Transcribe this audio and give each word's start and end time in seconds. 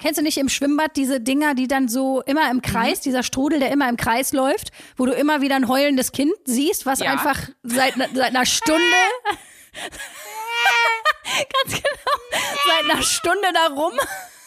Kennst 0.00 0.18
du 0.18 0.22
nicht 0.22 0.38
im 0.38 0.48
Schwimmbad 0.48 0.96
diese 0.96 1.20
Dinger, 1.20 1.54
die 1.54 1.68
dann 1.68 1.88
so 1.88 2.22
immer 2.22 2.50
im 2.50 2.62
Kreis, 2.62 2.98
mhm. 2.98 3.02
dieser 3.04 3.22
Strudel, 3.22 3.60
der 3.60 3.70
immer 3.70 3.88
im 3.88 3.96
Kreis 3.96 4.32
läuft, 4.32 4.70
wo 4.96 5.06
du 5.06 5.12
immer 5.12 5.42
wieder 5.42 5.56
ein 5.56 5.68
heulendes 5.68 6.12
Kind 6.12 6.32
siehst, 6.44 6.86
was 6.86 7.00
ja. 7.00 7.10
einfach 7.10 7.48
seit, 7.62 7.94
seit 7.94 8.34
einer 8.34 8.46
Stunde 8.46 8.82
ganz 11.22 11.82
genau 11.82 12.10
seit 12.66 12.90
einer 12.90 13.02
Stunde 13.02 13.48
da 13.52 13.66
rum 13.74 13.92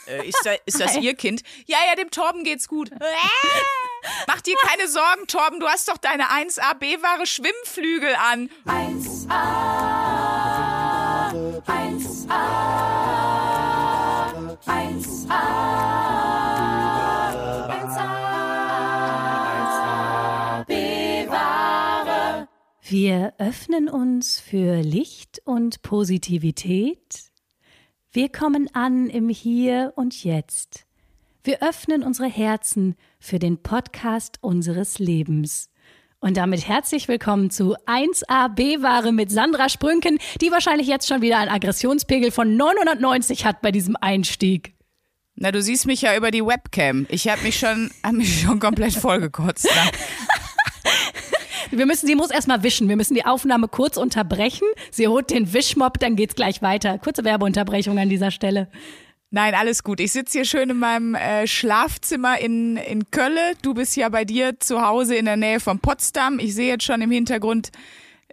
äh, 0.08 0.28
ist, 0.28 0.42
da, 0.44 0.52
ist 0.66 0.79
das 0.81 0.97
Ihr 0.97 1.16
Kind? 1.16 1.44
Ja, 1.66 1.78
ja, 1.88 1.96
dem 1.96 2.12
Torben 2.12 2.44
geht's 2.44 2.68
gut. 2.68 2.90
Mach 4.28 4.42
dir 4.42 4.56
keine 4.68 4.88
Sorgen, 4.90 5.28
Torben, 5.28 5.60
du 5.60 5.68
hast 5.68 5.88
doch 5.88 5.98
deine 5.98 6.26
1A 6.26 6.74
B-Ware 6.76 7.26
Schwimmflügel 7.26 8.14
an. 8.16 8.50
1A, 8.66 9.30
1A, 11.32 12.28
1A, 12.28 13.12
Wir 23.06 23.34
öffnen 23.38 23.89
uns 23.89 24.39
für 24.39 24.80
Licht 24.82 25.42
und 25.44 25.82
Positivität 25.82 27.34
wir 28.14 28.30
kommen 28.30 28.70
an 28.74 29.10
im 29.10 29.28
Hier 29.28 29.92
und 29.98 30.24
Jetzt. 30.24 30.86
Wir 31.44 31.61
öffnen 31.61 32.02
unsere 32.02 32.30
Herzen 32.30 32.95
für 33.20 33.39
den 33.39 33.61
Podcast 33.61 34.38
unseres 34.39 35.00
Lebens. 35.00 35.70
Und 36.22 36.38
damit 36.38 36.66
herzlich 36.66 37.09
willkommen 37.09 37.50
zu 37.50 37.75
1AB-Ware 37.88 39.11
mit 39.11 39.31
Sandra 39.31 39.67
Sprünken, 39.67 40.17
die 40.39 40.52
wahrscheinlich 40.52 40.88
jetzt 40.88 41.09
schon 41.09 41.22
wieder 41.22 41.39
einen 41.39 41.52
Aggressionspegel 41.52 42.31
von 42.31 42.56
990 42.56 43.45
hat 43.45 43.61
bei 43.61 43.73
diesem 43.73 43.97
Einstieg. 44.00 44.75
Na, 45.36 45.52
du 45.52 45.61
siehst 45.61 45.88
mich 45.88 46.03
ja 46.03 46.16
über 46.16 46.31
die 46.31 46.45
Webcam. 46.45 47.06
Ich 47.09 47.28
habe 47.28 47.42
mich 47.42 47.59
schon, 47.59 47.92
hab 48.02 48.14
mich 48.14 48.44
schon 48.44 48.61
komplett 48.61 48.94
vollgekotzt. 48.94 49.67
Wir 51.77 51.85
müssen, 51.85 52.07
sie 52.07 52.16
muss 52.16 52.31
erstmal 52.31 52.63
wischen. 52.63 52.88
Wir 52.88 52.95
müssen 52.95 53.16
die 53.16 53.25
Aufnahme 53.25 53.67
kurz 53.67 53.97
unterbrechen. 53.97 54.67
Sie 54.91 55.07
holt 55.07 55.31
den 55.31 55.53
Wischmob, 55.53 55.99
dann 55.99 56.15
geht's 56.15 56.35
gleich 56.35 56.61
weiter. 56.61 56.99
Kurze 56.99 57.23
Werbeunterbrechung 57.23 57.97
an 57.97 58.09
dieser 58.09 58.31
Stelle. 58.31 58.67
Nein, 59.31 59.55
alles 59.55 59.83
gut. 59.83 59.99
Ich 59.99 60.11
sitze 60.11 60.38
hier 60.38 60.45
schön 60.45 60.69
in 60.69 60.77
meinem 60.77 61.15
äh, 61.15 61.47
Schlafzimmer 61.47 62.39
in, 62.39 62.77
in 62.77 63.09
Kölle. 63.09 63.53
Du 63.63 63.73
bist 63.73 63.95
ja 63.95 64.07
bei 64.09 64.25
dir 64.25 64.59
zu 64.59 64.85
Hause 64.85 65.15
in 65.15 65.25
der 65.25 65.38
Nähe 65.38 65.59
von 65.59 65.80
Potsdam. 65.80 66.38
Ich 66.38 66.53
sehe 66.53 66.67
jetzt 66.67 66.83
schon 66.83 67.02
im 67.02 67.09
Hintergrund, 67.09 67.71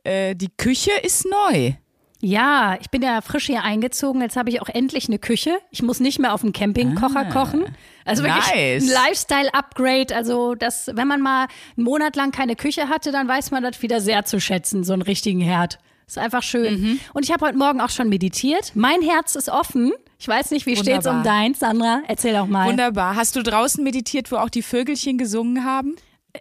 äh, 0.05 0.37
die 0.37 0.51
Küche 0.55 0.93
ist 1.03 1.25
neu. 1.25 1.73
Ja, 2.21 2.77
ich 2.81 2.91
bin 2.91 3.03
ja 3.03 3.21
frisch 3.23 3.47
hier 3.47 3.63
eingezogen. 3.63 4.21
Jetzt 4.21 4.37
habe 4.37 4.51
ich 4.51 4.61
auch 4.61 4.69
endlich 4.69 5.09
eine 5.09 5.19
Küche. 5.19 5.59
Ich 5.71 5.83
muss 5.83 6.01
nicht 6.01 6.19
mehr 6.19 6.35
auf 6.35 6.43
dem 6.43 6.53
Campingkocher 6.53 7.27
ah, 7.29 7.33
kochen. 7.33 7.65
Also 8.05 8.23
wirklich 8.23 8.55
nice. 8.55 8.83
ein 8.83 8.89
Lifestyle-Upgrade. 8.89 10.15
Also, 10.15 10.55
das, 10.55 10.91
wenn 10.93 11.09
man 11.09 11.23
mal 11.23 11.47
einen 11.77 11.85
Monat 11.85 12.17
lang 12.17 12.31
keine 12.31 12.57
Küche 12.57 12.89
hatte, 12.89 13.11
dann 13.11 13.27
weiß 13.27 13.51
man 13.53 13.63
das 13.63 13.81
wieder 13.81 14.01
sehr 14.01 14.25
zu 14.25 14.39
schätzen, 14.41 14.85
so 14.85 14.93
einen 14.93 15.03
richtigen 15.03 15.41
Herd. 15.41 15.79
Ist 16.07 16.19
einfach 16.19 16.43
schön. 16.43 16.81
Mhm. 16.81 17.01
Und 17.15 17.25
ich 17.25 17.33
habe 17.33 17.47
heute 17.47 17.57
Morgen 17.57 17.81
auch 17.81 17.91
schon 17.91 18.09
meditiert. 18.09 18.73
Mein 18.75 19.01
Herz 19.01 19.37
ist 19.37 19.49
offen. 19.49 19.93
Ich 20.19 20.27
weiß 20.27 20.51
nicht, 20.51 20.67
wie 20.67 20.77
Wunderbar. 20.77 21.01
steht's 21.01 21.07
um 21.07 21.23
deins, 21.23 21.61
Sandra? 21.61 22.03
Erzähl 22.09 22.35
doch 22.35 22.47
mal. 22.47 22.69
Wunderbar. 22.69 23.15
Hast 23.15 23.37
du 23.37 23.43
draußen 23.43 23.83
meditiert, 23.83 24.31
wo 24.33 24.37
auch 24.37 24.51
die 24.51 24.63
Vögelchen 24.63 25.19
gesungen 25.19 25.65
haben? 25.65 25.95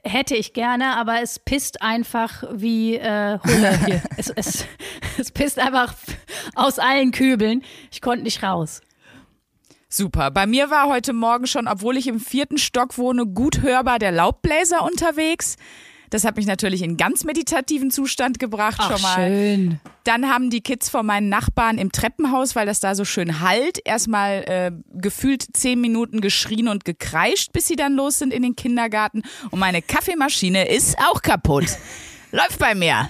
Hätte 0.03 0.35
ich 0.35 0.53
gerne, 0.53 0.97
aber 0.97 1.21
es 1.21 1.39
pisst 1.39 1.81
einfach 1.81 2.43
wie 2.51 2.95
äh, 2.95 3.39
Hulle 3.43 3.85
hier. 3.85 4.03
es, 4.17 4.29
es, 4.29 4.65
es 5.17 5.31
pisst 5.31 5.57
einfach 5.57 5.93
aus 6.55 6.79
allen 6.79 7.11
Kübeln. 7.11 7.63
Ich 7.91 8.01
konnte 8.01 8.23
nicht 8.23 8.43
raus. 8.43 8.81
Super. 9.87 10.29
Bei 10.29 10.45
mir 10.45 10.69
war 10.69 10.87
heute 10.87 11.13
Morgen 11.13 11.47
schon, 11.47 11.67
obwohl 11.67 11.97
ich 11.97 12.07
im 12.07 12.19
vierten 12.19 12.59
Stock 12.59 12.99
wohne, 12.99 13.25
gut 13.25 13.61
hörbar 13.61 13.97
der 13.97 14.11
Laubbläser 14.11 14.83
unterwegs. 14.83 15.57
Das 16.09 16.23
hat 16.23 16.37
mich 16.37 16.45
natürlich 16.45 16.81
in 16.81 16.97
ganz 16.97 17.23
meditativen 17.23 17.91
Zustand 17.91 18.39
gebracht 18.39 18.77
Ach, 18.79 18.91
schon 18.91 19.01
mal. 19.01 19.15
Schön. 19.15 19.79
Dann 20.03 20.29
haben 20.29 20.49
die 20.49 20.61
Kids 20.61 20.89
von 20.89 21.05
meinen 21.05 21.29
Nachbarn 21.29 21.77
im 21.77 21.91
Treppenhaus, 21.91 22.55
weil 22.55 22.65
das 22.65 22.79
da 22.79 22.95
so 22.95 23.05
schön 23.05 23.41
halt, 23.41 23.79
erstmal 23.85 24.43
äh, 24.47 24.71
gefühlt 24.93 25.45
zehn 25.55 25.79
Minuten 25.79 26.21
geschrien 26.21 26.67
und 26.67 26.85
gekreischt, 26.85 27.51
bis 27.53 27.67
sie 27.67 27.75
dann 27.75 27.93
los 27.93 28.19
sind 28.19 28.33
in 28.33 28.41
den 28.41 28.55
Kindergarten. 28.55 29.21
Und 29.51 29.59
meine 29.59 29.81
Kaffeemaschine 29.81 30.67
ist 30.67 30.97
auch 30.99 31.21
kaputt. 31.21 31.65
Läuft 32.31 32.59
bei 32.59 32.75
mir. 32.75 33.07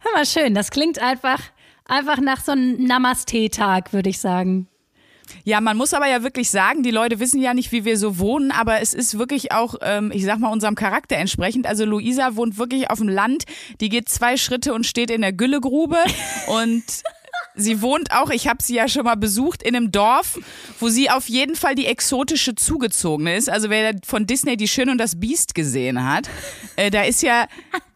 Hör 0.00 0.12
mal 0.14 0.26
schön, 0.26 0.54
das 0.54 0.70
klingt 0.70 0.98
einfach, 0.98 1.40
einfach 1.84 2.18
nach 2.18 2.42
so 2.42 2.52
einem 2.52 2.84
Namaste-Tag, 2.84 3.92
würde 3.92 4.10
ich 4.10 4.18
sagen. 4.18 4.68
Ja, 5.44 5.60
man 5.60 5.76
muss 5.76 5.94
aber 5.94 6.08
ja 6.08 6.22
wirklich 6.22 6.50
sagen, 6.50 6.82
die 6.82 6.90
Leute 6.90 7.20
wissen 7.20 7.40
ja 7.40 7.54
nicht, 7.54 7.72
wie 7.72 7.84
wir 7.84 7.96
so 7.96 8.18
wohnen, 8.18 8.50
aber 8.50 8.80
es 8.80 8.94
ist 8.94 9.18
wirklich 9.18 9.52
auch, 9.52 9.74
ähm, 9.82 10.10
ich 10.14 10.24
sag 10.24 10.38
mal, 10.38 10.50
unserem 10.50 10.74
Charakter 10.74 11.16
entsprechend. 11.16 11.66
Also 11.66 11.84
Luisa 11.84 12.36
wohnt 12.36 12.58
wirklich 12.58 12.90
auf 12.90 12.98
dem 12.98 13.08
Land, 13.08 13.44
die 13.80 13.88
geht 13.88 14.08
zwei 14.08 14.36
Schritte 14.36 14.74
und 14.74 14.86
steht 14.86 15.10
in 15.10 15.20
der 15.20 15.32
Güllegrube 15.32 15.98
und 16.46 16.84
Sie 17.54 17.82
wohnt 17.82 18.12
auch, 18.12 18.30
ich 18.30 18.48
habe 18.48 18.62
sie 18.62 18.74
ja 18.74 18.88
schon 18.88 19.04
mal 19.04 19.16
besucht, 19.16 19.62
in 19.62 19.76
einem 19.76 19.92
Dorf, 19.92 20.38
wo 20.80 20.88
sie 20.88 21.10
auf 21.10 21.28
jeden 21.28 21.54
Fall 21.54 21.74
die 21.74 21.86
exotische 21.86 22.54
Zugezogene 22.54 23.36
ist. 23.36 23.50
Also 23.50 23.68
wer 23.68 23.94
von 24.04 24.26
Disney 24.26 24.56
die 24.56 24.68
Schön 24.68 24.88
und 24.88 24.98
das 24.98 25.18
Biest 25.20 25.54
gesehen 25.54 26.04
hat, 26.04 26.28
äh, 26.76 26.90
da 26.90 27.02
ist 27.02 27.22
ja 27.22 27.46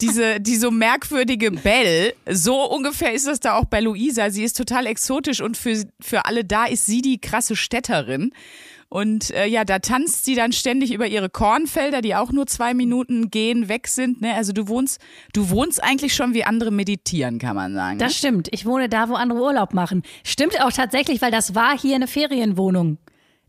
diese, 0.00 0.40
die 0.40 0.56
so 0.56 0.70
merkwürdige 0.70 1.50
Belle, 1.50 2.14
so 2.30 2.70
ungefähr 2.70 3.14
ist 3.14 3.26
das 3.26 3.40
da 3.40 3.54
auch 3.54 3.64
bei 3.64 3.80
Luisa. 3.80 4.30
Sie 4.30 4.44
ist 4.44 4.56
total 4.56 4.86
exotisch 4.86 5.40
und 5.40 5.56
für, 5.56 5.84
für 6.00 6.26
alle 6.26 6.44
da 6.44 6.66
ist 6.66 6.86
sie 6.86 7.00
die 7.00 7.20
krasse 7.20 7.56
Städterin. 7.56 8.32
Und 8.88 9.32
äh, 9.32 9.46
ja, 9.46 9.64
da 9.64 9.80
tanzt 9.80 10.24
sie 10.24 10.36
dann 10.36 10.52
ständig 10.52 10.92
über 10.92 11.06
ihre 11.06 11.28
Kornfelder, 11.28 12.02
die 12.02 12.14
auch 12.14 12.30
nur 12.30 12.46
zwei 12.46 12.72
Minuten 12.72 13.30
gehen, 13.30 13.68
weg 13.68 13.88
sind. 13.88 14.20
Ne? 14.20 14.34
Also 14.34 14.52
du 14.52 14.68
wohnst, 14.68 15.00
du 15.32 15.50
wohnst 15.50 15.82
eigentlich 15.82 16.14
schon 16.14 16.34
wie 16.34 16.44
andere 16.44 16.70
meditieren, 16.70 17.38
kann 17.38 17.56
man 17.56 17.74
sagen. 17.74 17.98
Das 17.98 18.12
ne? 18.12 18.14
stimmt. 18.14 18.48
Ich 18.52 18.64
wohne 18.64 18.88
da, 18.88 19.08
wo 19.08 19.14
andere 19.14 19.40
Urlaub 19.40 19.74
machen. 19.74 20.02
Stimmt 20.22 20.62
auch 20.62 20.72
tatsächlich, 20.72 21.20
weil 21.20 21.32
das 21.32 21.54
war 21.54 21.76
hier 21.76 21.96
eine 21.96 22.06
Ferienwohnung. 22.06 22.98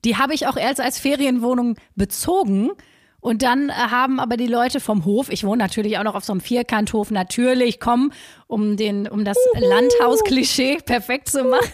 Die 0.05 0.17
habe 0.17 0.33
ich 0.33 0.47
auch 0.47 0.57
erst 0.57 0.81
als 0.81 0.99
Ferienwohnung 0.99 1.75
bezogen. 1.95 2.71
Und 3.19 3.41
dann 3.41 3.69
äh, 3.69 3.73
haben 3.73 4.19
aber 4.19 4.38
die 4.38 4.47
Leute 4.47 4.79
vom 4.79 5.03
Hof, 5.05 5.29
ich 5.29 5.44
wohne 5.44 5.57
natürlich 5.57 5.97
auch 5.97 6.03
noch 6.03 6.16
auf 6.16 6.23
so 6.23 6.33
einem 6.33 6.41
Vierkanthof, 6.41 7.09
natürlich 7.11 7.79
kommen, 7.79 8.13
um 8.45 8.78
den, 8.78 9.07
um 9.07 9.25
das 9.25 9.38
Landhausklischee 9.55 10.78
perfekt 10.85 11.29
zu 11.29 11.44
machen. 11.44 11.67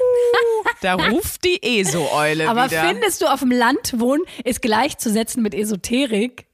da 0.82 0.96
ruft 1.10 1.44
die 1.44 1.62
ESO-Eule 1.62 2.50
Aber 2.50 2.72
wieder. 2.72 2.86
findest 2.86 3.22
du, 3.22 3.28
auf 3.28 3.42
dem 3.42 3.52
Land 3.52 4.00
wohnen 4.00 4.24
ist 4.44 4.62
gleichzusetzen 4.62 5.44
mit 5.44 5.54
Esoterik? 5.54 6.46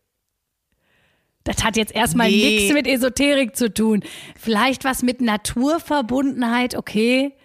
Das 1.43 1.63
hat 1.63 1.77
jetzt 1.77 1.95
erstmal 1.95 2.29
nee. 2.29 2.57
nichts 2.57 2.73
mit 2.73 2.87
Esoterik 2.87 3.55
zu 3.55 3.73
tun. 3.73 4.03
Vielleicht 4.35 4.83
was 4.83 5.03
mit 5.03 5.21
Naturverbundenheit, 5.21 6.75
okay. 6.75 7.35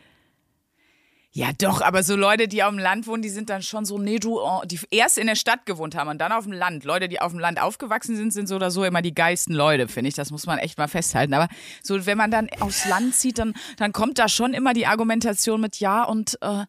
Ja, 1.37 1.49
doch, 1.59 1.81
aber 1.81 2.05
so 2.05 2.15
Leute, 2.15 2.47
die 2.47 2.63
auf 2.63 2.71
dem 2.71 2.79
Land 2.79 3.09
wohnen, 3.09 3.21
die 3.21 3.29
sind 3.29 3.51
dann 3.51 3.61
schon 3.61 3.85
so, 3.85 3.99
nee, 3.99 4.21
du, 4.21 4.41
oh, 4.41 4.63
die 4.65 4.79
erst 4.93 5.19
in 5.19 5.27
der 5.27 5.35
Stadt 5.35 5.67
gewohnt 5.67 5.97
haben 5.97 6.09
und 6.09 6.19
dann 6.21 6.31
auf 6.31 6.45
dem 6.45 6.53
Land. 6.53 6.85
Leute, 6.85 7.09
die 7.09 7.21
auf 7.21 7.33
dem 7.33 7.41
Land 7.41 7.61
aufgewachsen 7.61 8.15
sind, 8.15 8.33
sind 8.33 8.47
so 8.47 8.55
oder 8.55 8.71
so 8.71 8.85
immer 8.85 9.03
die 9.03 9.17
geilsten 9.17 9.53
Leute, 9.53 9.89
finde 9.89 10.11
ich. 10.11 10.15
Das 10.15 10.31
muss 10.31 10.47
man 10.47 10.59
echt 10.59 10.79
mal 10.79 10.87
festhalten. 10.87 11.35
Aber 11.35 11.49
so, 11.83 12.07
wenn 12.07 12.17
man 12.17 12.31
dann 12.31 12.49
aufs 12.61 12.87
Land 12.89 13.17
zieht, 13.17 13.39
dann, 13.39 13.55
dann 13.79 13.93
kommt 13.93 14.21
da 14.21 14.29
schon 14.29 14.55
immer 14.55 14.75
die 14.75 14.87
Argumentation 14.87 15.61
mit, 15.61 15.81
ja, 15.81 16.05
und 16.05 16.39
äh, 16.41 16.67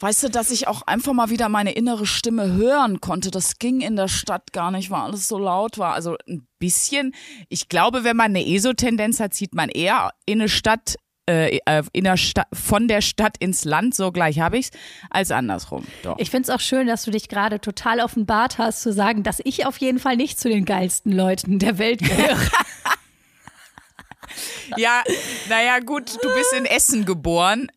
weißt 0.00 0.24
du, 0.24 0.28
dass 0.28 0.50
ich 0.50 0.66
auch 0.66 0.82
einfach 0.82 1.12
mal 1.12 1.30
wieder 1.30 1.48
meine 1.48 1.70
innere 1.70 2.04
Stimme 2.04 2.54
hören 2.54 3.00
konnte. 3.00 3.30
Das 3.30 3.60
ging 3.60 3.80
in 3.80 3.94
der 3.94 4.08
Stadt 4.08 4.52
gar 4.52 4.72
nicht, 4.72 4.90
weil 4.90 5.02
alles 5.02 5.28
so 5.28 5.38
laut 5.38 5.78
war. 5.78 5.94
Also 5.94 6.16
ein 6.28 6.48
bisschen, 6.58 7.14
ich 7.48 7.68
glaube, 7.68 8.02
wenn 8.02 8.16
man 8.16 8.34
eine 8.34 8.44
ESO-Tendenz 8.44 9.20
hat, 9.20 9.34
zieht 9.34 9.54
man 9.54 9.68
eher 9.68 10.10
in 10.26 10.40
eine 10.40 10.48
Stadt 10.48 10.96
äh, 11.26 11.60
in 11.92 12.04
der 12.04 12.16
Stadt, 12.16 12.48
von 12.52 12.88
der 12.88 13.00
Stadt 13.00 13.36
ins 13.38 13.64
Land, 13.64 13.94
so 13.94 14.12
gleich 14.12 14.40
habe 14.40 14.58
ich's, 14.58 14.70
als 15.10 15.30
andersrum. 15.30 15.86
Doch. 16.02 16.18
Ich 16.18 16.30
finde 16.30 16.44
es 16.44 16.50
auch 16.50 16.60
schön, 16.60 16.86
dass 16.86 17.04
du 17.04 17.10
dich 17.10 17.28
gerade 17.28 17.60
total 17.60 18.00
offenbart 18.00 18.58
hast, 18.58 18.82
zu 18.82 18.92
sagen, 18.92 19.22
dass 19.22 19.40
ich 19.44 19.66
auf 19.66 19.78
jeden 19.78 19.98
Fall 19.98 20.16
nicht 20.16 20.38
zu 20.38 20.48
den 20.48 20.64
geilsten 20.64 21.12
Leuten 21.12 21.58
der 21.58 21.78
Welt 21.78 22.00
gehöre. 22.00 22.38
ja, 24.76 25.02
naja, 25.48 25.78
gut, 25.80 26.16
du 26.22 26.28
bist 26.34 26.52
in 26.56 26.64
Essen 26.64 27.04
geboren. 27.04 27.68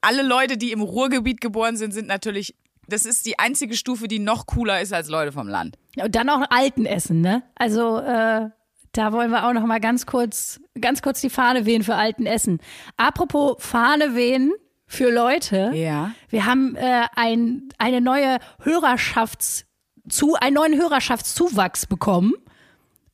Alle 0.00 0.22
Leute, 0.22 0.56
die 0.56 0.72
im 0.72 0.82
Ruhrgebiet 0.82 1.40
geboren 1.40 1.76
sind, 1.76 1.92
sind 1.92 2.08
natürlich 2.08 2.54
das 2.88 3.06
ist 3.06 3.26
die 3.26 3.38
einzige 3.38 3.76
Stufe, 3.76 4.08
die 4.08 4.18
noch 4.18 4.46
cooler 4.46 4.80
ist 4.80 4.92
als 4.92 5.08
Leute 5.08 5.32
vom 5.32 5.48
Land. 5.48 5.78
Und 5.96 6.14
dann 6.14 6.28
auch 6.28 6.42
alten 6.50 6.84
Essen, 6.84 7.20
ne? 7.20 7.42
Also 7.54 7.98
äh, 7.98 8.50
da 8.92 9.12
wollen 9.12 9.30
wir 9.30 9.46
auch 9.46 9.52
noch 9.52 9.64
mal 9.64 9.80
ganz 9.80 10.06
kurz, 10.06 10.60
ganz 10.80 11.02
kurz 11.02 11.20
die 11.20 11.30
Fahne 11.30 11.66
wehen 11.66 11.82
für 11.82 11.94
alten 11.94 12.26
Essen. 12.26 12.60
Apropos 12.96 13.56
Fahne 13.58 14.14
wehen 14.14 14.52
für 14.86 15.10
Leute. 15.10 15.72
Ja. 15.74 16.12
Wir 16.28 16.44
haben 16.44 16.76
äh, 16.76 17.06
ein, 17.16 17.70
eine 17.78 18.00
neue 18.00 18.38
Hörerschafts 18.60 19.64
zu, 20.08 20.34
einen 20.34 20.54
neuen 20.54 20.78
Hörerschaftszuwachs 20.78 21.86
bekommen. 21.86 22.34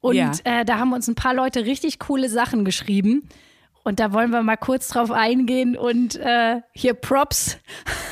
Und 0.00 0.16
ja. 0.16 0.32
äh, 0.44 0.64
da 0.64 0.78
haben 0.78 0.92
uns 0.92 1.08
ein 1.08 1.14
paar 1.14 1.34
Leute 1.34 1.64
richtig 1.64 1.98
coole 1.98 2.28
Sachen 2.28 2.64
geschrieben. 2.64 3.28
Und 3.84 4.00
da 4.00 4.12
wollen 4.12 4.30
wir 4.30 4.42
mal 4.42 4.56
kurz 4.56 4.88
drauf 4.88 5.10
eingehen 5.10 5.76
und 5.76 6.16
äh, 6.16 6.60
hier 6.74 6.94
Props, 6.94 7.58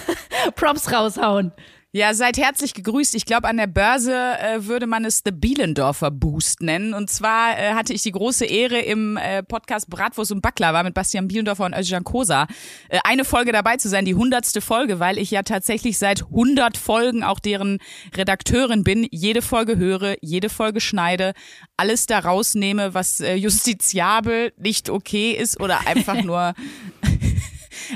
Props 0.54 0.92
raushauen. 0.92 1.52
Ja, 1.96 2.12
seid 2.12 2.36
herzlich 2.36 2.74
gegrüßt. 2.74 3.14
Ich 3.14 3.24
glaube, 3.24 3.48
an 3.48 3.56
der 3.56 3.68
Börse 3.68 4.12
äh, 4.12 4.66
würde 4.66 4.86
man 4.86 5.06
es 5.06 5.22
The 5.24 5.30
Bielendorfer 5.30 6.10
Boost 6.10 6.60
nennen. 6.60 6.92
Und 6.92 7.08
zwar 7.08 7.58
äh, 7.58 7.72
hatte 7.72 7.94
ich 7.94 8.02
die 8.02 8.12
große 8.12 8.44
Ehre 8.44 8.80
im 8.80 9.16
äh, 9.16 9.42
Podcast 9.42 9.88
Bratwurst 9.88 10.30
und 10.30 10.42
Baklava 10.42 10.82
mit 10.82 10.92
Bastian 10.92 11.26
Bielendorfer 11.26 11.64
und 11.64 11.74
Özcan 11.74 12.04
Kosa 12.04 12.48
äh, 12.90 12.98
eine 13.04 13.24
Folge 13.24 13.50
dabei 13.50 13.78
zu 13.78 13.88
sein, 13.88 14.04
die 14.04 14.14
hundertste 14.14 14.60
Folge, 14.60 15.00
weil 15.00 15.16
ich 15.16 15.30
ja 15.30 15.42
tatsächlich 15.42 15.96
seit 15.96 16.24
100 16.24 16.76
Folgen 16.76 17.24
auch 17.24 17.40
deren 17.40 17.78
Redakteurin 18.14 18.84
bin, 18.84 19.08
jede 19.10 19.40
Folge 19.40 19.78
höre, 19.78 20.16
jede 20.20 20.50
Folge 20.50 20.82
schneide, 20.82 21.32
alles 21.78 22.04
da 22.04 22.18
rausnehme, 22.18 22.92
was 22.92 23.20
äh, 23.20 23.36
justiziabel, 23.36 24.52
nicht 24.58 24.90
okay 24.90 25.30
ist 25.30 25.58
oder 25.60 25.86
einfach 25.86 26.22
nur 26.22 26.52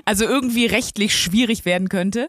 also 0.05 0.25
irgendwie 0.25 0.67
rechtlich 0.67 1.15
schwierig 1.15 1.65
werden 1.65 1.89
könnte. 1.89 2.29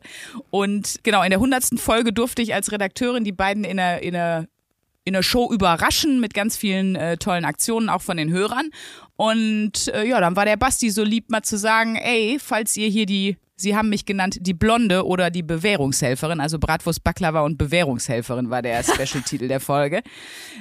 Und 0.50 1.00
genau, 1.04 1.24
in 1.24 1.30
der 1.30 1.40
hundertsten 1.40 1.78
Folge 1.78 2.13
durfte 2.13 2.42
ich 2.42 2.54
als 2.54 2.72
Redakteurin 2.72 3.24
die 3.24 3.31
beiden 3.31 3.63
in 3.63 3.80
einer, 3.80 4.02
in 4.02 4.16
einer 4.16 4.48
in 5.04 5.13
der 5.13 5.24
Show 5.24 5.52
überraschen 5.52 6.19
mit 6.19 6.34
ganz 6.34 6.56
vielen 6.58 6.96
äh, 6.96 7.18
tollen 7.18 7.46
Aktionen, 7.46 7.90
auch 7.90 8.02
von 8.02 8.18
den 8.18 8.30
Hörern. 8.30 8.69
Und 9.16 9.88
äh, 9.90 10.06
ja, 10.06 10.19
dann 10.19 10.36
war 10.36 10.46
der 10.46 10.58
Basti 10.58 10.90
so 10.90 11.04
lieb, 11.04 11.30
mal 11.30 11.42
zu 11.42 11.58
sagen, 11.58 11.96
ey, 11.96 12.38
falls 12.40 12.78
ihr 12.78 12.88
hier 12.88 13.06
die, 13.06 13.38
sie 13.56 13.75
haben 13.75 13.90
mich 13.90 14.06
genannt, 14.06 14.38
die 14.42 14.54
Blonde 14.54 15.06
oder 15.06 15.31
die 15.31 15.44
Bewährungshelferin, 15.44 16.40
also 16.40 16.60
Bratwurst 16.60 17.04
Baklava 17.04 17.42
und 17.42 17.58
Bewährungshelferin 17.58 18.50
war 18.50 18.62
der 18.62 18.84
Special-Titel 18.84 19.48
der 19.48 19.60
Folge. 19.60 20.02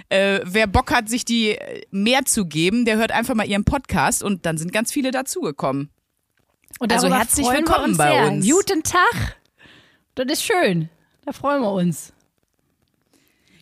Äh, 0.09 0.41
wer 0.45 0.67
Bock 0.67 0.91
hat, 0.91 1.09
sich 1.09 1.25
die 1.25 1.51
äh, 1.51 1.83
mehr 1.91 2.25
zu 2.25 2.47
geben, 2.47 2.85
der 2.87 2.97
hört 2.97 3.13
einfach 3.13 3.35
mal 3.35 3.47
ihren 3.47 3.65
Podcast 3.65 4.23
und 4.23 4.47
dann 4.47 4.57
sind 4.57 4.73
ganz 4.73 4.91
viele 4.91 5.11
dazugekommen. 5.11 5.91
Und 6.79 6.93
Also 6.93 7.13
herzlich 7.15 7.47
willkommen 7.47 7.91
uns 7.91 7.99
bei 7.99 8.11
sehr. 8.13 8.29
uns. 8.31 8.49
Guten 8.49 8.83
Tag. 8.83 9.37
Das 10.15 10.27
ist 10.31 10.43
schön. 10.45 10.89
Da 11.25 11.33
freuen 11.33 11.63
wir 11.63 11.73
uns. 11.73 12.13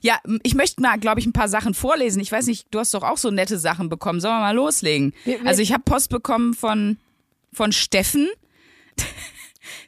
Ja, 0.01 0.21
ich 0.45 0.55
möchte 0.55 0.81
mal, 0.81 0.99
glaube 0.99 1.19
ich, 1.19 1.27
ein 1.27 1.33
paar 1.33 1.49
Sachen 1.49 1.75
vorlesen. 1.75 2.21
Ich 2.21 2.31
weiß 2.31 2.47
nicht, 2.47 2.69
du 2.71 2.79
hast 2.79 2.95
doch 2.95 3.03
auch 3.03 3.17
so 3.17 3.31
nette 3.31 3.59
Sachen 3.59 3.89
bekommen. 3.89 4.21
Sollen 4.21 4.35
wir 4.37 4.41
mal 4.41 4.55
loslegen? 4.55 5.13
Wir- 5.25 5.41
wir- 5.43 5.49
also 5.49 5.61
ich 5.61 5.73
habe 5.73 5.83
Post 5.83 6.11
bekommen 6.11 6.55
von, 6.55 6.99
von 7.53 7.73
Steffen. 7.73 8.29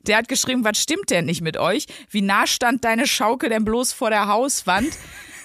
Der 0.07 0.17
hat 0.17 0.29
geschrieben, 0.29 0.65
was 0.65 0.79
stimmt 0.83 1.11
denn 1.11 1.27
nicht 1.27 1.41
mit 1.43 1.57
euch? 1.57 1.87
Wie 2.11 2.23
nah 2.23 2.47
stand 2.47 2.85
deine 2.85 3.07
Schaukel 3.07 3.49
denn 3.51 3.65
bloß 3.65 3.93
vor 3.93 4.11
der 4.11 4.27
Hauswand? 4.27 4.89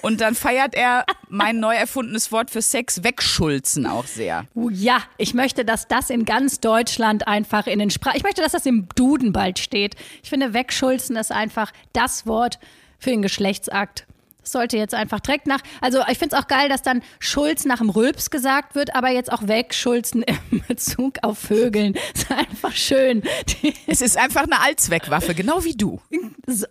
Und 0.06 0.22
dann 0.22 0.36
feiert 0.36 0.75
er 0.75 1.04
mein 1.30 1.60
neu 1.60 1.74
erfundenes 1.74 2.31
Wort 2.31 2.52
für 2.52 2.62
Sex, 2.62 3.04
wegschulzen 3.04 3.88
auch 3.88 4.06
sehr. 4.06 4.46
Uh, 4.54 4.69
ja, 4.69 5.02
ich 5.18 5.34
möchte, 5.34 5.66
dass 5.66 5.88
das 5.88 6.12
in 6.12 6.25
ganz 6.25 6.60
Deutschland 6.60 7.28
einfach 7.28 7.66
in 7.66 7.80
den 7.80 7.90
Sprachen. 7.90 8.16
Ich 8.16 8.22
möchte, 8.22 8.44
dass 8.44 8.52
das 8.52 8.68
im 8.68 8.88
Duden 8.94 9.34
bald 9.34 9.57
steht. 9.57 9.96
Ich 10.22 10.30
finde, 10.30 10.54
wegschulzen 10.54 11.16
ist 11.16 11.31
einfach 11.31 11.72
das 11.92 12.28
Wort 12.28 12.60
für 13.00 13.10
den 13.10 13.24
Geschlechtsakt. 13.24 14.06
Das 14.44 14.52
sollte 14.52 14.78
jetzt 14.78 14.94
einfach 14.94 15.22
direkt 15.22 15.48
nach. 15.48 15.62
Also, 15.81 16.02
ich 16.07 16.19
finde 16.19 16.36
es 16.36 16.44
auch 16.44 16.48
geil, 16.48 16.69
dass 16.69 16.84
dann 16.84 17.02
Schulz 17.18 17.66
nach 17.66 17.80
dem 17.80 17.90
Rülps 17.90 18.30
gesagt 18.30 18.75
wird, 18.75 18.96
aber 18.96 19.10
jetzt 19.10 19.31
auch 19.31 19.48
wegschulzen 19.48 20.22
im 20.52 20.62
Bezug 20.68 21.18
auf 21.24 21.40
Vögeln. 21.40 21.98
ist 22.13 22.30
einfach 22.30 22.74
schön. 22.74 23.24
Es 23.88 24.02
ist 24.02 24.19
einfach 24.19 24.44
eine 24.44 24.62
Allzweckwaffe, 24.62 25.34
genau 25.34 25.63
wie 25.63 25.75
du. 25.75 26.00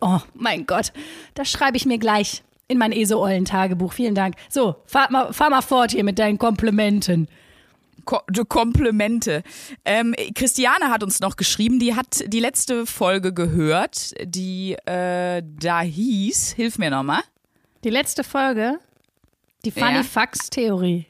oh 0.00 0.20
mein 0.34 0.66
Gott. 0.66 0.92
Das 1.34 1.50
schreibe 1.50 1.76
ich 1.76 1.84
mir 1.84 1.98
gleich 1.98 2.44
in 2.68 2.78
mein 2.78 2.92
ESO-Eulen-Tagebuch. 2.92 3.92
Vielen 3.92 4.14
Dank. 4.14 4.36
So, 4.48 4.76
fahr 4.86 5.10
mal, 5.10 5.32
fahr 5.32 5.50
mal 5.50 5.62
fort 5.62 5.92
hier 5.92 6.04
mit 6.04 6.18
deinen 6.18 6.38
Komplimenten. 6.38 7.28
Ko 8.04 8.20
Komplimente. 8.48 9.42
Ähm, 9.84 10.14
Christiane 10.34 10.90
hat 10.90 11.02
uns 11.02 11.20
noch 11.20 11.36
geschrieben, 11.36 11.78
die 11.78 11.94
hat 11.94 12.24
die 12.26 12.40
letzte 12.40 12.84
Folge 12.86 13.32
gehört, 13.32 14.12
die 14.22 14.74
äh, 14.86 15.42
da 15.42 15.80
hieß, 15.80 16.52
hilf 16.52 16.78
mir 16.78 16.90
nochmal, 16.90 17.22
Die 17.82 17.90
letzte 17.90 18.22
Folge, 18.22 18.78
die 19.64 19.70
Funny 19.70 19.96
Ja. 19.96 20.02
Facts 20.02 20.50
Theorie. 20.50 21.06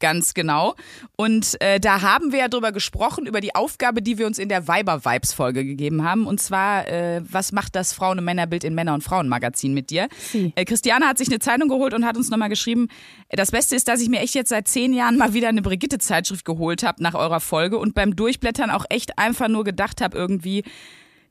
Ganz 0.00 0.34
genau. 0.34 0.74
Und 1.16 1.60
äh, 1.60 1.80
da 1.80 2.02
haben 2.02 2.32
wir 2.32 2.40
ja 2.40 2.48
drüber 2.48 2.72
gesprochen, 2.72 3.26
über 3.26 3.40
die 3.40 3.54
Aufgabe, 3.54 4.02
die 4.02 4.18
wir 4.18 4.26
uns 4.26 4.38
in 4.38 4.48
der 4.48 4.68
Weiber-Vibes-Folge 4.68 5.64
gegeben 5.64 6.04
haben. 6.04 6.26
Und 6.26 6.40
zwar, 6.40 6.88
äh, 6.88 7.20
was 7.28 7.52
macht 7.52 7.74
das 7.74 7.92
Frauen- 7.92 8.18
und 8.18 8.24
Männerbild 8.24 8.64
in 8.64 8.74
Männer- 8.74 8.94
und 8.94 9.02
Frauenmagazin 9.02 9.74
mit 9.74 9.90
dir? 9.90 10.08
Sie. 10.18 10.52
Äh, 10.54 10.64
Christiane 10.64 11.06
hat 11.06 11.18
sich 11.18 11.28
eine 11.28 11.38
Zeitung 11.38 11.68
geholt 11.68 11.94
und 11.94 12.04
hat 12.04 12.16
uns 12.16 12.30
nochmal 12.30 12.48
geschrieben, 12.48 12.88
das 13.30 13.50
Beste 13.50 13.76
ist, 13.76 13.88
dass 13.88 14.00
ich 14.00 14.08
mir 14.08 14.20
echt 14.20 14.34
jetzt 14.34 14.50
seit 14.50 14.68
zehn 14.68 14.92
Jahren 14.92 15.16
mal 15.16 15.34
wieder 15.34 15.48
eine 15.48 15.62
Brigitte-Zeitschrift 15.62 16.44
geholt 16.44 16.82
habe 16.82 17.02
nach 17.02 17.14
eurer 17.14 17.40
Folge 17.40 17.78
und 17.78 17.94
beim 17.94 18.16
Durchblättern 18.16 18.70
auch 18.70 18.84
echt 18.88 19.18
einfach 19.18 19.48
nur 19.48 19.64
gedacht 19.64 20.00
habe, 20.00 20.16
irgendwie, 20.16 20.64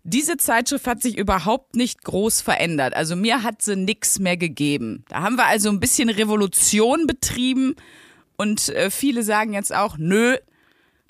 diese 0.04 0.38
Zeitschrift 0.38 0.88
hat 0.88 1.02
sich 1.02 1.18
überhaupt 1.18 1.76
nicht 1.76 2.04
groß 2.04 2.42
verändert. 2.42 2.96
Also 2.96 3.16
mir 3.18 3.44
hat 3.44 3.62
sie 3.62 3.76
nix 3.76 4.20
mehr 4.20 4.38
gegeben. 4.38 5.04
Da 5.10 5.22
haben 5.22 5.36
wir 5.36 5.46
also 5.46 5.70
ein 5.70 5.82
bisschen 5.82 6.10
Revolution 6.10 7.08
betrieben 7.08 7.76
und 8.38 8.70
äh, 8.70 8.90
viele 8.90 9.24
sagen 9.24 9.54
jetzt 9.54 9.74
auch, 9.76 9.98
nö, 9.98 10.38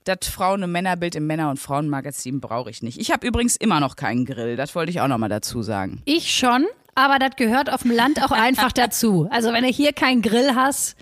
das 0.06 0.28
Frauen- 0.30 0.64
und 0.64 0.72
Männerbild 0.72 1.16
im 1.16 1.28
Männer- 1.28 1.50
und 1.50 1.60
Frauenmagazin 1.60 2.40
brauche 2.40 2.70
ich 2.70 2.82
nicht. 2.82 3.00
Ich 3.00 3.12
habe 3.12 3.28
übrigens 3.28 3.56
immer 3.58 3.80
noch 3.80 3.96
keinen 3.96 4.26
Grill, 4.26 4.56
das 4.56 4.74
wollte 4.74 4.90
ich 4.90 5.02
auch 5.02 5.08
nochmal 5.08 5.30
dazu 5.30 5.62
sagen. 5.62 6.02
Ich 6.06 6.34
schon, 6.34 6.66
aber 6.96 7.20
das 7.20 7.36
gehört 7.36 7.72
auf 7.72 7.84
dem 7.84 7.92
Land 7.92 8.24
auch 8.24 8.32
einfach 8.32 8.72
dazu. 8.72 9.28
Also 9.30 9.52
wenn 9.54 9.64
du 9.64 9.70
hier 9.70 9.94
keinen 9.94 10.22
Grill 10.22 10.56
hast, 10.56 10.96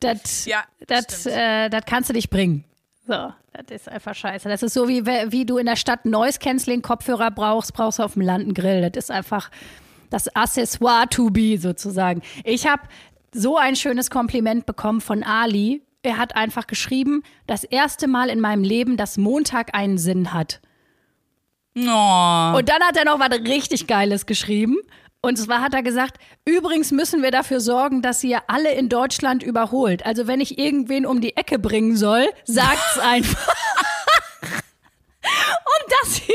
das 0.00 0.44
Ja, 0.44 0.64
das 0.86 1.26
äh, 1.26 1.70
das 1.70 1.82
kannst 1.86 2.10
du 2.10 2.14
nicht 2.14 2.28
bringen. 2.28 2.64
So, 3.06 3.32
das 3.52 3.66
ist 3.70 3.88
einfach 3.88 4.14
scheiße. 4.14 4.48
Das 4.48 4.62
ist 4.62 4.74
so 4.74 4.88
wie 4.88 5.06
wie 5.06 5.46
du 5.46 5.58
in 5.58 5.66
der 5.66 5.76
Stadt 5.76 6.04
Noise 6.04 6.38
Canceling 6.40 6.82
Kopfhörer 6.82 7.30
brauchst, 7.30 7.72
brauchst 7.72 8.00
du 8.00 8.02
auf 8.02 8.14
dem 8.14 8.22
Land 8.22 8.44
einen 8.44 8.54
Grill. 8.54 8.90
Das 8.90 9.04
ist 9.04 9.10
einfach 9.10 9.50
das 10.10 10.34
Accessoire 10.34 11.08
to 11.08 11.30
be 11.30 11.56
sozusagen. 11.58 12.22
Ich 12.44 12.66
habe 12.66 12.82
so 13.34 13.56
ein 13.56 13.76
schönes 13.76 14.10
Kompliment 14.10 14.66
bekommen 14.66 15.00
von 15.00 15.22
Ali. 15.22 15.82
Er 16.02 16.18
hat 16.18 16.36
einfach 16.36 16.66
geschrieben, 16.66 17.22
das 17.46 17.64
erste 17.64 18.08
Mal 18.08 18.28
in 18.28 18.40
meinem 18.40 18.62
Leben, 18.62 18.96
dass 18.96 19.16
Montag 19.16 19.74
einen 19.74 19.98
Sinn 19.98 20.32
hat. 20.32 20.60
Oh. 21.76 21.80
Und 21.80 22.68
dann 22.68 22.82
hat 22.82 22.96
er 22.96 23.04
noch 23.04 23.18
was 23.18 23.30
richtig 23.40 23.86
Geiles 23.86 24.26
geschrieben. 24.26 24.76
Und 25.22 25.36
zwar 25.36 25.60
hat 25.62 25.74
er 25.74 25.82
gesagt, 25.82 26.18
übrigens 26.44 26.92
müssen 26.92 27.22
wir 27.22 27.30
dafür 27.30 27.60
sorgen, 27.60 28.02
dass 28.02 28.22
ihr 28.22 28.42
alle 28.46 28.72
in 28.74 28.88
Deutschland 28.88 29.42
überholt. 29.42 30.04
Also 30.04 30.26
wenn 30.26 30.40
ich 30.40 30.58
irgendwen 30.58 31.06
um 31.06 31.20
die 31.20 31.36
Ecke 31.36 31.58
bringen 31.58 31.96
soll, 31.96 32.26
sagt's 32.44 32.98
einfach. 33.02 33.54
Und 35.22 35.92
das 36.02 36.16
hier, 36.16 36.34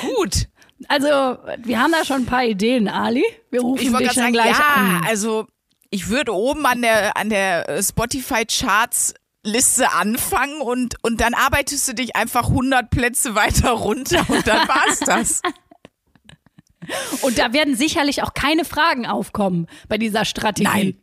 Gut. 0.00 0.48
Also 0.88 1.38
wir 1.58 1.80
haben 1.80 1.92
da 1.92 2.04
schon 2.04 2.22
ein 2.22 2.26
paar 2.26 2.44
Ideen, 2.44 2.88
Ali. 2.88 3.24
Wir 3.50 3.60
rufen 3.60 3.82
Ich 3.82 3.96
dich 3.96 4.12
sagen, 4.12 4.32
gleich 4.32 4.58
ja, 4.58 4.74
an. 4.74 5.04
also 5.06 5.46
ich 5.90 6.08
würde 6.08 6.34
oben 6.34 6.66
an 6.66 6.82
der, 6.82 7.16
an 7.16 7.30
der 7.30 7.68
äh, 7.68 7.82
Spotify-Charts 7.82 9.14
Liste 9.44 9.92
anfangen 9.92 10.60
und, 10.60 10.96
und 11.02 11.20
dann 11.20 11.32
arbeitest 11.32 11.88
du 11.88 11.94
dich 11.94 12.16
einfach 12.16 12.48
100 12.48 12.90
Plätze 12.90 13.34
weiter 13.34 13.70
runter 13.70 14.26
und 14.28 14.46
dann 14.46 14.68
war's 14.68 15.00
das. 15.00 15.42
Und 17.22 17.38
da 17.38 17.52
werden 17.52 17.76
sicherlich 17.76 18.22
auch 18.22 18.34
keine 18.34 18.64
Fragen 18.64 19.06
aufkommen 19.06 19.66
bei 19.88 19.98
dieser 19.98 20.24
Strategie. 20.24 20.64
Nein. 20.68 21.00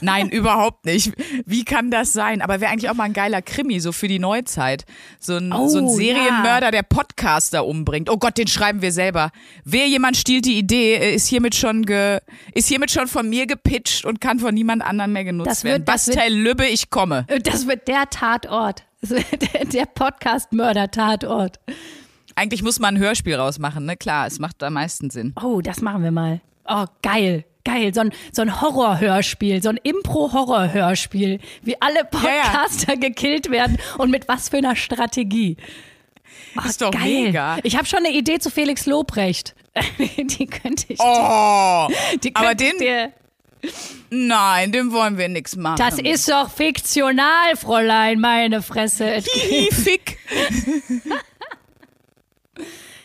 Nein, 0.00 0.28
überhaupt 0.28 0.84
nicht. 0.84 1.12
Wie 1.46 1.64
kann 1.64 1.90
das 1.90 2.12
sein? 2.12 2.40
Aber 2.42 2.60
wäre 2.60 2.70
eigentlich 2.70 2.88
auch 2.90 2.94
mal 2.94 3.04
ein 3.04 3.12
geiler 3.12 3.42
Krimi, 3.42 3.80
so 3.80 3.92
für 3.92 4.06
die 4.08 4.18
Neuzeit. 4.18 4.84
So 5.18 5.36
ein, 5.36 5.52
Oh, 5.52 5.68
so 5.68 5.78
ein 5.78 5.86
ja. 5.88 5.92
Serienmörder, 5.94 6.70
der 6.70 6.82
Podcaster 6.82 7.66
umbringt. 7.66 8.08
Oh 8.10 8.16
Gott, 8.16 8.38
den 8.38 8.46
schreiben 8.46 8.80
wir 8.82 8.92
selber. 8.92 9.30
Wer 9.64 9.88
jemand 9.88 10.16
stiehlt 10.16 10.44
die 10.44 10.58
Idee, 10.58 10.94
äh, 10.96 11.14
ist 11.14 11.26
hiermit 11.26 11.54
schon 11.54 11.84
ge, 11.84 12.20
ist 12.54 12.68
hiermit 12.68 12.90
schon 12.90 13.08
von 13.08 13.28
mir 13.28 13.46
gepitcht 13.46 14.04
und 14.04 14.20
kann 14.20 14.38
von 14.38 14.54
niemand 14.54 14.82
anderem 14.82 15.12
mehr 15.12 15.24
genutzt 15.24 15.50
Das 15.50 15.64
wird- 15.64 15.72
werden. 15.72 15.84
das 15.86 16.06
wird- 16.06 16.16
Bastel 16.16 16.34
Lübbe, 16.34 16.66
ich 16.66 16.90
komme. 16.90 17.26
Das 17.42 17.66
wird 17.66 17.88
der 17.88 18.08
Tatort. 18.10 18.84
Wird 19.02 19.72
Der 19.72 19.86
Podcast-Mörder-Tatort. 19.86 21.58
Eigentlich 22.36 22.62
muss 22.62 22.78
man 22.78 22.96
ein 22.96 23.00
Hörspiel 23.00 23.34
rausmachen, 23.34 23.86
ne? 23.86 23.96
Klar, 23.96 24.26
es 24.26 24.38
macht 24.38 24.62
am 24.62 24.74
meisten 24.74 25.08
Sinn. 25.10 25.34
Oh, 25.42 25.60
das 25.62 25.80
machen 25.80 26.02
wir 26.02 26.10
mal. 26.10 26.40
Oh, 26.68 26.84
geil. 27.02 27.44
Geil, 27.64 27.92
so 27.94 28.00
ein, 28.00 28.12
so 28.32 28.42
ein 28.42 28.60
Horrorhörspiel, 28.60 29.62
so 29.62 29.68
ein 29.68 29.76
Impro-Horror-Hörspiel, 29.82 31.40
wie 31.62 31.80
alle 31.82 32.04
Podcaster 32.04 32.96
gekillt 32.96 33.50
werden 33.50 33.78
und 33.98 34.10
mit 34.10 34.28
was 34.28 34.48
für 34.48 34.56
einer 34.58 34.76
Strategie. 34.76 35.56
Oh, 36.56 36.66
Ist 36.66 36.80
doch 36.80 36.90
geil. 36.90 37.02
mega. 37.24 37.58
Ich 37.62 37.76
habe 37.76 37.86
schon 37.86 37.98
eine 38.00 38.10
Idee 38.12 38.38
zu 38.38 38.50
Felix 38.50 38.86
Lobrecht. 38.86 39.54
die 40.16 40.46
könnte 40.46 40.86
ich 40.88 40.98
Oh, 41.00 41.88
die 42.24 42.34
aber 42.34 42.48
könnte 42.48 42.64
ich 42.64 42.70
den- 42.72 42.78
dir. 42.80 43.12
nein, 44.10 44.72
dem 44.72 44.90
wollen 44.92 45.18
wir 45.18 45.28
nix 45.28 45.54
machen. 45.54 45.76
Das 45.76 45.98
ist 45.98 46.28
doch 46.30 46.50
fiktional, 46.50 47.56
Fräulein, 47.56 48.18
meine 48.20 48.62
Fresse. 48.62 49.12
Es- 49.12 49.26
Hihi, 49.26 49.68
Fick. 49.70 50.18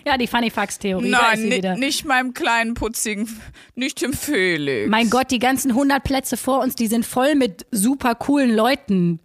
Ja, 0.06 0.18
die 0.18 0.28
Funny 0.28 0.52
Facts 0.52 0.78
Theorie. 0.80 1.10
Nein, 1.10 1.44
ni- 1.50 1.62
nicht 1.80 2.06
meinem 2.06 2.34
kleinen 2.34 2.76
putzigen, 2.76 3.28
nicht 3.74 4.02
dem 4.02 4.14
Felix. 4.14 4.90
Mein 4.90 5.10
Gott, 5.10 5.32
die 5.32 5.40
ganzen 5.40 5.72
100 5.72 6.04
Plätze 6.04 6.38
vor 6.38 6.60
uns, 6.62 6.76
die 6.76 6.88
sind 6.88 7.06
voll 7.06 7.34
mit 7.36 7.66
super 7.72 8.14
coolen 8.16 8.56
Leuten. 8.56 9.20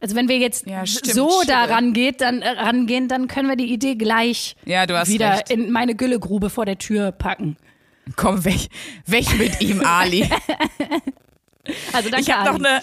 Also 0.00 0.16
wenn 0.16 0.28
wir 0.28 0.38
jetzt 0.38 0.66
Ja, 0.66 0.84
stimmt, 0.86 1.14
so 1.14 1.30
stimmt. 1.30 1.50
da 1.50 1.64
rangeht, 1.64 2.20
dann, 2.22 2.42
äh, 2.42 2.48
rangehen, 2.48 3.06
dann 3.06 3.28
können 3.28 3.48
wir 3.48 3.56
die 3.56 3.72
Idee 3.72 3.94
gleich 3.96 4.56
Ja, 4.64 4.86
du 4.86 4.98
hast 4.98 5.10
wieder 5.10 5.32
recht. 5.34 5.50
in 5.50 5.70
meine 5.70 5.94
Güllegrube 5.94 6.50
vor 6.50 6.64
der 6.66 6.78
Tür 6.78 7.12
packen. 7.12 7.56
Komm, 8.16 8.44
weg, 8.44 8.68
weg 9.06 9.26
mit 9.38 9.60
ihm, 9.60 9.82
Ali. 9.84 10.28
Also 11.92 12.08
danke, 12.10 12.22
Ich 12.22 12.28
noch 12.28 12.54
Ali. 12.54 12.64
eine 12.66 12.80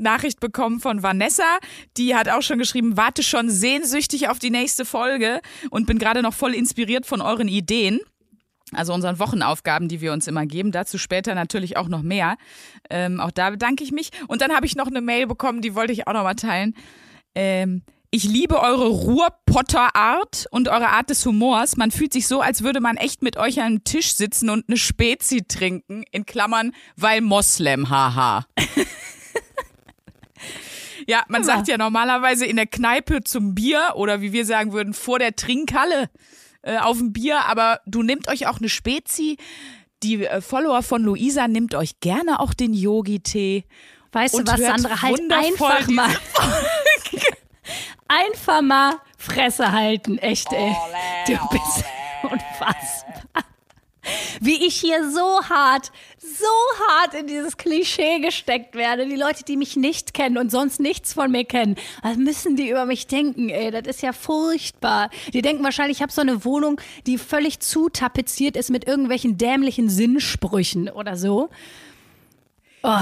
Nachricht 0.00 0.40
bekommen 0.40 0.80
von 0.80 1.02
Vanessa, 1.02 1.58
die 1.96 2.14
hat 2.14 2.28
auch 2.28 2.42
schon 2.42 2.58
geschrieben, 2.58 2.96
warte 2.96 3.22
schon 3.22 3.50
sehnsüchtig 3.50 4.28
auf 4.28 4.38
die 4.38 4.50
nächste 4.50 4.84
Folge 4.84 5.40
und 5.70 5.86
bin 5.86 5.98
gerade 5.98 6.22
noch 6.22 6.34
voll 6.34 6.54
inspiriert 6.54 7.06
von 7.06 7.20
euren 7.20 7.48
Ideen. 7.48 8.00
Also 8.72 8.94
unseren 8.94 9.18
Wochenaufgaben, 9.18 9.88
die 9.88 10.00
wir 10.00 10.12
uns 10.12 10.26
immer 10.26 10.46
geben. 10.46 10.70
Dazu 10.70 10.96
später 10.96 11.34
natürlich 11.34 11.76
auch 11.76 11.88
noch 11.88 12.02
mehr. 12.02 12.36
Ähm, 12.88 13.20
auch 13.20 13.32
da 13.32 13.50
bedanke 13.50 13.82
ich 13.82 13.90
mich. 13.90 14.10
Und 14.28 14.42
dann 14.42 14.52
habe 14.52 14.66
ich 14.66 14.76
noch 14.76 14.86
eine 14.86 15.00
Mail 15.00 15.26
bekommen, 15.26 15.60
die 15.60 15.74
wollte 15.74 15.92
ich 15.92 16.06
auch 16.06 16.12
noch 16.12 16.22
mal 16.22 16.34
teilen. 16.34 16.74
Ähm, 17.34 17.82
ich 18.12 18.24
liebe 18.24 18.60
eure 18.60 18.88
Ruhrpotter-Art 18.88 20.46
und 20.50 20.68
eure 20.68 20.88
Art 20.88 21.10
des 21.10 21.24
Humors. 21.24 21.76
Man 21.76 21.92
fühlt 21.92 22.12
sich 22.12 22.26
so, 22.26 22.40
als 22.40 22.64
würde 22.64 22.80
man 22.80 22.96
echt 22.96 23.22
mit 23.22 23.36
euch 23.36 23.60
an 23.60 23.66
einem 23.66 23.84
Tisch 23.84 24.14
sitzen 24.14 24.50
und 24.50 24.68
eine 24.68 24.76
Spezi 24.76 25.44
trinken. 25.46 26.02
In 26.10 26.26
Klammern, 26.26 26.72
weil 26.96 27.20
Moslem, 27.20 27.88
haha. 27.88 28.46
ja, 31.10 31.24
man 31.26 31.42
sagt 31.42 31.66
ja 31.66 31.76
normalerweise 31.76 32.46
in 32.46 32.54
der 32.54 32.68
Kneipe 32.68 33.24
zum 33.24 33.56
Bier 33.56 33.94
oder 33.96 34.20
wie 34.20 34.32
wir 34.32 34.46
sagen 34.46 34.72
würden, 34.72 34.94
vor 34.94 35.18
der 35.18 35.34
Trinkhalle 35.34 36.08
äh, 36.62 36.78
auf 36.78 36.98
dem 36.98 37.12
Bier, 37.12 37.46
aber 37.46 37.80
du 37.84 38.04
nehmt 38.04 38.28
euch 38.28 38.46
auch 38.46 38.58
eine 38.58 38.68
Spezi. 38.68 39.36
Die 40.04 40.24
äh, 40.24 40.40
Follower 40.40 40.84
von 40.84 41.02
Luisa 41.02 41.48
nimmt 41.48 41.74
euch 41.74 41.98
gerne 41.98 42.38
auch 42.38 42.54
den 42.54 42.72
Yogi-Tee. 42.72 43.64
Weißt 44.12 44.38
du 44.38 44.46
was, 44.46 44.60
Sandra, 44.60 45.02
halt 45.02 45.20
einfach 45.32 45.88
mal. 45.88 46.10
einfach 48.08 48.62
mal 48.62 48.94
Fresse 49.18 49.72
halten, 49.72 50.16
echt, 50.18 50.52
ey. 50.52 50.76
Du 51.26 51.32
bist 51.32 51.84
unfassbar. 51.84 51.99
Wie 54.40 54.66
ich 54.66 54.76
hier 54.76 55.10
so 55.10 55.42
hart, 55.48 55.92
so 56.18 56.86
hart 56.88 57.14
in 57.14 57.26
dieses 57.26 57.56
Klischee 57.56 58.20
gesteckt 58.20 58.74
werde. 58.74 59.06
Die 59.06 59.16
Leute, 59.16 59.44
die 59.44 59.56
mich 59.56 59.76
nicht 59.76 60.14
kennen 60.14 60.38
und 60.38 60.50
sonst 60.50 60.80
nichts 60.80 61.12
von 61.12 61.30
mir 61.30 61.44
kennen, 61.44 61.76
was 62.02 62.16
müssen 62.16 62.56
die 62.56 62.70
über 62.70 62.86
mich 62.86 63.06
denken, 63.06 63.48
ey? 63.48 63.70
Das 63.70 63.82
ist 63.86 64.02
ja 64.02 64.12
furchtbar. 64.12 65.10
Die 65.32 65.42
denken 65.42 65.64
wahrscheinlich, 65.64 65.98
ich 65.98 66.02
habe 66.02 66.12
so 66.12 66.20
eine 66.20 66.44
Wohnung, 66.44 66.80
die 67.06 67.18
völlig 67.18 67.60
zutapeziert 67.60 68.56
ist 68.56 68.70
mit 68.70 68.86
irgendwelchen 68.86 69.38
dämlichen 69.38 69.88
Sinnsprüchen 69.88 70.88
oder 70.88 71.16
so. 71.16 71.50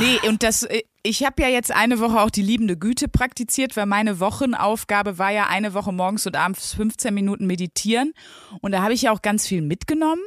Nee, 0.01 0.19
und 0.29 0.43
das, 0.43 0.65
äh, 0.65 0.83
ich 1.03 1.25
habe 1.25 1.41
ja 1.43 1.49
jetzt 1.49 1.71
eine 1.71 2.01
Woche 2.01 2.21
auch 2.21 2.31
die 2.31 2.43
liebende 2.43 2.77
Güte 2.77 3.09
praktiziert, 3.09 3.77
weil 3.77 3.87
meine 3.87 4.21
Wochenaufgabe 4.21 5.19
war 5.19 5.31
ja 5.31 5.47
eine 5.47 5.73
Woche 5.75 5.93
morgens 5.93 6.27
und 6.27 6.37
abends 6.37 6.75
15 6.75 7.15
Minuten 7.15 7.47
meditieren. 7.47 8.13
Und 8.61 8.73
da 8.73 8.83
habe 8.83 8.93
ich 8.93 9.03
ja 9.03 9.13
auch 9.13 9.23
ganz 9.23 9.47
viel 9.47 9.63
mitgenommen. 9.63 10.23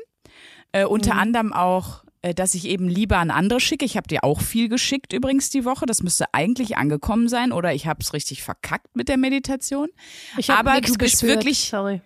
Äh, 0.73 0.85
unter 0.85 1.15
anderem 1.15 1.51
auch, 1.53 2.03
äh, 2.21 2.33
dass 2.33 2.53
ich 2.55 2.65
eben 2.65 2.87
lieber 2.87 3.17
an 3.17 3.29
andere 3.31 3.59
schicke. 3.59 3.83
Ich 3.85 3.97
habe 3.97 4.07
dir 4.07 4.23
auch 4.23 4.41
viel 4.41 4.69
geschickt 4.69 5.11
übrigens 5.13 5.49
die 5.49 5.65
Woche. 5.65 5.85
Das 5.85 6.01
müsste 6.03 6.25
eigentlich 6.33 6.77
angekommen 6.77 7.27
sein 7.27 7.51
oder 7.51 7.73
ich 7.73 7.87
habe 7.87 7.99
es 8.01 8.13
richtig 8.13 8.43
verkackt 8.43 8.95
mit 8.95 9.09
der 9.09 9.17
Meditation. 9.17 9.89
Ich 10.37 10.49
Aber 10.49 10.75
du 10.75 10.81
bist 10.81 10.99
gespürt. 10.99 11.37
wirklich, 11.39 11.69
Sorry. 11.69 12.01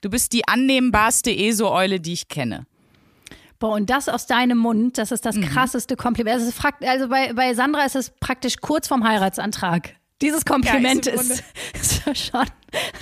du 0.00 0.10
bist 0.10 0.32
die 0.32 0.46
annehmbarste 0.46 1.30
ESO-Eule, 1.30 1.98
die 2.00 2.12
ich 2.12 2.28
kenne. 2.28 2.66
Boah, 3.58 3.74
und 3.74 3.90
das 3.90 4.08
aus 4.08 4.26
deinem 4.28 4.58
Mund, 4.58 4.98
das 4.98 5.10
ist 5.10 5.26
das 5.26 5.34
Mhm. 5.34 5.42
krasseste 5.46 5.96
Kompliment. 5.96 6.40
Also, 6.40 6.52
also 6.86 7.08
bei, 7.08 7.32
bei 7.32 7.54
Sandra 7.54 7.82
ist 7.84 7.96
es 7.96 8.10
praktisch 8.20 8.58
kurz 8.60 8.86
vorm 8.86 9.02
Heiratsantrag. 9.02 9.96
Dieses 10.20 10.44
Kompliment 10.44 11.06
Ja, 11.06 11.12
ist 11.12 11.44
ist 11.80 12.02
schon. 12.32 12.46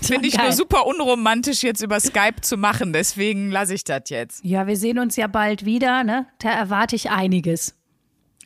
Finde 0.03 0.29
ich 0.29 0.35
geil. 0.37 0.47
nur 0.47 0.53
super 0.53 0.87
unromantisch 0.87 1.63
jetzt 1.63 1.81
über 1.83 1.99
Skype 1.99 2.43
zu 2.43 2.57
machen, 2.57 2.93
deswegen 2.93 3.51
lasse 3.51 3.75
ich 3.75 3.85
das 3.85 4.03
jetzt. 4.09 4.45
Ja, 4.45 4.67
wir 4.67 4.77
sehen 4.77 4.99
uns 4.99 5.17
ja 5.17 5.27
bald 5.27 5.65
wieder, 5.65 6.05
ne? 6.05 6.27
Da 6.39 6.51
erwarte 6.51 6.95
ich 6.95 7.11
einiges. 7.11 7.75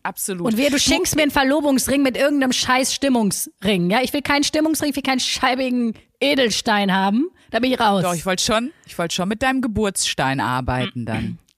Absolut. 0.02 0.46
Und 0.46 0.56
wer, 0.56 0.70
du 0.70 0.78
schenkst 0.78 1.14
mir 1.16 1.22
einen 1.22 1.30
Verlobungsring 1.30 2.02
mit 2.02 2.16
irgendeinem 2.16 2.52
scheiß 2.52 2.94
Stimmungsring. 2.94 3.90
Ja, 3.90 4.00
ich 4.02 4.12
will 4.12 4.22
keinen 4.22 4.44
Stimmungsring, 4.44 4.90
ich 4.90 4.96
will 4.96 5.02
keinen 5.02 5.20
scheibigen 5.20 5.94
Edelstein 6.20 6.92
haben. 6.94 7.26
Da 7.50 7.58
bin 7.58 7.70
ich 7.72 7.78
raus. 7.80 8.02
Doch, 8.02 8.14
ich 8.14 8.24
wollte 8.24 8.42
schon, 8.42 8.72
ich 8.86 8.96
wollte 8.98 9.14
schon 9.14 9.28
mit 9.28 9.42
deinem 9.42 9.60
Geburtsstein 9.60 10.40
arbeiten 10.40 11.04
dann. 11.04 11.38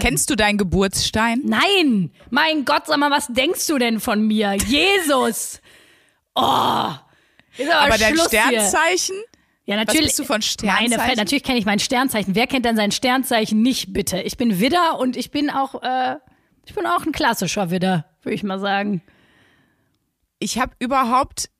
Kennst 0.00 0.30
du 0.30 0.36
deinen 0.36 0.58
Geburtsstein? 0.58 1.42
Nein! 1.44 2.12
Mein 2.30 2.64
Gott, 2.64 2.86
sag 2.86 2.98
mal, 2.98 3.10
was 3.10 3.26
denkst 3.28 3.66
du 3.66 3.78
denn 3.78 4.00
von 4.00 4.26
mir? 4.26 4.54
Jesus! 4.66 5.60
Oh! 6.34 6.90
Ist 7.56 7.70
aber, 7.70 7.80
Aber 7.86 7.98
dein 7.98 8.14
Schluss 8.14 8.30
Hier. 8.30 8.40
Sternzeichen? 8.42 9.16
Ja, 9.64 9.76
natürlich. 9.76 10.06
bist 10.06 10.18
du 10.18 10.24
von 10.24 10.34
Meine, 10.36 10.42
Sternzeichen? 10.44 11.00
Fe- 11.10 11.16
natürlich 11.16 11.42
kenne 11.42 11.58
ich 11.58 11.66
mein 11.66 11.78
Sternzeichen. 11.78 12.34
Wer 12.34 12.46
kennt 12.46 12.64
denn 12.64 12.76
sein 12.76 12.92
Sternzeichen 12.92 13.60
nicht, 13.60 13.92
bitte? 13.92 14.22
Ich 14.22 14.36
bin 14.36 14.60
Widder 14.60 14.98
und 14.98 15.16
ich 15.16 15.30
bin 15.30 15.50
auch, 15.50 15.82
äh, 15.82 16.16
ich 16.64 16.74
bin 16.74 16.86
auch 16.86 17.04
ein 17.04 17.12
klassischer 17.12 17.70
Widder, 17.70 18.06
würde 18.22 18.34
ich 18.34 18.42
mal 18.42 18.58
sagen. 18.60 19.02
Ich 20.38 20.58
habe 20.58 20.72
überhaupt, 20.78 21.50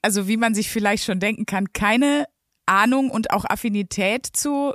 also 0.00 0.26
wie 0.26 0.36
man 0.36 0.54
sich 0.54 0.70
vielleicht 0.70 1.04
schon 1.04 1.20
denken 1.20 1.46
kann, 1.46 1.72
keine 1.72 2.26
Ahnung 2.66 3.10
und 3.10 3.30
auch 3.30 3.44
Affinität 3.44 4.26
zu, 4.26 4.72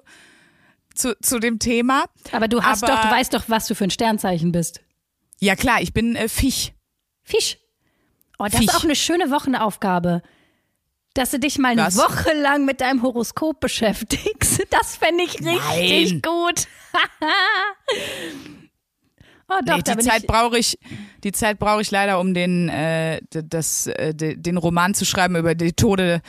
zu, 0.98 1.16
zu 1.22 1.40
dem 1.40 1.60
Thema. 1.60 2.06
Aber 2.32 2.48
du 2.48 2.62
hast 2.64 2.84
Aber- 2.84 2.94
doch, 2.94 3.02
du 3.02 3.12
weißt 3.12 3.34
doch, 3.34 3.44
was 3.48 3.68
du 3.68 3.76
für 3.76 3.86
ein 3.86 3.92
Sternzeichen 3.92 4.52
bist. 4.52 4.82
Ja 5.40 5.56
klar, 5.56 5.82
ich 5.82 5.94
bin 5.94 6.16
äh, 6.16 6.28
Fisch. 6.28 6.72
Fisch. 7.24 7.58
Oh, 8.40 8.46
das 8.46 8.56
Fisch. 8.58 8.68
ist 8.68 8.76
auch 8.76 8.84
eine 8.84 8.96
schöne 8.96 9.30
Wochenaufgabe. 9.32 10.22
Dass 11.14 11.32
du 11.32 11.40
dich 11.40 11.58
mal 11.58 11.70
eine 11.72 11.86
Was? 11.86 11.98
Woche 11.98 12.32
lang 12.34 12.66
mit 12.66 12.82
deinem 12.82 13.02
Horoskop 13.02 13.60
beschäftigst. 13.60 14.64
Das 14.70 14.96
fände 14.98 15.24
ich 15.24 15.36
richtig 15.40 16.12
Nein. 16.14 16.22
gut. 16.22 16.68
oh, 19.50 19.60
doch, 19.66 19.78
Nee, 19.78 19.84
die 19.84 19.98
Zeit 20.00 20.28
brauche 20.28 20.58
ich, 20.58 20.78
die 21.24 21.32
Zeit 21.32 21.60
brauche 21.60 21.82
ich 21.82 21.92
leider, 21.92 22.20
um 22.20 22.34
den, 22.34 22.70
äh, 22.70 23.22
das, 23.32 23.88
äh, 23.88 24.14
den 24.14 24.58
Roman 24.58 24.94
zu 24.94 25.06
schreiben 25.06 25.36
über 25.36 25.56
die 25.56 25.74
Tode, 25.74 26.22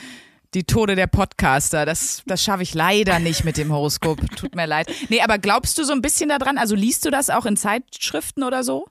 die 0.53 0.63
Tode 0.63 0.95
der 0.95 1.07
Podcaster. 1.07 1.85
Das, 1.85 2.23
das 2.25 2.43
schaffe 2.43 2.63
ich 2.63 2.73
leider 2.73 3.19
nicht 3.19 3.45
mit 3.45 3.57
dem 3.57 3.71
Horoskop. 3.71 4.19
Tut 4.35 4.55
mir 4.55 4.65
leid. 4.65 4.91
Nee, 5.09 5.21
aber 5.21 5.37
glaubst 5.37 5.77
du 5.77 5.83
so 5.83 5.93
ein 5.93 6.01
bisschen 6.01 6.29
daran? 6.29 6.57
Also 6.57 6.75
liest 6.75 7.05
du 7.05 7.11
das 7.11 7.29
auch 7.29 7.45
in 7.45 7.57
Zeitschriften 7.57 8.43
oder 8.43 8.63
so? 8.63 8.87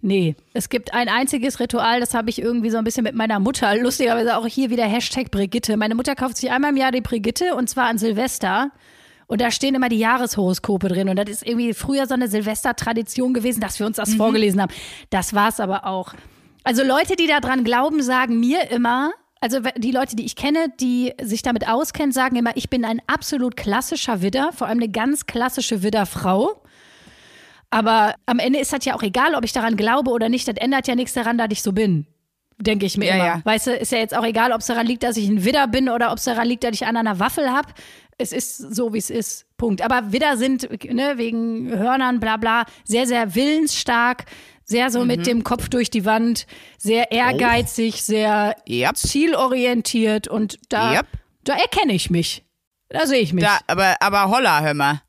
Nee, 0.00 0.36
es 0.52 0.68
gibt 0.68 0.94
ein 0.94 1.08
einziges 1.08 1.58
Ritual, 1.58 1.98
das 1.98 2.14
habe 2.14 2.30
ich 2.30 2.40
irgendwie 2.40 2.70
so 2.70 2.78
ein 2.78 2.84
bisschen 2.84 3.02
mit 3.02 3.16
meiner 3.16 3.40
Mutter. 3.40 3.74
Lustigerweise 3.76 4.36
auch 4.36 4.46
hier 4.46 4.70
wieder 4.70 4.84
Hashtag 4.84 5.32
Brigitte. 5.32 5.76
Meine 5.76 5.96
Mutter 5.96 6.14
kauft 6.14 6.36
sich 6.36 6.52
einmal 6.52 6.70
im 6.70 6.76
Jahr 6.76 6.92
die 6.92 7.00
Brigitte 7.00 7.56
und 7.56 7.68
zwar 7.68 7.86
an 7.86 7.98
Silvester. 7.98 8.70
Und 9.26 9.40
da 9.40 9.50
stehen 9.50 9.74
immer 9.74 9.88
die 9.88 9.98
Jahreshoroskope 9.98 10.88
drin. 10.88 11.08
Und 11.08 11.16
das 11.16 11.28
ist 11.28 11.46
irgendwie 11.46 11.74
früher 11.74 12.06
so 12.06 12.14
eine 12.14 12.28
Silvestertradition 12.28 13.34
gewesen, 13.34 13.60
dass 13.60 13.78
wir 13.78 13.86
uns 13.86 13.96
das 13.96 14.14
vorgelesen 14.14 14.62
haben. 14.62 14.72
Das 15.10 15.34
war's 15.34 15.60
aber 15.60 15.84
auch. 15.84 16.14
Also 16.64 16.82
Leute, 16.82 17.14
die 17.16 17.26
daran 17.26 17.64
glauben, 17.64 18.00
sagen 18.02 18.40
mir 18.40 18.70
immer, 18.70 19.12
also 19.40 19.60
die 19.76 19.90
Leute, 19.92 20.16
die 20.16 20.24
ich 20.24 20.36
kenne, 20.36 20.72
die 20.80 21.12
sich 21.20 21.42
damit 21.42 21.68
auskennen, 21.68 22.12
sagen 22.12 22.36
immer, 22.36 22.56
ich 22.56 22.70
bin 22.70 22.84
ein 22.84 23.00
absolut 23.06 23.56
klassischer 23.56 24.22
Widder, 24.22 24.50
vor 24.52 24.66
allem 24.66 24.78
eine 24.78 24.88
ganz 24.88 25.26
klassische 25.26 25.82
Widderfrau. 25.82 26.60
Aber 27.70 28.14
am 28.26 28.38
Ende 28.38 28.58
ist 28.58 28.72
das 28.72 28.84
ja 28.84 28.94
auch 28.94 29.02
egal, 29.02 29.34
ob 29.34 29.44
ich 29.44 29.52
daran 29.52 29.76
glaube 29.76 30.10
oder 30.10 30.28
nicht. 30.28 30.48
Das 30.48 30.56
ändert 30.56 30.88
ja 30.88 30.94
nichts 30.94 31.12
daran, 31.12 31.36
dass 31.38 31.48
ich 31.50 31.62
so 31.62 31.72
bin. 31.72 32.06
Denke 32.60 32.86
ich 32.86 32.96
mir 32.96 33.06
Ja, 33.06 33.14
immer. 33.14 33.26
ja. 33.26 33.40
Weißt 33.44 33.66
du, 33.68 33.72
ist 33.72 33.92
ja 33.92 33.98
jetzt 33.98 34.16
auch 34.16 34.24
egal, 34.24 34.52
ob 34.52 34.60
es 34.60 34.66
daran 34.66 34.86
liegt, 34.86 35.02
dass 35.02 35.16
ich 35.16 35.28
ein 35.28 35.44
Widder 35.44 35.68
bin 35.68 35.88
oder 35.88 36.10
ob 36.10 36.18
es 36.18 36.24
daran 36.24 36.48
liegt, 36.48 36.64
dass 36.64 36.72
ich 36.72 36.86
an 36.86 36.96
einer 36.96 37.18
Waffel 37.20 37.50
habe. 37.50 37.68
Es 38.16 38.32
ist 38.32 38.56
so, 38.56 38.94
wie 38.94 38.98
es 38.98 39.10
ist. 39.10 39.46
Punkt. 39.58 39.80
Aber 39.82 40.12
Widder 40.12 40.36
sind, 40.36 40.68
ne, 40.92 41.18
wegen 41.18 41.68
Hörnern, 41.70 42.18
bla 42.18 42.36
bla, 42.36 42.64
sehr, 42.84 43.06
sehr 43.06 43.34
willensstark, 43.36 44.24
sehr 44.68 44.90
so 44.90 45.00
Mhm. 45.00 45.06
mit 45.06 45.26
dem 45.26 45.42
Kopf 45.44 45.68
durch 45.70 45.90
die 45.90 46.04
Wand, 46.04 46.46
sehr 46.76 47.10
ehrgeizig, 47.10 48.02
sehr 48.04 48.54
Yep. 48.68 48.96
zielorientiert 48.96 50.28
und 50.28 50.58
da, 50.68 50.92
Yep. 50.92 51.06
da 51.44 51.54
erkenne 51.54 51.94
ich 51.94 52.10
mich. 52.10 52.44
Da 52.90 53.06
sehe 53.06 53.20
ich 53.20 53.32
mich. 53.32 53.44
Da, 53.44 53.58
aber, 53.66 53.96
aber 54.00 54.28
holla, 54.30 54.60
hör 54.62 54.74
mal. 54.74 55.02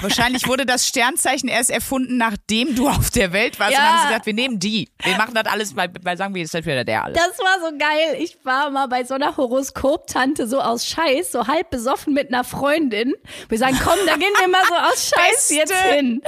Wahrscheinlich 0.00 0.46
wurde 0.46 0.64
das 0.64 0.86
Sternzeichen 0.86 1.48
erst 1.48 1.70
erfunden, 1.70 2.16
nachdem 2.18 2.76
du 2.76 2.88
auf 2.88 3.10
der 3.10 3.32
Welt 3.32 3.58
warst. 3.58 3.72
Und 3.72 3.78
Ja. 3.78 3.80
dann 3.82 3.88
haben 3.94 4.00
sie 4.02 4.06
gesagt, 4.08 4.26
wir 4.26 4.34
nehmen 4.34 4.58
die. 4.60 4.88
Wir 5.02 5.16
machen 5.16 5.34
das 5.34 5.46
alles, 5.46 5.74
weil, 5.74 5.90
weil 6.02 6.16
sagen 6.16 6.34
wir, 6.34 6.42
ist 6.44 6.54
das 6.54 6.64
wieder 6.64 6.84
der 6.84 7.04
alles. 7.04 7.18
Das 7.18 7.38
war 7.38 7.58
so 7.68 7.76
geil. 7.76 8.16
Ich 8.22 8.38
war 8.44 8.70
mal 8.70 8.86
bei 8.86 9.04
so 9.04 9.14
einer 9.14 9.36
Horoskop-Tante 9.36 10.46
so 10.46 10.60
aus 10.60 10.86
Scheiß, 10.86 11.32
so 11.32 11.46
halb 11.48 11.70
besoffen 11.70 12.14
mit 12.14 12.28
einer 12.32 12.44
Freundin. 12.44 13.12
Wir 13.48 13.58
sagen, 13.58 13.76
komm, 13.82 13.98
da 14.06 14.14
gehen 14.16 14.32
wir 14.40 14.48
mal 14.48 14.62
so 14.68 14.74
aus 14.74 15.10
Scheiß 15.14 15.48
Beste. 15.48 15.54
jetzt 15.54 15.74
hin. 15.74 16.22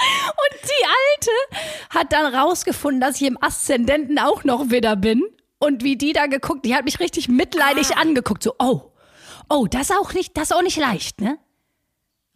Und 0.00 0.60
die 0.62 0.86
Alte 0.86 1.30
hat 1.90 2.12
dann 2.12 2.34
rausgefunden, 2.34 3.00
dass 3.00 3.20
ich 3.20 3.26
im 3.26 3.42
Aszendenten 3.42 4.18
auch 4.18 4.44
noch 4.44 4.70
Widder 4.70 4.96
bin. 4.96 5.22
Und 5.58 5.84
wie 5.84 5.96
die 5.96 6.12
da 6.12 6.26
geguckt, 6.26 6.64
die 6.64 6.74
hat 6.74 6.84
mich 6.84 7.00
richtig 7.00 7.28
mitleidig 7.28 7.96
angeguckt. 7.96 8.42
So, 8.42 8.54
oh, 8.58 8.92
oh, 9.48 9.66
das 9.70 9.90
auch 9.90 10.14
nicht, 10.14 10.36
das 10.36 10.52
auch 10.52 10.62
nicht 10.62 10.78
leicht, 10.78 11.20
ne? 11.20 11.38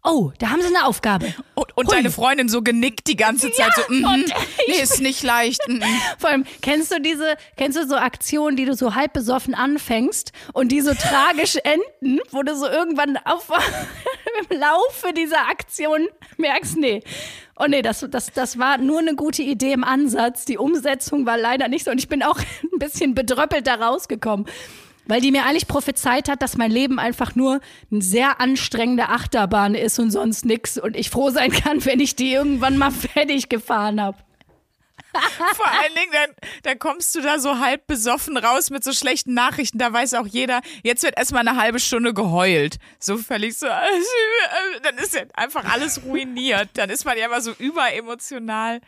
Oh, 0.06 0.32
da 0.38 0.50
haben 0.50 0.60
sie 0.60 0.68
eine 0.68 0.84
Aufgabe. 0.84 1.32
Und, 1.54 1.74
und 1.78 1.90
deine 1.90 2.10
Freundin 2.10 2.50
so 2.50 2.60
genickt 2.60 3.06
die 3.06 3.16
ganze 3.16 3.50
Zeit 3.52 3.70
Ja, 3.76 3.84
so, 3.88 4.06
und 4.06 4.26
nee, 4.68 4.82
ist 4.82 5.00
nicht 5.00 5.22
leicht. 5.22 5.66
mhm. 5.66 5.82
Vor 6.18 6.28
allem, 6.28 6.44
kennst 6.60 6.92
du 6.92 7.00
diese, 7.00 7.36
kennst 7.56 7.78
du 7.78 7.86
so 7.86 7.96
Aktionen, 7.96 8.54
die 8.56 8.66
du 8.66 8.74
so 8.74 8.94
halb 8.94 9.14
besoffen 9.14 9.54
anfängst 9.54 10.32
und 10.52 10.72
die 10.72 10.82
so 10.82 10.92
tragisch 10.92 11.56
enden, 11.64 12.20
wo 12.32 12.42
du 12.42 12.54
so 12.54 12.66
irgendwann 12.68 13.16
auf, 13.24 13.48
im 14.50 14.58
Laufe 14.58 15.14
dieser 15.14 15.48
Aktion 15.48 16.06
merkst, 16.36 16.76
nee. 16.76 17.02
Oh 17.58 17.64
nee, 17.66 17.80
das, 17.80 18.04
das, 18.10 18.30
das 18.32 18.58
war 18.58 18.76
nur 18.76 18.98
eine 18.98 19.14
gute 19.14 19.42
Idee 19.42 19.72
im 19.72 19.84
Ansatz. 19.84 20.44
Die 20.44 20.58
Umsetzung 20.58 21.24
war 21.24 21.38
leider 21.38 21.68
nicht 21.68 21.84
so 21.86 21.90
und 21.90 21.98
ich 21.98 22.08
bin 22.08 22.22
auch 22.22 22.38
ein 22.62 22.78
bisschen 22.78 23.14
bedröppelt 23.14 23.66
da 23.66 23.76
rausgekommen. 23.76 24.46
Weil 25.06 25.20
die 25.20 25.30
mir 25.30 25.44
eigentlich 25.44 25.68
prophezeit 25.68 26.28
hat, 26.28 26.42
dass 26.42 26.56
mein 26.56 26.70
Leben 26.70 26.98
einfach 26.98 27.34
nur 27.34 27.60
eine 27.90 28.02
sehr 28.02 28.40
anstrengende 28.40 29.08
Achterbahn 29.08 29.74
ist 29.74 29.98
und 29.98 30.10
sonst 30.10 30.44
nix 30.44 30.78
und 30.78 30.96
ich 30.96 31.10
froh 31.10 31.30
sein 31.30 31.50
kann, 31.50 31.84
wenn 31.84 32.00
ich 32.00 32.16
die 32.16 32.32
irgendwann 32.32 32.78
mal 32.78 32.90
fertig 33.14 33.48
gefahren 33.48 34.00
habe. 34.00 34.18
Vor 35.54 35.66
allen 35.66 35.94
Dingen, 35.94 36.12
dann, 36.12 36.30
dann 36.62 36.78
kommst 36.78 37.14
du 37.14 37.20
da 37.20 37.38
so 37.38 37.58
halb 37.58 37.86
besoffen 37.86 38.36
raus 38.36 38.70
mit 38.70 38.82
so 38.84 38.92
schlechten 38.92 39.34
Nachrichten. 39.34 39.78
Da 39.78 39.92
weiß 39.92 40.14
auch 40.14 40.26
jeder, 40.26 40.60
jetzt 40.82 41.02
wird 41.02 41.16
erstmal 41.16 41.46
eine 41.46 41.60
halbe 41.60 41.78
Stunde 41.78 42.14
geheult. 42.14 42.78
So 42.98 43.16
völlig 43.16 43.56
so, 43.56 43.66
dann 44.82 44.96
ist 44.98 45.14
ja 45.14 45.22
einfach 45.34 45.64
alles 45.72 46.02
ruiniert. 46.04 46.70
Dann 46.74 46.90
ist 46.90 47.04
man 47.04 47.16
ja 47.16 47.26
immer 47.26 47.40
so 47.40 47.52
überemotional. 47.58 48.80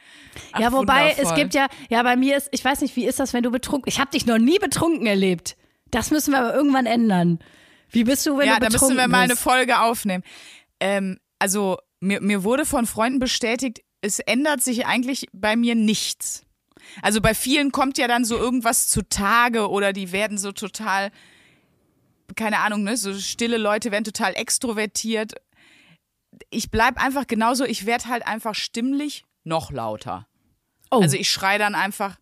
Ach, 0.52 0.60
ja, 0.60 0.72
wobei 0.72 1.10
wundervoll. 1.10 1.24
es 1.24 1.34
gibt 1.34 1.54
ja, 1.54 1.68
ja, 1.88 2.02
bei 2.02 2.16
mir 2.16 2.36
ist, 2.36 2.48
ich 2.50 2.64
weiß 2.64 2.80
nicht, 2.80 2.96
wie 2.96 3.06
ist 3.06 3.20
das, 3.20 3.32
wenn 3.32 3.42
du 3.42 3.50
betrunken, 3.50 3.88
ich 3.88 4.00
habe 4.00 4.10
dich 4.10 4.26
noch 4.26 4.38
nie 4.38 4.58
betrunken 4.58 5.06
erlebt. 5.06 5.56
Das 5.90 6.10
müssen 6.10 6.32
wir 6.32 6.40
aber 6.40 6.54
irgendwann 6.54 6.86
ändern. 6.86 7.38
Wie 7.90 8.04
bist 8.04 8.26
du, 8.26 8.36
wenn 8.38 8.46
Ja, 8.48 8.54
du 8.54 8.60
da 8.60 8.66
betrunken 8.68 8.96
müssen 8.96 9.04
wir 9.04 9.08
mal 9.08 9.22
eine 9.22 9.32
bist? 9.34 9.42
Folge 9.42 9.80
aufnehmen. 9.80 10.24
Ähm, 10.80 11.18
also, 11.38 11.78
mir, 12.00 12.20
mir 12.20 12.42
wurde 12.44 12.66
von 12.66 12.86
Freunden 12.86 13.18
bestätigt, 13.18 13.80
es 14.00 14.18
ändert 14.18 14.62
sich 14.62 14.86
eigentlich 14.86 15.26
bei 15.32 15.56
mir 15.56 15.74
nichts. 15.74 16.44
Also 17.02 17.20
bei 17.20 17.34
vielen 17.34 17.72
kommt 17.72 17.98
ja 17.98 18.06
dann 18.08 18.24
so 18.24 18.36
irgendwas 18.36 18.86
zutage 18.88 19.68
oder 19.70 19.92
die 19.92 20.12
werden 20.12 20.38
so 20.38 20.52
total, 20.52 21.10
keine 22.36 22.58
Ahnung, 22.60 22.84
ne, 22.84 22.96
so 22.96 23.14
stille 23.14 23.56
Leute 23.58 23.90
werden 23.90 24.04
total 24.04 24.34
extrovertiert. 24.34 25.32
Ich 26.50 26.70
bleib 26.70 27.02
einfach 27.02 27.26
genauso, 27.26 27.64
ich 27.64 27.86
werde 27.86 28.06
halt 28.06 28.26
einfach 28.26 28.54
stimmlich 28.54 29.24
noch 29.44 29.70
lauter. 29.72 30.28
Oh, 30.90 31.00
Also 31.00 31.16
ich 31.16 31.30
schreie 31.30 31.58
dann 31.58 31.74
einfach 31.74 32.16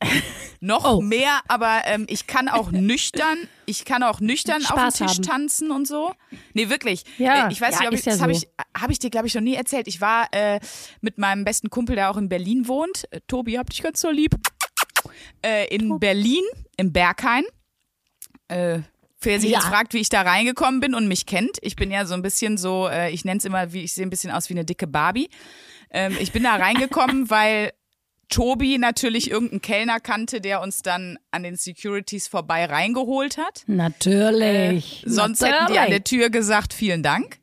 noch 0.60 0.84
Oh. 0.84 1.00
mehr, 1.00 1.40
aber 1.48 1.82
ähm, 1.86 2.06
ich 2.08 2.26
kann 2.26 2.48
auch 2.48 2.70
nüchtern, 2.72 3.38
ich 3.66 3.84
kann 3.84 4.02
auch 4.02 4.20
nüchtern 4.20 4.62
auf 4.64 4.68
dem 4.68 4.78
Spaß 4.78 4.94
Tisch 4.94 5.06
haben. 5.18 5.22
tanzen 5.22 5.70
und 5.70 5.86
so. 5.86 6.12
Nee, 6.54 6.68
wirklich. 6.68 7.04
Ja, 7.18 7.48
Äh, 7.48 7.52
ich 7.52 7.60
weiß 7.60 7.74
ja, 7.74 7.80
nicht, 7.80 7.88
ob 7.88 7.94
ich, 7.98 8.04
ja 8.04 8.12
das 8.12 8.20
habe 8.22 8.34
so. 8.34 8.42
ich, 8.46 8.80
hab 8.82 8.90
ich 8.90 8.98
dir, 8.98 9.10
glaube 9.10 9.26
ich, 9.26 9.34
noch 9.34 9.42
nie 9.42 9.54
erzählt. 9.54 9.88
Ich 9.88 10.00
war 10.00 10.28
äh, 10.32 10.60
mit 11.00 11.18
meinem 11.18 11.44
besten 11.44 11.70
Kumpel, 11.70 11.96
der 11.96 12.10
auch 12.10 12.16
in 12.16 12.28
Berlin 12.28 12.68
wohnt. 12.68 13.04
Äh, 13.10 13.20
Tobi, 13.26 13.58
hab 13.58 13.70
dich 13.70 13.82
ganz 13.82 14.00
so 14.00 14.10
lieb. 14.10 14.34
Äh, 15.44 15.74
in 15.74 15.98
Berlin, 15.98 16.42
im 16.76 16.92
Berghain. 16.92 17.44
Äh, 18.48 18.80
Wer 19.22 19.40
sich 19.40 19.50
Ja. 19.50 19.58
jetzt 19.58 19.68
fragt, 19.68 19.94
wie 19.94 19.98
ich 19.98 20.10
da 20.10 20.22
reingekommen 20.22 20.78
bin 20.78 20.94
und 20.94 21.08
mich 21.08 21.24
kennt, 21.26 21.56
ich 21.62 21.74
bin 21.74 21.90
ja 21.90 22.04
so 22.04 22.12
ein 22.14 22.20
bisschen 22.22 22.58
so, 22.58 22.86
äh, 22.86 23.10
ich 23.10 23.24
nenne 23.24 23.38
es 23.38 23.44
immer, 23.46 23.72
wie 23.72 23.82
ich 23.82 23.92
sehe 23.94 24.04
ein 24.06 24.10
bisschen 24.10 24.30
aus 24.30 24.50
wie 24.50 24.54
eine 24.54 24.64
dicke 24.64 24.86
Barbie. 24.86 25.30
Ähm, 25.90 26.16
ich 26.20 26.32
bin 26.32 26.42
da 26.42 26.54
reingekommen, 26.54 27.28
weil 27.30 27.72
Tobi 28.28 28.78
natürlich 28.78 29.30
irgendeinen 29.30 29.62
Kellner 29.62 30.00
kannte, 30.00 30.40
der 30.40 30.60
uns 30.60 30.82
dann 30.82 31.18
an 31.30 31.42
den 31.42 31.56
Securities 31.56 32.28
vorbei 32.28 32.64
reingeholt 32.64 33.38
hat. 33.38 33.64
natürlich. 33.66 35.04
Äh, 35.06 35.10
Sonst 35.10 35.40
natürlich. 35.40 35.60
hätten 35.62 35.72
die 35.72 35.78
an 35.78 35.90
der 35.90 36.04
Tür 36.04 36.30
gesagt, 36.30 36.74
vielen 36.74 37.02
Dank. 37.02 37.38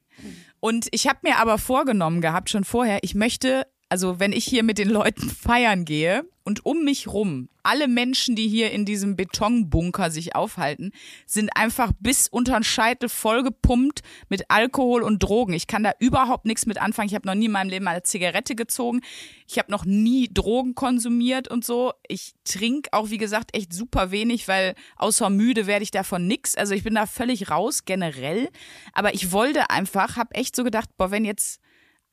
Und 0.59 0.87
ich 0.91 1.07
habe 1.07 1.19
mir 1.23 1.39
aber 1.39 1.57
vorgenommen 1.57 2.21
gehabt, 2.21 2.49
schon 2.49 2.63
vorher, 2.63 2.99
ich 3.01 3.15
möchte, 3.15 3.67
also 3.93 4.19
wenn 4.19 4.31
ich 4.31 4.43
hier 4.45 4.63
mit 4.63 4.79
den 4.79 4.89
Leuten 4.89 5.29
feiern 5.29 5.85
gehe 5.85 6.25
und 6.43 6.65
um 6.65 6.83
mich 6.83 7.07
rum, 7.07 7.47
alle 7.61 7.87
Menschen, 7.87 8.35
die 8.35 8.47
hier 8.47 8.71
in 8.71 8.85
diesem 8.85 9.15
Betonbunker 9.15 10.09
sich 10.09 10.35
aufhalten, 10.35 10.91
sind 11.27 11.55
einfach 11.55 11.91
bis 11.99 12.27
unter 12.27 12.53
den 12.53 12.63
Scheitel 12.63 13.07
vollgepumpt 13.07 14.01
mit 14.29 14.49
Alkohol 14.49 15.03
und 15.03 15.21
Drogen. 15.21 15.53
Ich 15.53 15.67
kann 15.67 15.83
da 15.83 15.91
überhaupt 15.99 16.45
nichts 16.45 16.65
mit 16.65 16.81
anfangen. 16.81 17.07
Ich 17.07 17.13
habe 17.13 17.27
noch 17.27 17.35
nie 17.35 17.45
in 17.45 17.51
meinem 17.51 17.69
Leben 17.69 17.87
eine 17.87 18.01
Zigarette 18.01 18.55
gezogen. 18.55 19.01
Ich 19.47 19.59
habe 19.59 19.69
noch 19.69 19.85
nie 19.85 20.27
Drogen 20.33 20.73
konsumiert 20.73 21.47
und 21.47 21.63
so. 21.63 21.93
Ich 22.07 22.33
trinke 22.45 22.93
auch, 22.93 23.11
wie 23.11 23.19
gesagt, 23.19 23.55
echt 23.55 23.73
super 23.73 24.09
wenig, 24.09 24.47
weil 24.47 24.73
außer 24.97 25.29
müde 25.29 25.67
werde 25.67 25.83
ich 25.83 25.91
davon 25.91 26.25
nix. 26.25 26.55
Also 26.55 26.73
ich 26.73 26.83
bin 26.83 26.95
da 26.95 27.05
völlig 27.05 27.51
raus 27.51 27.85
generell. 27.85 28.49
Aber 28.91 29.13
ich 29.13 29.31
wollte 29.31 29.69
einfach, 29.69 30.17
habe 30.17 30.33
echt 30.33 30.55
so 30.55 30.63
gedacht, 30.63 30.89
boah, 30.97 31.11
wenn 31.11 31.25
jetzt 31.25 31.59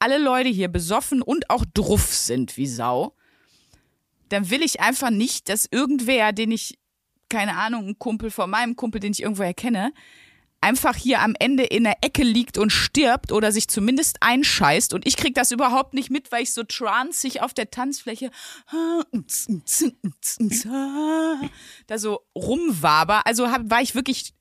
alle 0.01 0.19
Leute 0.19 0.49
hier 0.49 0.69
besoffen 0.69 1.23
und 1.23 1.51
auch 1.51 1.65
druff 1.73 2.13
sind 2.15 2.57
wie 2.57 2.67
Sau, 2.67 3.15
dann 4.29 4.51
will 4.51 4.63
ich 4.63 4.81
einfach 4.81 5.11
nicht, 5.11 5.49
dass 5.49 5.69
irgendwer, 5.71 6.33
den 6.33 6.51
ich, 6.51 6.79
keine 7.29 7.57
Ahnung, 7.57 7.89
ein 7.89 7.99
Kumpel 7.99 8.31
von 8.31 8.51
meinem 8.51 8.77
Kumpel, 8.77 9.01
den 9.01 9.13
ich 9.13 9.23
irgendwo 9.23 9.43
erkenne, 9.43 9.93
einfach 10.61 10.95
hier 10.95 11.21
am 11.21 11.35
Ende 11.39 11.65
in 11.65 11.85
der 11.85 11.97
Ecke 12.03 12.23
liegt 12.23 12.59
und 12.59 12.71
stirbt 12.71 13.33
oder 13.33 13.51
sich 13.51 13.69
zumindest 13.69 14.19
einscheißt 14.21 14.93
und 14.93 15.07
ich 15.07 15.17
krieg 15.17 15.35
das 15.35 15.51
überhaupt 15.53 15.95
nicht 15.95 16.11
mit, 16.11 16.33
weil 16.33 16.43
ich 16.43 16.53
so 16.53 16.63
tranceig 16.65 17.41
auf 17.41 17.55
der 17.55 17.71
Tanzfläche 17.71 18.31
da 21.87 21.99
so 21.99 22.21
rumwaber. 22.35 23.27
Also 23.27 23.45
war 23.45 23.81
ich 23.81 23.95
wirklich, 23.95 24.35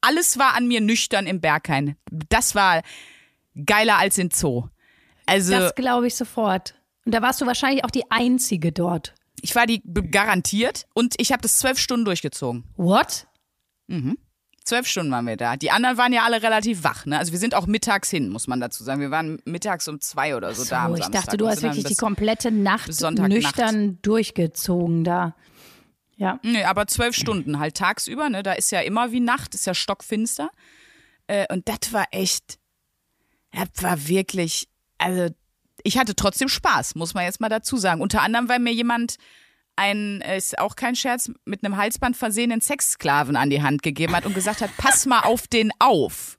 alles 0.00 0.38
war 0.38 0.54
an 0.54 0.68
mir 0.68 0.80
nüchtern 0.80 1.26
im 1.26 1.40
Berghain. 1.40 1.96
Das 2.28 2.54
war 2.54 2.82
geiler 3.66 3.98
als 3.98 4.18
in 4.18 4.30
Zoo. 4.30 4.68
Also 5.26 5.52
Das 5.52 5.74
glaube 5.74 6.06
ich 6.06 6.14
sofort. 6.14 6.74
Und 7.04 7.14
da 7.14 7.22
warst 7.22 7.40
du 7.40 7.46
wahrscheinlich 7.46 7.84
auch 7.84 7.90
die 7.90 8.10
Einzige 8.10 8.72
dort. 8.72 9.14
ich 9.40 9.54
war 9.56 9.66
die 9.66 9.82
garantiert 10.10 10.86
und 10.94 11.14
ich 11.18 11.32
habe 11.32 11.42
das 11.42 11.58
zwölf 11.58 11.78
Stunden 11.78 12.04
durchgezogen. 12.04 12.64
What? 12.76 13.26
Zwölf 14.64 14.86
Stunden 14.86 15.10
waren 15.10 15.26
wir 15.26 15.36
da. 15.36 15.56
Die 15.56 15.70
anderen 15.72 15.98
waren 15.98 16.12
ja 16.12 16.22
alle 16.22 16.42
relativ 16.42 16.84
wach. 16.84 17.04
Ne? 17.04 17.18
Also 17.18 17.32
wir 17.32 17.38
sind 17.40 17.54
auch 17.54 17.66
mittags 17.66 18.08
hin, 18.10 18.28
muss 18.28 18.46
man 18.46 18.60
dazu 18.60 18.84
sagen. 18.84 19.00
Wir 19.00 19.10
waren 19.10 19.40
mittags 19.44 19.88
um 19.88 20.00
zwei 20.00 20.36
oder 20.36 20.54
so, 20.54 20.62
So, 20.62 20.70
da 20.70 20.84
am 20.84 20.94
ich 20.94 21.02
Samstag 21.02 21.24
dachte, 21.24 21.36
du 21.36 21.48
hast 21.48 21.62
wirklich 21.62 21.84
die 21.84 21.96
komplette 21.96 22.52
Nacht 22.52 22.88
nüchtern 23.28 23.98
durchgezogen 24.02 25.02
da. 25.02 25.34
Ja. 26.16 26.38
Nee, 26.44 26.62
aber 26.62 26.86
zwölf 26.86 27.16
Stunden 27.16 27.58
halt 27.58 27.74
tagsüber, 27.76 28.30
ne? 28.30 28.44
Da 28.44 28.52
ist 28.52 28.70
ja 28.70 28.80
immer 28.80 29.10
wie 29.10 29.18
Nacht, 29.20 29.54
ist 29.56 29.66
ja 29.66 29.74
stockfinster. 29.74 30.50
Äh, 31.26 31.52
und 31.52 31.68
das 31.68 31.92
war 31.92 32.06
echt, 32.12 32.58
das 33.52 33.82
war 33.82 34.08
wirklich, 34.08 34.68
also 34.98 35.28
ich 35.84 35.98
hatte 35.98 36.14
trotzdem 36.14 36.48
Spaß, 36.48 36.94
muss 36.94 37.14
man 37.14 37.24
jetzt 37.24 37.40
mal 37.40 37.48
dazu 37.48 37.76
sagen. 37.76 38.00
Unter 38.00 38.22
anderem, 38.22 38.48
weil 38.48 38.58
mir 38.58 38.72
jemand 38.72 39.16
einen, 39.76 40.20
äh, 40.20 40.36
ist 40.36 40.58
auch 40.58 40.76
kein 40.76 40.96
Scherz, 40.96 41.30
mit 41.44 41.64
einem 41.64 41.76
Halsband 41.76 42.16
versehenen 42.16 42.60
Sexsklaven 42.60 43.36
an 43.36 43.50
die 43.50 43.62
Hand 43.62 43.82
gegeben 43.82 44.14
hat 44.14 44.26
und 44.26 44.34
gesagt 44.34 44.60
hat, 44.60 44.70
pass 44.76 45.06
mal 45.06 45.20
auf 45.20 45.46
den 45.46 45.72
auf. 45.78 46.38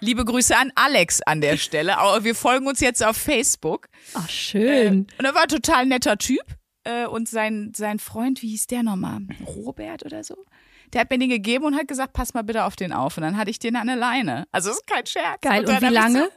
Liebe 0.00 0.24
Grüße 0.24 0.56
an 0.56 0.72
Alex 0.74 1.20
an 1.22 1.40
der 1.40 1.56
Stelle. 1.56 1.92
Wir 2.22 2.34
folgen 2.34 2.66
uns 2.66 2.80
jetzt 2.80 3.04
auf 3.04 3.16
Facebook. 3.16 3.88
Ach, 4.14 4.28
schön. 4.28 5.06
Und 5.18 5.24
er 5.24 5.34
war 5.34 5.42
ein 5.42 5.48
total 5.48 5.86
netter 5.86 6.16
Typ. 6.16 6.42
Äh, 6.84 7.06
und 7.06 7.28
sein, 7.28 7.72
sein 7.76 7.98
Freund, 7.98 8.42
wie 8.42 8.48
hieß 8.50 8.66
der 8.66 8.82
nochmal? 8.82 9.20
Robert 9.46 10.04
oder 10.04 10.24
so? 10.24 10.36
Der 10.92 11.00
hat 11.02 11.10
mir 11.10 11.18
den 11.18 11.30
gegeben 11.30 11.64
und 11.64 11.76
hat 11.76 11.88
gesagt, 11.88 12.12
pass 12.12 12.34
mal 12.34 12.42
bitte 12.42 12.64
auf 12.64 12.76
den 12.76 12.92
auf. 12.92 13.16
Und 13.16 13.22
dann 13.22 13.36
hatte 13.36 13.50
ich 13.50 13.58
den 13.58 13.76
an 13.76 13.86
der 13.86 13.96
Leine. 13.96 14.46
Also 14.52 14.68
das 14.70 14.78
ist 14.78 14.86
kein 14.86 15.06
Scherz. 15.06 15.40
Geil. 15.40 15.64
dann 15.64 15.76
Und 15.76 15.82
wie 15.90 15.94
lange? 15.94 16.22
So, 16.24 16.28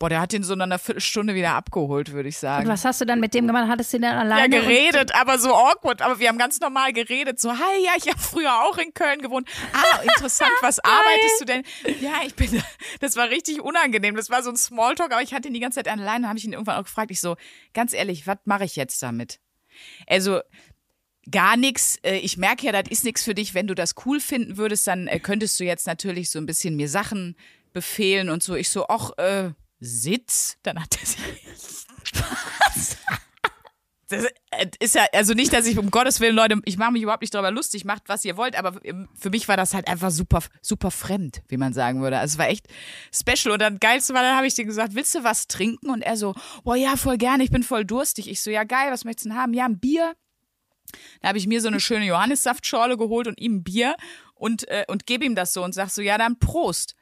boah, 0.00 0.08
der 0.08 0.20
hat 0.22 0.32
den 0.32 0.42
so 0.42 0.54
nach 0.54 0.64
einer 0.64 0.78
Viertelstunde 0.78 1.34
wieder 1.34 1.52
abgeholt, 1.52 2.12
würde 2.12 2.28
ich 2.28 2.36
Und 2.36 2.40
sagen. 2.40 2.68
was 2.68 2.84
hast 2.84 3.00
du 3.02 3.04
dann 3.04 3.20
mit 3.20 3.34
dem 3.34 3.46
gemacht? 3.46 3.68
Hattest 3.68 3.92
du 3.92 3.98
den 3.98 4.04
Ja, 4.10 4.18
alleine? 4.18 4.48
geredet, 4.48 5.14
aber 5.14 5.38
so 5.38 5.54
awkward. 5.54 6.00
Aber 6.02 6.18
wir 6.18 6.28
haben 6.28 6.38
ganz 6.38 6.58
normal 6.58 6.92
geredet. 6.92 7.38
So, 7.38 7.50
hi, 7.52 7.84
ja, 7.84 7.92
ich 7.96 8.08
habe 8.08 8.18
früher 8.18 8.64
auch 8.64 8.78
in 8.78 8.94
Köln 8.94 9.20
gewohnt. 9.20 9.46
Ah, 9.74 10.00
interessant, 10.02 10.50
was 10.62 10.80
arbeitest 10.80 11.40
du 11.40 11.44
denn? 11.44 11.62
Ja, 12.00 12.22
ich 12.26 12.34
bin, 12.34 12.62
das 13.00 13.16
war 13.16 13.28
richtig 13.28 13.60
unangenehm. 13.60 14.16
Das 14.16 14.30
war 14.30 14.42
so 14.42 14.50
ein 14.50 14.56
Smalltalk, 14.56 15.12
aber 15.12 15.22
ich 15.22 15.34
hatte 15.34 15.48
ihn 15.48 15.54
die 15.54 15.60
ganze 15.60 15.76
Zeit 15.82 15.88
allein. 15.88 16.22
Dann 16.22 16.28
habe 16.28 16.38
ich 16.38 16.44
ihn 16.46 16.52
irgendwann 16.54 16.76
auch 16.78 16.84
gefragt. 16.84 17.10
Ich 17.10 17.20
so, 17.20 17.36
ganz 17.74 17.92
ehrlich, 17.92 18.26
was 18.26 18.38
mache 18.44 18.64
ich 18.64 18.76
jetzt 18.76 19.00
damit? 19.02 19.38
Also, 20.06 20.40
gar 21.30 21.56
nichts. 21.56 21.98
Ich 22.02 22.36
merke 22.36 22.66
ja, 22.66 22.72
das 22.72 22.90
ist 22.90 23.04
nichts 23.04 23.22
für 23.24 23.34
dich. 23.34 23.54
Wenn 23.54 23.66
du 23.66 23.74
das 23.74 23.94
cool 24.04 24.20
finden 24.20 24.56
würdest, 24.56 24.86
dann 24.86 25.06
äh, 25.06 25.20
könntest 25.20 25.58
du 25.60 25.64
jetzt 25.64 25.86
natürlich 25.86 26.30
so 26.30 26.38
ein 26.38 26.46
bisschen 26.46 26.76
mir 26.76 26.88
Sachen 26.88 27.36
befehlen 27.72 28.30
und 28.30 28.42
so. 28.42 28.54
Ich 28.54 28.68
so, 28.68 28.86
ach, 28.88 29.16
äh, 29.18 29.50
Sitz. 29.80 30.58
Dann 30.62 30.80
hat 30.80 30.98
er 31.00 31.06
sich 31.06 31.18
das 34.10 34.24
äh, 34.50 34.66
ist 34.80 34.94
ja, 34.94 35.06
also 35.12 35.34
nicht, 35.34 35.52
dass 35.52 35.66
ich 35.66 35.78
um 35.78 35.90
Gottes 35.90 36.20
Willen, 36.20 36.34
Leute, 36.34 36.60
ich 36.64 36.76
mache 36.76 36.92
mich 36.92 37.02
überhaupt 37.02 37.22
nicht 37.22 37.34
darüber 37.34 37.50
lustig, 37.50 37.84
macht, 37.84 38.08
was 38.08 38.24
ihr 38.24 38.36
wollt, 38.36 38.56
aber 38.56 38.80
für 39.14 39.30
mich 39.30 39.48
war 39.48 39.56
das 39.56 39.74
halt 39.74 39.88
einfach 39.88 40.10
super, 40.10 40.42
super 40.60 40.90
fremd, 40.90 41.42
wie 41.48 41.56
man 41.56 41.72
sagen 41.72 42.02
würde. 42.02 42.18
Also 42.18 42.34
es 42.34 42.38
war 42.38 42.48
echt 42.48 42.66
special. 43.14 43.52
Und 43.52 43.62
dann 43.62 43.78
geilste 43.78 44.12
war, 44.14 44.22
dann 44.22 44.36
habe 44.36 44.46
ich 44.46 44.54
dir 44.54 44.64
gesagt, 44.64 44.94
willst 44.94 45.14
du 45.14 45.24
was 45.24 45.46
trinken? 45.46 45.90
Und 45.90 46.02
er 46.02 46.16
so, 46.16 46.34
boah, 46.64 46.76
ja, 46.76 46.96
voll 46.96 47.18
gerne, 47.18 47.44
ich 47.44 47.50
bin 47.50 47.62
voll 47.62 47.84
durstig. 47.84 48.28
Ich 48.28 48.40
so, 48.40 48.50
ja, 48.50 48.64
geil, 48.64 48.90
was 48.90 49.04
möchtest 49.04 49.26
du 49.26 49.28
denn 49.30 49.38
haben? 49.38 49.54
Ja, 49.54 49.66
ein 49.66 49.78
Bier. 49.78 50.14
Da 51.20 51.28
habe 51.28 51.38
ich 51.38 51.46
mir 51.46 51.60
so 51.60 51.68
eine 51.68 51.80
schöne 51.80 52.06
Johannissaftschorle 52.06 52.96
geholt 52.96 53.26
und 53.26 53.40
ihm 53.40 53.56
ein 53.56 53.64
Bier 53.64 53.96
und, 54.34 54.68
äh, 54.68 54.84
und 54.88 55.06
gebe 55.06 55.24
ihm 55.24 55.34
das 55.34 55.52
so 55.52 55.62
und 55.62 55.74
sag 55.74 55.90
so, 55.90 56.02
ja, 56.02 56.18
dann 56.18 56.38
Prost. 56.38 56.94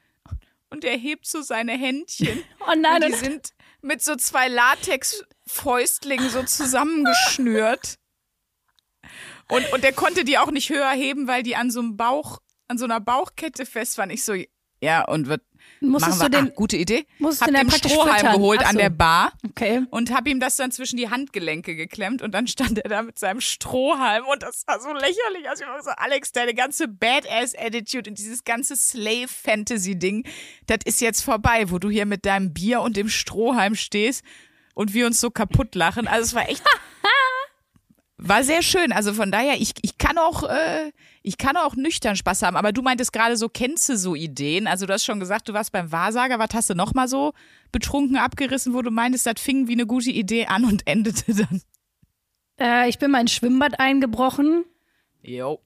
und 0.69 0.83
er 0.83 0.97
hebt 0.97 1.25
so 1.25 1.41
seine 1.41 1.73
Händchen. 1.73 2.43
Oh 2.61 2.75
nein, 2.77 3.03
und 3.03 3.11
die 3.11 3.17
sind 3.17 3.53
mit 3.81 4.03
so 4.03 4.15
zwei 4.15 4.47
Latex-Fäustlingen 4.47 6.29
so 6.29 6.43
zusammengeschnürt. 6.43 7.95
Und, 9.47 9.73
und 9.73 9.83
der 9.83 9.93
konnte 9.93 10.23
die 10.23 10.37
auch 10.37 10.51
nicht 10.51 10.69
höher 10.69 10.91
heben, 10.91 11.27
weil 11.27 11.41
die 11.41 11.55
an 11.55 11.71
so 11.71 11.79
einem 11.79 11.97
Bauch, 11.97 12.39
an 12.67 12.77
so 12.77 12.85
einer 12.85 12.99
Bauchkette 12.99 13.65
fest 13.65 13.97
waren. 13.97 14.11
Ich 14.11 14.23
so, 14.23 14.35
ja, 14.81 15.03
und 15.05 15.27
wird 15.27 15.41
Musstest 15.81 16.19
wir, 16.19 16.29
du 16.29 16.37
den, 16.37 16.47
ah, 16.47 16.51
gute 16.55 16.75
Idee. 16.77 17.05
musstest 17.19 17.43
Hab 17.53 17.61
den 17.61 17.71
Strohhalm 17.71 18.17
füttern? 18.17 18.33
geholt 18.35 18.59
Ach 18.63 18.67
an 18.69 18.73
so. 18.73 18.79
der 18.79 18.89
Bar 18.89 19.31
Okay. 19.49 19.81
und 19.91 20.13
hab 20.13 20.27
ihm 20.27 20.39
das 20.41 20.55
dann 20.57 20.71
zwischen 20.71 20.97
die 20.97 21.09
Handgelenke 21.09 21.75
geklemmt 21.75 22.21
und 22.21 22.33
dann 22.33 22.47
stand 22.47 22.77
er 22.79 22.89
da 22.89 23.01
mit 23.01 23.17
seinem 23.17 23.39
Strohhalm 23.41 24.25
und 24.25 24.43
das 24.43 24.63
sah 24.67 24.79
so 24.79 24.91
lächerlich 24.91 25.49
aus. 25.51 25.61
Ich 25.61 25.67
war 25.67 25.81
so, 25.81 25.91
Alex, 25.91 26.31
deine 26.33 26.53
ganze 26.53 26.87
Badass-Attitude 26.87 28.09
und 28.09 28.19
dieses 28.19 28.43
ganze 28.43 28.75
Slave-Fantasy-Ding, 28.75 30.25
das 30.67 30.79
ist 30.85 31.01
jetzt 31.01 31.21
vorbei, 31.23 31.71
wo 31.71 31.79
du 31.79 31.89
hier 31.89 32.05
mit 32.05 32.25
deinem 32.25 32.53
Bier 32.53 32.81
und 32.81 32.97
dem 32.97 33.09
Strohhalm 33.09 33.75
stehst 33.75 34.23
und 34.75 34.93
wir 34.93 35.05
uns 35.05 35.19
so 35.21 35.29
kaputt 35.29 35.75
lachen. 35.75 36.07
Also 36.07 36.23
es 36.23 36.33
war 36.35 36.49
echt, 36.49 36.63
war 38.17 38.43
sehr 38.43 38.61
schön. 38.61 38.91
Also 38.91 39.13
von 39.13 39.31
daher, 39.31 39.55
ich, 39.61 39.73
ich 39.81 39.97
kann 39.97 40.17
auch, 40.17 40.43
äh, 40.43 40.91
ich 41.29 41.37
kann 41.37 41.57
auch 41.57 41.75
nüchtern 41.75 42.15
Spaß 42.15 42.41
haben. 42.41 42.57
Aber 42.57 42.71
du 42.71 42.81
meintest 42.81 43.13
gerade 43.13 43.37
so, 43.37 43.49
kennst 43.49 43.87
du 43.87 43.95
so 43.95 44.15
Ideen? 44.15 44.65
Also 44.65 44.87
du 44.87 44.93
hast 44.93 45.05
schon 45.05 45.19
gesagt, 45.19 45.47
du 45.47 45.53
warst 45.53 45.71
beim 45.71 45.91
Wahrsager. 45.91 46.39
Was 46.39 46.49
hast 46.55 46.71
du 46.71 46.73
noch 46.73 46.95
mal 46.95 47.07
so 47.07 47.33
betrunken 47.71 48.17
abgerissen, 48.17 48.73
wo 48.73 48.81
du 48.81 48.89
meintest, 48.89 49.27
das 49.27 49.39
fing 49.39 49.67
wie 49.67 49.73
eine 49.73 49.85
gute 49.85 50.09
Idee 50.09 50.47
an 50.47 50.65
und 50.65 50.81
endete 50.87 51.35
dann? 51.35 51.61
Äh, 52.59 52.89
ich 52.89 52.97
bin 52.97 53.11
mal 53.11 53.21
ins 53.21 53.31
Schwimmbad 53.31 53.79
eingebrochen. 53.79 54.65
Jo. 55.21 55.59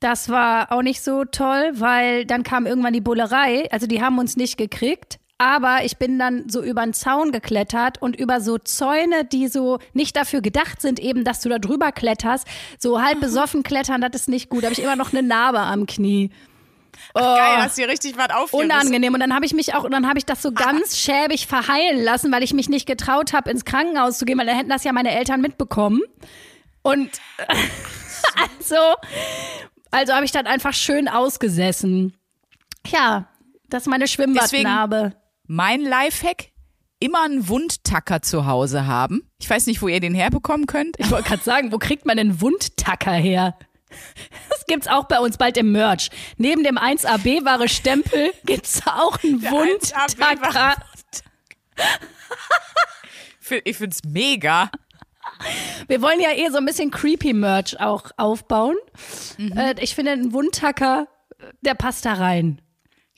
Das 0.00 0.30
war 0.30 0.72
auch 0.72 0.80
nicht 0.80 1.02
so 1.02 1.26
toll, 1.26 1.72
weil 1.74 2.24
dann 2.24 2.42
kam 2.42 2.64
irgendwann 2.64 2.94
die 2.94 3.02
Bullerei. 3.02 3.70
Also 3.70 3.86
die 3.86 4.00
haben 4.00 4.18
uns 4.18 4.34
nicht 4.38 4.56
gekriegt. 4.56 5.18
Aber 5.38 5.84
ich 5.84 5.98
bin 5.98 6.18
dann 6.18 6.48
so 6.48 6.62
über 6.62 6.80
einen 6.80 6.94
Zaun 6.94 7.30
geklettert 7.30 8.00
und 8.00 8.16
über 8.16 8.40
so 8.40 8.56
Zäune, 8.56 9.24
die 9.24 9.48
so 9.48 9.78
nicht 9.92 10.16
dafür 10.16 10.40
gedacht 10.40 10.80
sind, 10.80 10.98
eben, 10.98 11.24
dass 11.24 11.40
du 11.40 11.50
da 11.50 11.58
drüber 11.58 11.92
kletterst. 11.92 12.46
So 12.78 13.02
halb 13.02 13.20
besoffen 13.20 13.62
klettern, 13.62 14.00
das 14.00 14.22
ist 14.22 14.28
nicht 14.28 14.48
gut. 14.48 14.62
Da 14.62 14.68
habe 14.68 14.72
ich 14.72 14.82
immer 14.82 14.96
noch 14.96 15.12
eine 15.12 15.22
Narbe 15.22 15.58
am 15.58 15.84
Knie. 15.84 16.30
Oh, 17.14 17.20
Geil, 17.20 17.58
hast 17.58 17.76
dir 17.76 17.88
richtig 17.88 18.16
was 18.16 18.30
aufgerissen. 18.30 18.70
unangenehm. 18.70 19.12
Und 19.12 19.20
dann 19.20 19.34
habe 19.34 19.44
ich 19.44 19.52
mich 19.52 19.74
auch, 19.74 19.84
und 19.84 19.90
dann 19.90 20.08
habe 20.08 20.18
ich 20.18 20.24
das 20.24 20.40
so 20.40 20.52
ganz 20.52 20.96
schäbig 20.96 21.46
verheilen 21.46 22.02
lassen, 22.02 22.32
weil 22.32 22.42
ich 22.42 22.54
mich 22.54 22.70
nicht 22.70 22.86
getraut 22.86 23.34
habe, 23.34 23.50
ins 23.50 23.66
Krankenhaus 23.66 24.16
zu 24.16 24.24
gehen, 24.24 24.38
weil 24.38 24.46
dann 24.46 24.56
hätten 24.56 24.70
das 24.70 24.84
ja 24.84 24.92
meine 24.92 25.10
Eltern 25.14 25.42
mitbekommen. 25.42 26.00
Und 26.80 27.10
also, 28.58 28.76
also 29.90 30.12
habe 30.14 30.24
ich 30.24 30.32
dann 30.32 30.46
einfach 30.46 30.72
schön 30.72 31.08
ausgesessen. 31.08 32.14
Ja, 32.86 33.28
das 33.68 33.82
ist 33.82 33.88
meine 33.88 34.08
Schwimmbadnarbe. 34.08 35.12
Mein 35.46 35.80
Lifehack, 35.82 36.50
immer 36.98 37.24
einen 37.24 37.48
Wundtacker 37.48 38.22
zu 38.22 38.46
Hause 38.46 38.86
haben. 38.86 39.30
Ich 39.40 39.48
weiß 39.48 39.66
nicht, 39.66 39.82
wo 39.82 39.88
ihr 39.88 40.00
den 40.00 40.14
herbekommen 40.14 40.66
könnt. 40.66 40.96
Ich 40.98 41.10
wollte 41.10 41.28
gerade 41.28 41.42
sagen, 41.42 41.72
wo 41.72 41.78
kriegt 41.78 42.06
man 42.06 42.16
denn 42.16 42.40
Wundtacker 42.40 43.12
her? 43.12 43.56
Das 44.48 44.66
gibt's 44.66 44.88
auch 44.88 45.04
bei 45.04 45.20
uns 45.20 45.36
bald 45.36 45.56
im 45.56 45.72
Merch. 45.72 46.10
Neben 46.38 46.64
dem 46.64 46.76
1AB-Ware 46.78 47.68
Stempel 47.68 48.32
gibt's 48.44 48.82
auch 48.86 49.22
einen 49.22 49.42
Wundtacker. 49.42 50.76
1AB 53.44 53.60
Ich 53.64 53.76
find's 53.76 54.00
mega. 54.04 54.70
Wir 55.86 56.02
wollen 56.02 56.20
ja 56.20 56.32
eh 56.32 56.50
so 56.50 56.58
ein 56.58 56.64
bisschen 56.64 56.90
creepy 56.90 57.32
Merch 57.32 57.78
auch 57.78 58.10
aufbauen. 58.16 58.76
Äh, 59.38 59.74
ich 59.80 59.94
finde, 59.94 60.12
ein 60.12 60.32
Wundtacker, 60.32 61.06
der 61.60 61.74
passt 61.74 62.04
da 62.04 62.14
rein. 62.14 62.60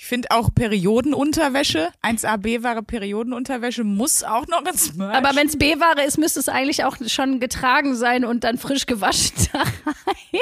Ich 0.01 0.07
finde 0.07 0.31
auch 0.31 0.55
Periodenunterwäsche, 0.55 1.89
1AB-Ware 2.05 2.85
Periodenunterwäsche 2.85 3.83
muss 3.83 4.23
auch 4.23 4.47
noch 4.47 4.65
ins 4.65 4.95
Merch. 4.95 5.13
Aber 5.13 5.35
wenn's 5.35 5.59
B-Ware 5.59 6.05
ist, 6.05 6.19
müsste 6.19 6.39
es 6.39 6.49
eigentlich 6.49 6.85
auch 6.85 6.97
schon 7.09 7.41
getragen 7.41 7.97
sein 7.97 8.25
und 8.25 8.45
dann 8.45 8.59
frisch 8.59 8.87
gewaschen 8.87 9.35
da 9.53 9.59
rein. 9.59 10.41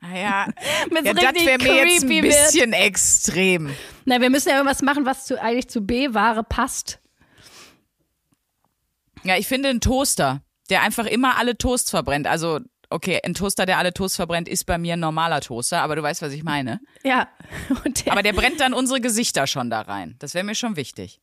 Ah 0.00 0.18
ja, 0.18 0.46
das 0.90 1.04
wäre 1.04 1.62
mir 1.62 1.86
jetzt 1.86 2.02
ein 2.02 2.20
bisschen 2.20 2.72
extrem. 2.72 3.70
Na, 4.06 4.20
wir 4.20 4.28
müssen 4.28 4.48
ja 4.48 4.56
irgendwas 4.56 4.82
machen, 4.82 5.06
was 5.06 5.26
zu, 5.26 5.40
eigentlich 5.40 5.68
zu 5.68 5.80
B-Ware 5.80 6.42
passt. 6.42 6.98
Ja, 9.22 9.36
ich 9.36 9.46
finde 9.46 9.68
einen 9.68 9.80
Toaster, 9.80 10.42
der 10.68 10.82
einfach 10.82 11.06
immer 11.06 11.36
alle 11.38 11.56
Toasts 11.56 11.90
verbrennt. 11.90 12.26
Also, 12.26 12.58
okay, 12.90 13.20
ein 13.24 13.34
Toaster, 13.34 13.66
der 13.66 13.78
alle 13.78 13.92
Toasts 13.94 14.16
verbrennt, 14.16 14.48
ist 14.48 14.64
bei 14.66 14.76
mir 14.78 14.94
ein 14.94 15.00
normaler 15.00 15.40
Toaster, 15.40 15.80
aber 15.82 15.96
du 15.96 16.02
weißt, 16.02 16.22
was 16.22 16.32
ich 16.32 16.42
meine. 16.44 16.80
Ja. 17.04 17.28
Der, 18.04 18.12
Aber 18.12 18.22
der 18.22 18.32
brennt 18.32 18.60
dann 18.60 18.74
unsere 18.74 19.00
Gesichter 19.00 19.46
schon 19.46 19.70
da 19.70 19.80
rein. 19.82 20.16
Das 20.18 20.34
wäre 20.34 20.44
mir 20.44 20.54
schon 20.54 20.76
wichtig. 20.76 21.20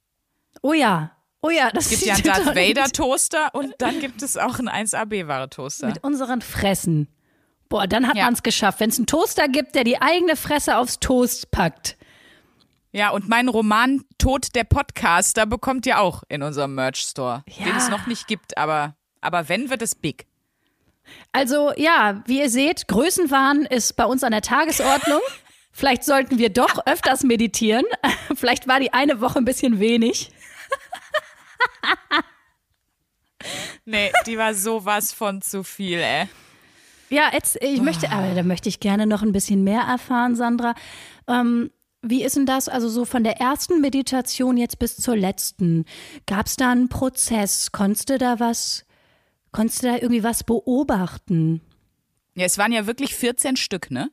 oh 0.61 0.73
ja. 0.73 1.11
Oh 1.41 1.51
ja, 1.51 1.69
das 1.69 1.91
Es 1.91 2.01
gibt 2.01 2.05
ja 2.05 2.15
einen 2.15 2.23
Darth 2.45 2.55
Vader 2.55 2.85
Toaster 2.91 3.53
und 3.53 3.75
dann 3.77 3.99
gibt 3.99 4.23
es 4.23 4.37
auch 4.37 4.57
einen 4.59 4.69
1AB-Ware 4.69 5.49
Toaster. 5.49 5.87
Mit 5.87 6.03
unseren 6.03 6.41
Fressen. 6.41 7.07
Boah, 7.69 7.85
dann 7.85 8.07
hat 8.07 8.15
Ja. 8.17 8.25
man's 8.25 8.41
geschafft. 8.43 8.79
Wenn 8.79 8.89
es 8.89 8.97
einen 8.97 9.05
Toaster 9.05 9.47
gibt, 9.47 9.75
der 9.75 9.83
die 9.83 10.01
eigene 10.01 10.35
Fresse 10.35 10.77
aufs 10.77 10.99
Toast 10.99 11.51
packt. 11.51 11.95
Ja, 12.91 13.09
und 13.11 13.29
mein 13.29 13.49
Roman 13.49 14.01
Tod 14.17 14.55
der 14.55 14.63
Podcaster 14.63 15.45
bekommt 15.45 15.85
ihr 15.85 15.99
auch 15.99 16.23
in 16.29 16.41
unserem 16.41 16.73
Merch-Store, 16.73 17.43
Ja. 17.57 17.65
den 17.65 17.75
es 17.75 17.89
noch 17.89 18.07
nicht 18.07 18.27
gibt, 18.27 18.57
aber, 18.57 18.95
aber 19.21 19.47
wenn, 19.49 19.69
wird 19.69 19.81
es 19.83 19.93
big. 19.93 20.25
Also 21.31 21.71
ja, 21.75 22.23
wie 22.25 22.39
ihr 22.39 22.49
seht, 22.49 22.87
Größenwahn 22.87 23.65
ist 23.65 23.95
bei 23.95 24.05
uns 24.05 24.23
an 24.23 24.31
der 24.31 24.41
Tagesordnung. 24.41 25.21
Vielleicht 25.71 26.03
sollten 26.03 26.39
wir 26.39 26.49
doch 26.49 26.85
öfters 26.87 27.23
meditieren. 27.23 27.85
Vielleicht 28.35 28.67
war 28.67 28.79
die 28.79 28.93
eine 28.93 29.21
Woche 29.21 29.37
ein 29.39 29.45
bisschen 29.45 29.79
wenig. 29.79 30.31
Nee, 33.85 34.11
die 34.25 34.37
war 34.37 34.53
sowas 34.53 35.13
von 35.13 35.41
zu 35.41 35.63
viel, 35.63 35.99
ey. 35.99 36.27
Ja, 37.09 37.29
jetzt, 37.31 37.57
ich 37.61 37.81
möchte, 37.81 38.11
aber 38.11 38.33
da 38.35 38.43
möchte 38.43 38.67
ich 38.67 38.81
gerne 38.81 39.07
noch 39.07 39.21
ein 39.21 39.31
bisschen 39.31 39.63
mehr 39.63 39.81
erfahren, 39.81 40.35
Sandra. 40.35 40.75
Ähm, 41.27 41.71
wie 42.01 42.23
ist 42.23 42.35
denn 42.35 42.45
das, 42.45 42.67
also 42.67 42.89
so 42.89 43.05
von 43.05 43.23
der 43.23 43.39
ersten 43.39 43.79
Meditation 43.79 44.57
jetzt 44.57 44.79
bis 44.79 44.97
zur 44.97 45.15
letzten? 45.15 45.85
Gab 46.25 46.47
es 46.47 46.57
da 46.57 46.71
einen 46.71 46.89
Prozess? 46.89 47.71
Konntest 47.71 48.09
du 48.09 48.17
da 48.17 48.39
was, 48.39 48.85
konntest 49.57 49.81
du 49.81 49.87
da 49.87 49.95
irgendwie 49.95 50.23
was 50.23 50.43
beobachten? 50.43 51.61
Ja, 52.35 52.45
es 52.45 52.59
waren 52.59 52.71
ja 52.71 52.85
wirklich 52.85 53.15
14 53.15 53.55
Stück, 53.55 53.89
ne? 53.89 54.11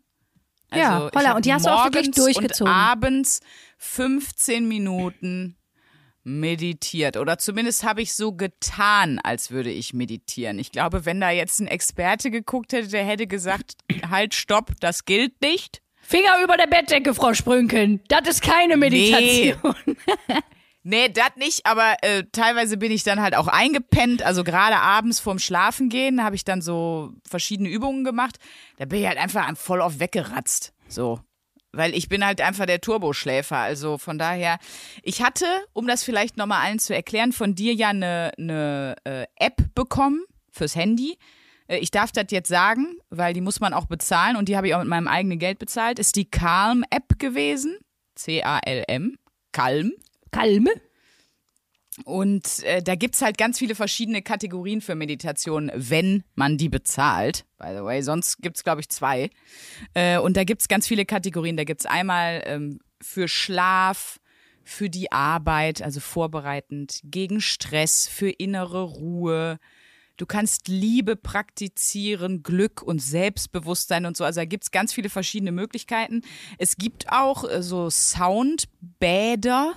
Ja, 0.73 1.09
ich 1.09 1.15
holla, 1.15 1.37
und 1.37 1.45
die 1.45 1.53
hast 1.53 1.67
du 1.67 1.71
auch 1.71 1.85
wirklich 1.85 2.07
morgens 2.07 2.17
durchgezogen. 2.17 2.73
Und 2.73 2.79
abends 2.79 3.41
15 3.77 4.67
Minuten 4.67 5.59
meditiert. 6.23 7.19
Oder 7.19 7.37
zumindest 7.37 7.85
habe 7.85 8.01
ich 8.01 8.15
so 8.15 8.33
getan, 8.33 9.19
als 9.23 9.51
würde 9.51 9.71
ich 9.71 9.93
meditieren. 9.93 10.59
Ich 10.59 10.73
glaube, 10.73 11.05
wenn 11.05 11.21
da 11.21 11.29
jetzt 11.29 11.61
ein 11.61 11.67
Experte 11.67 12.31
geguckt 12.31 12.73
hätte, 12.73 12.89
der 12.89 13.05
hätte 13.05 13.27
gesagt, 13.27 13.75
halt, 14.11 14.33
stopp, 14.33 14.73
das 14.81 15.05
gilt 15.05 15.43
nicht. 15.43 15.83
Finger 16.01 16.43
über 16.43 16.57
der 16.57 16.69
Bettdecke, 16.69 17.13
Frau 17.13 17.35
Sprünken. 17.35 18.01
Das 18.09 18.27
ist 18.27 18.41
keine 18.43 18.79
Meditation. 18.79 19.75
Nee, 19.85 19.97
das 20.85 21.37
nicht, 21.37 21.65
aber 21.67 21.97
äh, 22.03 22.25
teilweise 22.33 22.77
bin 22.77 22.93
ich 22.93 23.05
dann 23.05 23.21
halt 23.21 23.35
auch 23.35 23.49
eingepennt. 23.49 24.23
Also 24.23 24.45
gerade 24.45 24.77
abends 24.77 25.19
vorm 25.19 25.39
Schlafengehen 25.39 26.23
habe 26.23 26.37
ich 26.37 26.45
dann 26.45 26.61
so 26.61 27.13
verschiedene 27.29 27.71
Übungen 27.71 28.05
gemacht. 28.05 28.37
Da 28.77 28.85
bin 28.85 29.01
ich 29.01 29.07
halt 29.07 29.19
einfach 29.19 29.57
voll 29.57 29.81
auf 29.81 29.99
weggeratzt. 29.99 30.73
So. 30.89 31.21
Weil 31.73 31.95
ich 31.95 32.09
bin 32.09 32.25
halt 32.25 32.41
einfach 32.41 32.67
der 32.67 32.81
Turboschläfer. 32.81 33.57
Also 33.57 33.99
von 33.99 34.19
daher, 34.19 34.59
ich 35.03 35.23
hatte, 35.23 35.47
um 35.73 35.87
das 35.87 36.05
vielleicht 36.05 36.37
nochmal 36.37 36.65
allen 36.65 36.79
zu 36.79 36.95
erklären, 36.95 37.33
von 37.33 37.55
dir 37.55 37.73
ja 37.73 37.89
eine, 37.89 38.33
eine 38.39 38.97
äh, 39.05 39.25
App 39.37 39.75
bekommen 39.75 40.23
fürs 40.53 40.77
Handy. 40.77 41.17
Äh, 41.67 41.79
Ich 41.79 41.91
darf 41.91 42.13
das 42.13 42.27
jetzt 42.29 42.49
sagen, 42.49 42.99
weil 43.11 43.33
die 43.33 43.41
muss 43.41 43.59
man 43.59 43.73
auch 43.73 43.87
bezahlen 43.87 44.37
und 44.37 44.49
die 44.49 44.57
habe 44.57 44.69
ich 44.69 44.75
auch 44.75 44.81
mit 44.81 44.89
meinem 44.89 45.09
eigenen 45.09 45.39
Geld 45.39 45.59
bezahlt. 45.59 45.99
Ist 45.99 46.15
die 46.17 46.31
Calm-App 46.31 47.19
gewesen. 47.19 47.79
C-A-L-M. 48.17 49.17
Calm. 49.53 49.93
Kalme. 50.35 50.71
Und 52.05 52.65
äh, 52.65 52.83
da 52.83 52.97
gibt's 52.97 53.23
halt 53.23 53.39
ganz 53.39 53.59
viele 53.59 53.77
verschiedene 53.77 54.21
Kategorien 54.21 54.81
für 54.81 54.97
Meditation, 54.97 55.71
wenn 55.75 56.25
man 56.35 56.59
die 56.59 56.69
bezahlt. 56.69 57.45
By 57.57 57.69
the 57.69 57.85
way, 57.85 58.03
sonst 58.03 58.43
gibt's 58.43 58.65
glaube 58.65 58.81
ich, 58.81 58.89
zwei. 58.89 59.31
Äh, 59.95 60.19
und 60.19 60.37
da 60.37 60.43
gibt's 60.43 60.67
ganz 60.67 60.89
viele 60.89 61.05
Kategorien. 61.05 61.57
Da 61.57 61.63
gibt's 61.63 61.87
einmal 61.87 62.43
ähm, 62.47 62.81
für 63.01 63.29
Schlaf, 63.29 64.19
für 64.65 64.91
die 64.91 65.13
Arbeit, 65.13 65.83
also 65.83 66.01
vorbereitend, 66.01 67.01
gegen 67.05 67.41
Stress, 67.41 68.09
für 68.09 68.31
innere 68.31 68.83
Ruhe. 68.83 69.61
Du 70.17 70.27
kannst 70.27 70.67
Liebe 70.67 71.15
praktizieren, 71.15 72.43
Glück 72.43 72.83
und 72.83 73.01
Selbstbewusstsein 73.01 74.07
und 74.07 74.17
so. 74.17 74.25
Also 74.25 74.41
da 74.41 74.45
gibt's 74.47 74.73
ganz 74.73 74.93
viele 74.93 75.11
verschiedene 75.11 75.53
Möglichkeiten. 75.53 76.23
Es 76.59 76.77
gibt 76.77 77.09
auch 77.11 77.49
äh, 77.49 77.63
so 77.63 77.89
Soundbäder. 77.89 79.75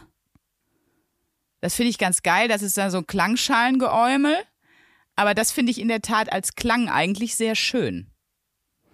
Das 1.62 1.76
finde 1.76 1.90
ich 1.90 1.98
ganz 1.98 2.24
geil. 2.24 2.48
Das 2.48 2.62
ist 2.62 2.78
dann 2.78 2.92
so 2.92 3.00
ein 3.00 3.08
Klangschalengeäumel. 3.08 4.36
Aber 5.16 5.34
das 5.34 5.52
finde 5.52 5.72
ich 5.72 5.80
in 5.80 5.88
der 5.88 6.02
Tat 6.02 6.32
als 6.32 6.56
Klang 6.56 6.90
eigentlich 6.90 7.36
sehr 7.36 7.56
schön. 7.56 8.08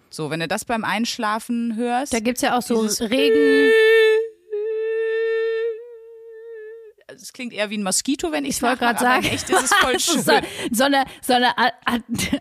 So, 0.08 0.30
wenn 0.30 0.40
du 0.40 0.48
das 0.48 0.64
beim 0.64 0.84
Einschlafen 0.84 1.76
hörst. 1.76 2.14
Da 2.14 2.20
gibt's 2.20 2.40
ja 2.40 2.56
auch 2.56 2.62
so 2.62 2.80
Regen. 2.80 3.70
es 7.08 7.32
klingt 7.32 7.52
eher 7.52 7.70
wie 7.70 7.78
ein 7.78 7.82
Moskito, 7.82 8.32
wenn 8.32 8.44
ich 8.44 8.56
Ich 8.56 8.62
wollte 8.62 8.78
gerade 8.78 8.98
sagen, 8.98 9.24
echt 9.24 9.48
ist 9.50 9.64
es 9.64 9.74
voll 9.74 10.00
schön. 10.00 10.22
so, 10.22 10.32
so 10.72 10.84
eine, 10.84 11.04
so 11.22 11.34
eine 11.34 11.52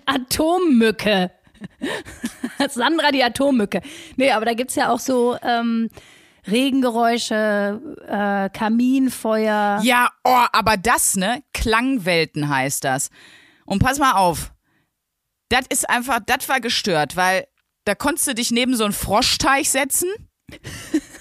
Atommücke. 0.06 1.32
Sandra 2.70 3.12
die 3.12 3.24
Atommücke. 3.24 3.82
Nee, 4.18 4.32
aber 4.32 4.46
da 4.46 4.54
gibt's 4.54 4.76
ja 4.76 4.90
auch 4.92 5.00
so 5.00 5.38
ähm, 5.44 5.90
Regengeräusche, 6.48 7.82
äh, 8.08 8.50
Kaminfeuer. 8.58 9.80
Ja, 9.84 10.12
oh, 10.24 10.46
aber 10.52 10.78
das, 10.78 11.16
ne? 11.16 11.44
Klangwelten 11.54 12.50
heißt 12.50 12.84
das. 12.84 13.10
Und 13.66 13.80
pass 13.80 14.00
mal 14.00 14.14
auf. 14.14 14.52
Das 15.50 15.66
ist 15.70 15.90
einfach, 15.90 16.20
das 16.26 16.50
war 16.50 16.60
gestört, 16.60 17.16
weil 17.16 17.48
da 17.86 17.96
konntest 17.96 18.28
du 18.28 18.36
dich 18.36 18.52
neben 18.52 18.76
so 18.76 18.84
einen 18.84 18.94
Froschteich 18.94 19.70
setzen. 19.70 20.10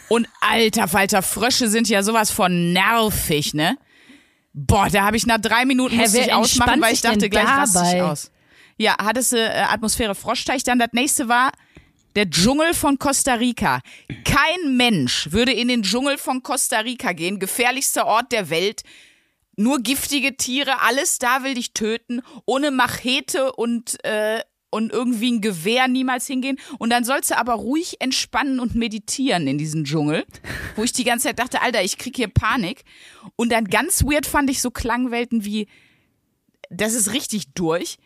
Und 0.08 0.28
alter 0.40 0.88
Falter, 0.88 1.22
Frösche 1.22 1.68
sind 1.68 1.88
ja 1.88 2.02
sowas 2.02 2.30
von 2.30 2.72
nervig, 2.72 3.54
ne? 3.54 3.78
Boah, 4.52 4.88
da 4.90 5.04
habe 5.04 5.16
ich 5.16 5.26
nach 5.26 5.40
drei 5.40 5.64
Minuten 5.64 5.94
Hä, 5.94 6.02
musste 6.02 6.20
ich 6.20 6.32
ausmachen, 6.32 6.80
weil 6.82 6.92
ich 6.92 7.00
dachte, 7.00 7.30
gleich 7.30 7.46
raste 7.46 7.82
ich 7.94 8.02
aus. 8.02 8.30
Ja, 8.76 8.96
hattest 9.02 9.32
du 9.32 9.38
äh, 9.38 9.62
Atmosphäre 9.62 10.14
Froschteich. 10.14 10.64
Dann 10.64 10.78
das 10.78 10.90
nächste 10.92 11.28
war 11.28 11.52
der 12.14 12.28
Dschungel 12.28 12.74
von 12.74 12.98
Costa 12.98 13.34
Rica. 13.34 13.80
Kein 14.24 14.76
Mensch 14.76 15.32
würde 15.32 15.52
in 15.52 15.68
den 15.68 15.82
Dschungel 15.82 16.18
von 16.18 16.42
Costa 16.42 16.80
Rica 16.80 17.12
gehen. 17.12 17.38
Gefährlichster 17.38 18.06
Ort 18.06 18.32
der 18.32 18.50
Welt. 18.50 18.82
Nur 19.56 19.80
giftige 19.80 20.36
Tiere, 20.36 20.80
alles 20.80 21.18
da 21.18 21.44
will 21.44 21.54
dich 21.54 21.72
töten. 21.72 22.22
Ohne 22.46 22.70
Machete 22.70 23.52
und, 23.52 24.02
äh, 24.04 24.40
und 24.70 24.90
irgendwie 24.90 25.30
ein 25.30 25.40
Gewehr 25.42 25.88
niemals 25.88 26.26
hingehen. 26.26 26.58
Und 26.78 26.90
dann 26.90 27.04
sollst 27.04 27.30
du 27.30 27.38
aber 27.38 27.54
ruhig 27.54 27.96
entspannen 28.00 28.60
und 28.60 28.74
meditieren 28.74 29.46
in 29.46 29.58
diesem 29.58 29.84
Dschungel. 29.84 30.24
Wo 30.76 30.82
ich 30.82 30.92
die 30.92 31.04
ganze 31.04 31.28
Zeit 31.28 31.38
dachte, 31.38 31.60
Alter, 31.60 31.82
ich 31.82 31.98
krieg 31.98 32.16
hier 32.16 32.28
Panik. 32.28 32.84
Und 33.36 33.52
dann 33.52 33.66
ganz 33.66 34.04
weird 34.04 34.26
fand 34.26 34.48
ich 34.48 34.62
so 34.62 34.70
Klangwelten 34.70 35.44
wie, 35.44 35.66
das 36.70 36.94
ist 36.94 37.12
richtig 37.12 37.52
durch, 37.52 37.98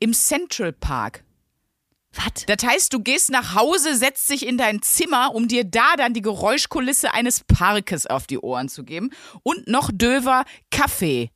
im 0.00 0.14
Central 0.14 0.72
Park. 0.72 1.24
Was? 2.16 2.46
Das 2.46 2.64
heißt, 2.64 2.92
du 2.92 3.00
gehst 3.00 3.30
nach 3.30 3.54
Hause, 3.54 3.96
setzt 3.96 4.28
dich 4.30 4.46
in 4.46 4.58
dein 4.58 4.82
Zimmer, 4.82 5.34
um 5.34 5.48
dir 5.48 5.64
da 5.64 5.96
dann 5.96 6.14
die 6.14 6.22
Geräuschkulisse 6.22 7.12
eines 7.12 7.44
Parkes 7.44 8.06
auf 8.06 8.26
die 8.26 8.38
Ohren 8.38 8.68
zu 8.68 8.84
geben. 8.84 9.10
Und 9.42 9.68
noch 9.68 9.90
döver 9.92 10.44
Kaffee. 10.70 11.30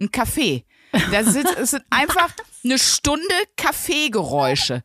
Ein 0.00 0.10
Kaffee. 0.10 0.64
Das 1.10 1.26
sind, 1.26 1.46
es 1.58 1.70
sind 1.70 1.84
einfach 1.90 2.30
eine 2.64 2.78
Stunde 2.78 3.34
Kaffeegeräusche. 3.56 4.82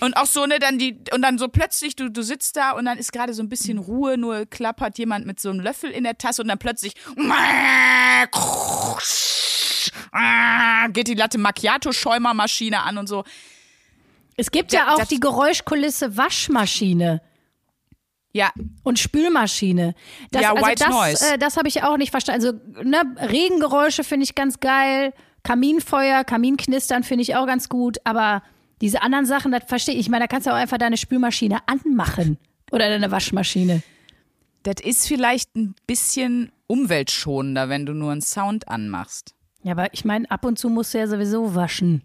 Und 0.00 0.16
auch 0.16 0.26
so, 0.26 0.46
ne, 0.46 0.58
dann 0.58 0.78
die, 0.78 0.98
und 1.12 1.22
dann 1.22 1.38
so 1.38 1.48
plötzlich, 1.48 1.94
du, 1.94 2.10
du 2.10 2.22
sitzt 2.22 2.56
da 2.56 2.72
und 2.72 2.86
dann 2.86 2.96
ist 2.96 3.12
gerade 3.12 3.34
so 3.34 3.42
ein 3.42 3.50
bisschen 3.50 3.78
Ruhe, 3.78 4.16
nur 4.16 4.46
klappert 4.46 4.98
jemand 4.98 5.26
mit 5.26 5.40
so 5.40 5.50
einem 5.50 5.60
Löffel 5.60 5.90
in 5.90 6.04
der 6.04 6.16
Tasse 6.16 6.40
und 6.42 6.48
dann 6.48 6.58
plötzlich 6.58 6.94
geht 10.92 11.08
die 11.08 11.14
Latte 11.14 11.38
Macchiato-Schäumermaschine 11.38 12.82
an 12.82 12.98
und 12.98 13.08
so. 13.08 13.24
Es 14.40 14.50
gibt 14.50 14.72
Ja, 14.72 14.86
ja 14.86 14.94
auch 14.94 15.04
die 15.04 15.20
Geräuschkulisse 15.20 16.16
Waschmaschine 16.16 17.20
Ja, 18.32 18.50
und 18.84 18.98
Spülmaschine. 18.98 19.94
Das, 20.30 20.42
Ja, 20.42 20.52
also 20.54 20.66
White 20.66 20.84
das, 20.84 20.88
Noise. 20.94 21.34
Äh, 21.34 21.38
das 21.38 21.56
habe 21.56 21.68
ich 21.68 21.82
auch 21.82 21.96
nicht 21.96 22.10
verstanden. 22.10 22.44
Also 22.44 22.88
ne, 22.88 23.02
Regengeräusche 23.28 24.02
finde 24.04 24.24
ich 24.24 24.34
ganz 24.34 24.60
geil, 24.60 25.12
Kaminfeuer, 25.42 26.24
Kaminknistern 26.24 27.02
finde 27.02 27.22
ich 27.22 27.34
auch 27.36 27.46
ganz 27.46 27.68
gut, 27.68 27.98
aber 28.04 28.42
diese 28.80 29.02
anderen 29.02 29.26
Sachen, 29.26 29.52
das 29.52 29.64
verstehe 29.66 29.94
ich. 29.94 30.00
Ich 30.00 30.08
meine, 30.08 30.24
da 30.24 30.28
kannst 30.28 30.46
du 30.46 30.50
auch 30.52 30.56
einfach 30.56 30.78
deine 30.78 30.96
Spülmaschine 30.96 31.58
anmachen 31.66 32.38
oder 32.70 32.88
deine 32.88 33.10
Waschmaschine. 33.10 33.82
das 34.62 34.76
ist 34.82 35.06
vielleicht 35.08 35.54
ein 35.56 35.74
bisschen 35.86 36.52
umweltschonender, 36.66 37.68
wenn 37.68 37.84
du 37.84 37.92
nur 37.94 38.12
einen 38.12 38.20
Sound 38.22 38.68
anmachst. 38.68 39.34
Ja, 39.62 39.72
aber 39.72 39.92
ich 39.92 40.04
meine, 40.04 40.30
ab 40.30 40.44
und 40.44 40.58
zu 40.58 40.68
musst 40.70 40.94
du 40.94 40.98
ja 40.98 41.06
sowieso 41.06 41.54
waschen. 41.54 42.02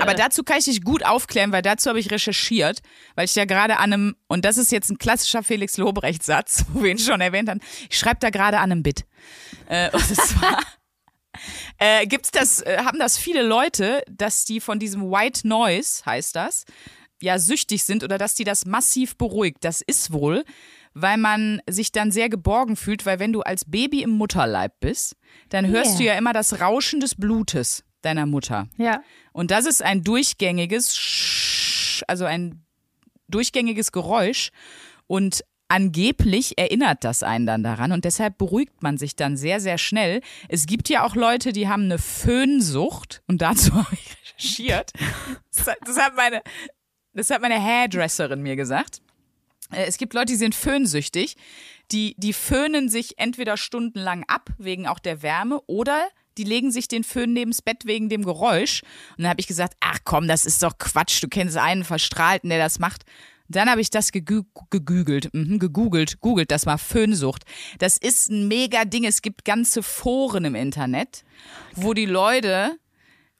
Aber 0.00 0.14
dazu 0.14 0.42
kann 0.42 0.58
ich 0.58 0.64
dich 0.64 0.82
gut 0.82 1.04
aufklären, 1.04 1.52
weil 1.52 1.62
dazu 1.62 1.88
habe 1.88 2.00
ich 2.00 2.10
recherchiert, 2.10 2.80
weil 3.14 3.24
ich 3.24 3.34
ja 3.36 3.44
gerade 3.44 3.76
an 3.76 3.92
einem, 3.92 4.16
und 4.26 4.44
das 4.44 4.58
ist 4.58 4.72
jetzt 4.72 4.90
ein 4.90 4.98
klassischer 4.98 5.42
Felix 5.42 5.76
Lobrecht-Satz, 5.76 6.64
wo 6.72 6.82
wir 6.82 6.90
ihn 6.90 6.98
schon 6.98 7.20
erwähnt 7.20 7.48
haben, 7.48 7.60
ich 7.88 7.98
schreibe 7.98 8.18
da 8.20 8.30
gerade 8.30 8.58
an 8.58 8.72
einem 8.72 8.82
Bit. 8.82 9.04
Äh, 9.68 9.90
und 9.92 10.04
zwar 10.04 10.58
äh, 11.78 12.06
gibt's 12.06 12.32
das, 12.32 12.62
äh, 12.62 12.78
haben 12.84 12.98
das 12.98 13.16
viele 13.16 13.42
Leute, 13.42 14.02
dass 14.10 14.44
die 14.44 14.60
von 14.60 14.78
diesem 14.80 15.10
White 15.10 15.46
Noise, 15.46 16.04
heißt 16.04 16.34
das, 16.34 16.64
ja 17.22 17.38
süchtig 17.38 17.84
sind 17.84 18.02
oder 18.02 18.18
dass 18.18 18.34
die 18.34 18.44
das 18.44 18.66
massiv 18.66 19.16
beruhigt. 19.16 19.58
Das 19.60 19.82
ist 19.82 20.12
wohl, 20.12 20.44
weil 20.94 21.18
man 21.18 21.60
sich 21.68 21.92
dann 21.92 22.10
sehr 22.10 22.28
geborgen 22.28 22.76
fühlt, 22.76 23.06
weil 23.06 23.18
wenn 23.20 23.32
du 23.32 23.42
als 23.42 23.64
Baby 23.70 24.02
im 24.02 24.10
Mutterleib 24.10 24.72
bist, 24.80 25.16
dann 25.50 25.66
hörst 25.68 25.90
Yeah. 25.90 25.98
du 25.98 26.04
ja 26.04 26.14
immer 26.14 26.32
das 26.32 26.60
Rauschen 26.60 26.98
des 26.98 27.14
Blutes 27.14 27.84
deiner 28.02 28.26
Mutter. 28.26 28.68
Ja. 28.76 29.02
Und 29.32 29.50
das 29.50 29.66
ist 29.66 29.82
ein 29.82 30.02
durchgängiges, 30.02 30.94
Sch- 30.96 32.02
also 32.08 32.24
ein 32.24 32.64
durchgängiges 33.28 33.92
Geräusch. 33.92 34.50
Und 35.06 35.44
angeblich 35.68 36.58
erinnert 36.58 37.04
das 37.04 37.22
einen 37.22 37.46
dann 37.46 37.62
daran 37.62 37.92
und 37.92 38.04
deshalb 38.04 38.38
beruhigt 38.38 38.82
man 38.82 38.98
sich 38.98 39.14
dann 39.16 39.36
sehr, 39.36 39.60
sehr 39.60 39.78
schnell. 39.78 40.20
Es 40.48 40.66
gibt 40.66 40.88
ja 40.88 41.04
auch 41.04 41.14
Leute, 41.14 41.52
die 41.52 41.68
haben 41.68 41.84
eine 41.84 41.98
Föhnsucht 41.98 43.22
und 43.28 43.40
dazu 43.42 43.74
habe 43.74 43.94
ich 43.94 44.16
recherchiert. 44.34 44.92
Das 45.54 45.66
hat, 45.68 45.78
das 45.86 45.98
hat 45.98 46.16
meine, 46.16 46.42
das 47.12 47.30
hat 47.30 47.40
meine 47.42 47.62
Hairdresserin 47.62 48.42
mir 48.42 48.56
gesagt. 48.56 49.00
Äh, 49.72 49.84
Es 49.86 49.96
gibt 49.98 50.14
Leute, 50.14 50.26
die 50.32 50.36
sind 50.36 50.54
föhnsüchtig. 50.54 51.36
Die, 51.92 52.14
die 52.18 52.32
föhnen 52.32 52.88
sich 52.88 53.18
entweder 53.18 53.56
stundenlang 53.56 54.24
ab, 54.28 54.50
wegen 54.58 54.86
auch 54.86 55.00
der 55.00 55.22
Wärme, 55.22 55.60
oder 55.66 56.08
die 56.40 56.44
legen 56.44 56.72
sich 56.72 56.88
den 56.88 57.04
Föhn 57.04 57.34
neben's 57.34 57.60
Bett 57.60 57.84
wegen 57.84 58.08
dem 58.08 58.24
Geräusch. 58.24 58.82
Und 59.10 59.24
dann 59.24 59.28
habe 59.28 59.40
ich 59.40 59.46
gesagt, 59.46 59.74
ach 59.80 59.98
komm, 60.04 60.26
das 60.26 60.46
ist 60.46 60.62
doch 60.62 60.78
Quatsch, 60.78 61.22
du 61.22 61.28
kennst 61.28 61.58
einen 61.58 61.84
Verstrahlten, 61.84 62.48
der 62.48 62.58
das 62.58 62.78
macht. 62.78 63.04
Dann 63.48 63.68
habe 63.68 63.82
ich 63.82 63.90
das 63.90 64.10
gegü 64.10 64.44
gegügelt, 64.70 65.34
mhm, 65.34 65.58
gegoogelt, 65.58 66.20
googelt 66.20 66.50
das 66.50 66.64
mal, 66.64 66.78
Föhnsucht. 66.78 67.44
Das 67.78 67.98
ist 67.98 68.30
ein 68.30 68.48
mega 68.48 68.86
Ding. 68.86 69.04
Es 69.04 69.20
gibt 69.20 69.44
ganze 69.44 69.82
Foren 69.82 70.46
im 70.46 70.54
Internet, 70.54 71.24
wo 71.74 71.92
die 71.92 72.06
Leute 72.06 72.78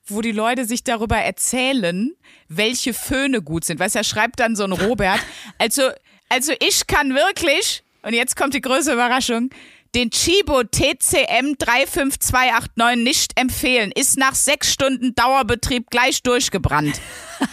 wo 0.07 0.23
die 0.23 0.33
Leute 0.33 0.65
sich 0.65 0.83
darüber 0.83 1.19
erzählen, 1.19 2.13
welche 2.49 2.93
Föhne 2.93 3.43
gut 3.43 3.65
sind. 3.65 3.79
Weißt 3.79 3.95
du, 3.95 4.01
er 4.01 4.05
schreibt 4.05 4.41
dann 4.41 4.57
so 4.57 4.65
ein 4.65 4.73
Robert. 4.73 5.21
Also, 5.59 5.91
also 6.29 6.53
ich 6.59 6.87
kann 6.89 7.15
wirklich, 7.15 7.85
und 8.03 8.15
jetzt 8.15 8.35
kommt 8.35 8.55
die 8.55 8.61
größte 8.61 8.93
Überraschung, 8.93 9.51
den 9.95 10.11
Chibo 10.11 10.63
TCM 10.63 11.57
35289 11.59 13.05
nicht 13.05 13.41
empfehlen. 13.41 13.93
Ist 13.93 14.17
nach 14.19 14.35
sechs 14.35 14.73
Stunden 14.73 15.15
Dauerbetrieb 15.15 15.91
gleich 15.91 16.23
durchgebrannt. 16.23 17.01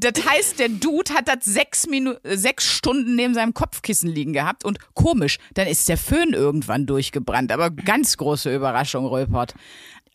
Das 0.00 0.24
heißt, 0.24 0.60
der 0.60 0.68
Dude 0.68 1.12
hat 1.12 1.26
das 1.26 1.44
sechs, 1.44 1.88
Minu 1.88 2.14
sechs 2.22 2.66
Stunden 2.66 3.16
neben 3.16 3.34
seinem 3.34 3.52
Kopfkissen 3.52 4.08
liegen 4.08 4.32
gehabt 4.32 4.64
und 4.64 4.78
komisch, 4.94 5.38
dann 5.54 5.66
ist 5.66 5.88
der 5.88 5.96
Föhn 5.98 6.34
irgendwann 6.34 6.86
durchgebrannt. 6.86 7.50
Aber 7.50 7.70
ganz 7.70 8.16
große 8.16 8.54
Überraschung, 8.54 9.06
Röpert. 9.06 9.54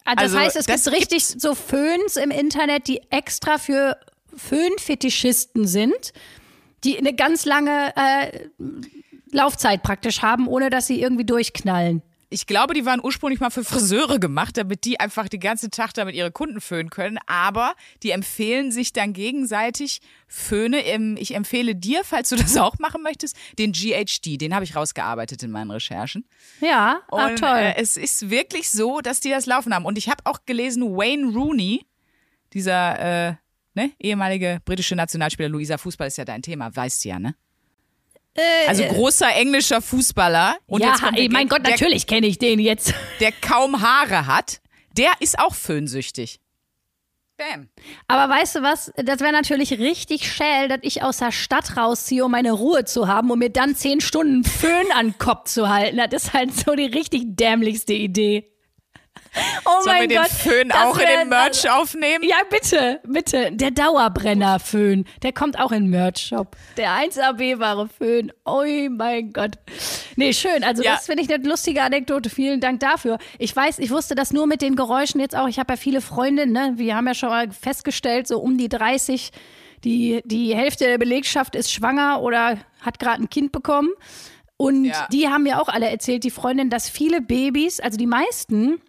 Ah, 0.06 0.16
Das 0.16 0.26
Also, 0.26 0.40
heißt, 0.40 0.56
es 0.56 0.66
das 0.68 0.86
gibt 0.86 0.96
richtig 0.96 1.26
so 1.26 1.54
Föhns 1.54 2.16
im 2.16 2.32
Internet, 2.32 2.88
die 2.88 3.02
extra 3.10 3.58
für 3.58 3.98
Föhnfetischisten 4.36 5.68
sind, 5.68 6.14
die 6.86 6.98
eine 6.98 7.14
ganz 7.14 7.44
lange 7.44 7.94
äh, 7.98 8.40
Laufzeit 9.34 9.84
praktisch 9.84 10.22
haben, 10.22 10.48
ohne 10.48 10.70
dass 10.70 10.88
sie 10.88 11.02
irgendwie 11.02 11.26
durchknallen. 11.26 12.02
Ich 12.30 12.48
glaube, 12.48 12.74
die 12.74 12.84
waren 12.84 13.00
ursprünglich 13.00 13.40
mal 13.40 13.52
für 13.52 13.64
Friseure 13.64 14.20
gemacht, 14.20 14.58
damit 14.58 14.86
die 14.86 15.00
einfach 15.00 15.30
den 15.30 15.40
ganzen 15.40 15.70
Tag 15.70 15.94
damit 15.94 16.16
ihre 16.16 16.32
Kunden 16.32 16.62
föhnen 16.62 16.90
können. 16.90 17.20
Aber 17.28 17.76
die 18.02 18.10
empfehlen 18.10 18.72
sich 18.72 18.92
dann 18.92 19.14
gegenseitig 19.14 20.02
Föhne. 20.28 20.84
Ähm, 20.84 21.16
Ich 21.20 21.36
empfehle 21.36 21.76
dir, 21.76 22.02
falls 22.04 22.30
du 22.30 22.36
das 22.36 22.58
auch 22.58 22.80
machen 22.80 23.04
möchtest, 23.04 23.36
den 23.60 23.72
GHD. 23.72 24.42
Den 24.42 24.56
habe 24.56 24.66
ich 24.66 24.76
rausgearbeitet 24.76 25.44
in 25.44 25.52
meinen 25.52 25.70
Recherchen. 25.70 26.26
Ja, 26.60 27.02
ah, 27.12 27.28
Und 27.28 27.38
toll. 27.38 27.50
äh, 27.56 27.76
es 27.76 27.98
ist 27.98 28.32
wirklich 28.32 28.72
so, 28.72 29.02
dass 29.02 29.20
die 29.20 29.30
das 29.30 29.46
laufen 29.46 29.72
haben. 29.72 29.86
Und 29.86 30.00
ich 30.00 30.10
habe 30.10 30.24
auch 30.26 30.40
gelesen, 30.48 30.98
Wayne 30.98 31.32
Rooney, 31.36 31.86
dieser 32.54 33.28
äh, 33.30 33.36
ne, 33.76 33.92
ehemalige 34.00 34.60
britische 34.66 34.96
Nationalspieler, 34.96 35.50
Luisa, 35.50 35.78
Fußball 35.78 36.08
ist 36.08 36.18
ja 36.18 36.26
dein 36.26 36.42
Thema, 36.42 36.76
weißt 36.76 37.06
du 37.06 37.10
ja, 37.10 37.20
ne? 37.20 37.36
Also 38.68 38.84
großer 38.86 39.34
englischer 39.36 39.82
Fußballer. 39.82 40.58
Und 40.66 40.82
Äh, 40.82 40.86
ja, 40.86 40.96
ey, 41.14 41.28
der 41.28 41.32
mein 41.32 41.48
Gott, 41.48 41.64
natürlich 41.64 42.08
kenne 42.08 42.28
ich 42.28 42.40
den 42.40 42.60
jetzt. 42.60 42.94
Der, 43.20 43.32
kaum 43.32 43.82
Haare 43.82 44.28
hat, 44.28 44.62
der 44.98 45.12
ist 45.20 45.38
auch 45.40 45.54
föhnsüchtig. 45.54 46.40
Bam. 47.38 47.68
Aber 48.08 48.32
weißt 48.32 48.56
du 48.56 48.62
was? 48.62 48.92
Das 48.96 49.20
wäre 49.20 49.32
natürlich 49.32 49.80
richtig 49.80 50.32
schäl, 50.32 50.68
dass 50.68 50.80
ich 50.84 51.02
aus 51.02 51.18
der 51.18 51.32
Stadt 51.32 51.78
rausziehe, 51.78 52.24
um 52.24 52.32
meine 52.32 52.52
Ruhe 52.52 52.86
zu 52.86 53.08
haben, 53.08 53.32
um 53.32 53.40
mir 53.40 53.50
dann 53.50 53.76
zehn 53.76 54.02
Stunden 54.02 54.44
Föhn 54.44 54.86
an 54.96 55.08
den 55.08 55.18
Kopf 55.18 55.50
zu 55.50 55.68
halten. 55.68 55.98
Das 55.98 56.26
ist 56.26 56.34
halt 56.34 56.54
so 56.54 56.76
die 56.76 56.86
richtig 56.86 57.24
dämlichste 57.36 57.94
Idee. 57.94 58.53
Oh 59.66 59.82
Sollen 59.84 60.02
wir 60.02 60.08
den 60.08 60.18
Gott, 60.18 60.30
Föhn 60.30 60.72
auch 60.72 60.98
in 60.98 61.08
den 61.08 61.30
Merch 61.30 61.70
aufnehmen? 61.70 62.24
Ja, 62.24 62.38
bitte, 62.50 63.00
bitte. 63.04 63.52
Der 63.52 63.72
Dauerbrenner-Föhn, 63.72 65.06
der 65.24 65.34
kommt 65.34 65.60
auch 65.60 65.72
in 65.72 65.90
Merch-Shop. 65.90 66.56
Der 66.78 66.92
1AB-ware 66.92 67.88
Föhn. 67.88 68.32
Oh 68.46 68.64
mein 68.90 69.34
Gott. 69.34 69.58
Nee, 70.16 70.34
schön. 70.34 70.64
Also 70.64 70.84
ja. 70.84 70.96
das 70.96 71.06
finde 71.06 71.24
ich 71.24 71.34
eine 71.34 71.44
lustige 71.48 71.82
Anekdote. 71.82 72.30
Vielen 72.30 72.60
Dank 72.60 72.80
dafür. 72.82 73.18
Ich 73.40 73.56
weiß, 73.56 73.80
ich 73.80 73.90
wusste 73.90 74.16
das 74.16 74.34
nur 74.34 74.48
mit 74.48 74.62
den 74.62 74.76
Geräuschen 74.76 75.20
jetzt 75.20 75.36
auch. 75.36 75.48
Ich 75.48 75.60
habe 75.60 75.74
ja 75.74 75.78
viele 75.78 76.02
Freundinnen, 76.02 76.52
ne? 76.52 76.74
Wir 76.76 76.96
haben 76.96 77.08
ja 77.08 77.14
schon 77.14 77.30
mal 77.30 77.52
festgestellt, 77.52 78.28
so 78.28 78.40
um 78.40 78.58
die 78.58 78.70
30, 78.70 79.32
die, 79.84 80.22
die 80.26 80.56
Hälfte 80.56 80.86
der 80.86 80.98
Belegschaft 80.98 81.56
ist 81.56 81.72
schwanger 81.72 82.22
oder 82.22 82.58
hat 82.82 83.00
gerade 83.00 83.24
ein 83.24 83.30
Kind 83.30 83.52
bekommen. 83.52 83.90
Und 84.58 84.86
ja. 84.86 85.08
die 85.12 85.28
haben 85.28 85.44
mir 85.44 85.62
auch 85.62 85.68
alle 85.68 85.90
erzählt, 85.90 86.24
die 86.24 86.30
Freundin, 86.30 86.70
dass 86.70 86.90
viele 86.90 87.22
Babys, 87.22 87.80
also 87.80 87.98
die 87.98 88.08
meisten, 88.08 88.80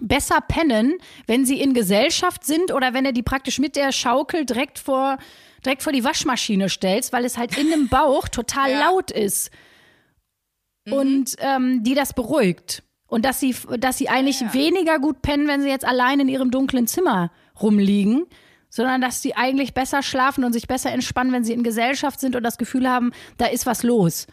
besser 0.00 0.40
pennen, 0.40 0.98
wenn 1.26 1.44
sie 1.44 1.60
in 1.60 1.74
Gesellschaft 1.74 2.44
sind 2.44 2.72
oder 2.72 2.94
wenn 2.94 3.04
er 3.04 3.12
die 3.12 3.22
praktisch 3.22 3.58
mit 3.58 3.76
der 3.76 3.92
Schaukel 3.92 4.44
direkt 4.44 4.78
vor, 4.78 5.18
direkt 5.64 5.82
vor 5.82 5.92
die 5.92 6.04
Waschmaschine 6.04 6.68
stellst, 6.68 7.12
weil 7.12 7.24
es 7.24 7.36
halt 7.36 7.56
in 7.58 7.70
dem 7.70 7.88
Bauch 7.90 8.28
total 8.28 8.70
ja. 8.70 8.90
laut 8.90 9.10
ist. 9.10 9.50
Mhm. 10.86 10.92
Und 10.92 11.36
ähm, 11.38 11.82
die 11.82 11.94
das 11.94 12.12
beruhigt. 12.12 12.82
Und 13.06 13.24
dass 13.24 13.40
sie, 13.40 13.54
dass 13.78 13.98
sie 13.98 14.08
eigentlich 14.08 14.40
ja. 14.40 14.54
weniger 14.54 14.98
gut 14.98 15.20
pennen, 15.20 15.48
wenn 15.48 15.62
sie 15.62 15.68
jetzt 15.68 15.84
allein 15.84 16.20
in 16.20 16.28
ihrem 16.28 16.50
dunklen 16.50 16.86
Zimmer 16.86 17.32
rumliegen, 17.60 18.26
sondern 18.68 19.00
dass 19.00 19.20
sie 19.20 19.34
eigentlich 19.34 19.74
besser 19.74 20.02
schlafen 20.02 20.44
und 20.44 20.52
sich 20.52 20.68
besser 20.68 20.92
entspannen, 20.92 21.32
wenn 21.32 21.44
sie 21.44 21.52
in 21.52 21.64
Gesellschaft 21.64 22.20
sind 22.20 22.36
und 22.36 22.44
das 22.44 22.56
Gefühl 22.56 22.88
haben, 22.88 23.12
da 23.36 23.46
ist 23.46 23.66
was 23.66 23.82
los. 23.82 24.28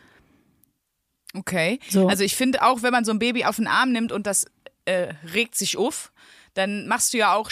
Okay. 1.33 1.79
So. 1.89 2.07
Also 2.07 2.23
ich 2.23 2.35
finde 2.35 2.63
auch, 2.63 2.83
wenn 2.83 2.91
man 2.91 3.03
so 3.03 3.11
ein 3.11 3.19
Baby 3.19 3.45
auf 3.45 3.57
den 3.57 3.67
Arm 3.67 3.91
nimmt 3.91 4.11
und 4.11 4.27
das 4.27 4.45
äh, 4.87 5.13
regt 5.33 5.55
sich 5.55 5.77
auf, 5.77 6.11
dann 6.53 6.87
machst 6.87 7.13
du 7.13 7.17
ja 7.17 7.33
auch 7.33 7.51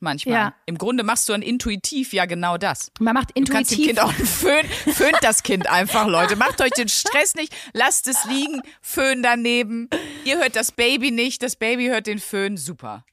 manchmal. 0.00 0.34
Ja. 0.34 0.54
Im 0.66 0.78
Grunde 0.78 1.02
machst 1.02 1.28
du 1.28 1.32
dann 1.32 1.42
intuitiv 1.42 2.12
ja 2.12 2.26
genau 2.26 2.56
das. 2.58 2.90
Man 3.00 3.14
macht 3.14 3.30
intuitiv. 3.34 3.48
Du 3.48 3.52
kannst 3.52 3.70
dem 3.72 3.84
Kind 3.84 4.00
auch 4.00 4.12
föhn, 4.26 4.94
föhnt 4.94 5.18
das 5.22 5.42
Kind 5.42 5.68
einfach, 5.68 6.06
Leute. 6.06 6.36
Macht 6.36 6.60
euch 6.60 6.70
den 6.70 6.88
Stress 6.88 7.34
nicht, 7.34 7.54
lasst 7.72 8.06
es 8.08 8.24
liegen, 8.26 8.62
föhn 8.80 9.22
daneben. 9.22 9.88
Ihr 10.24 10.38
hört 10.38 10.56
das 10.56 10.72
Baby 10.72 11.10
nicht, 11.10 11.42
das 11.42 11.56
Baby 11.56 11.86
hört 11.86 12.06
den 12.06 12.18
Föhn, 12.18 12.56
super. 12.56 13.04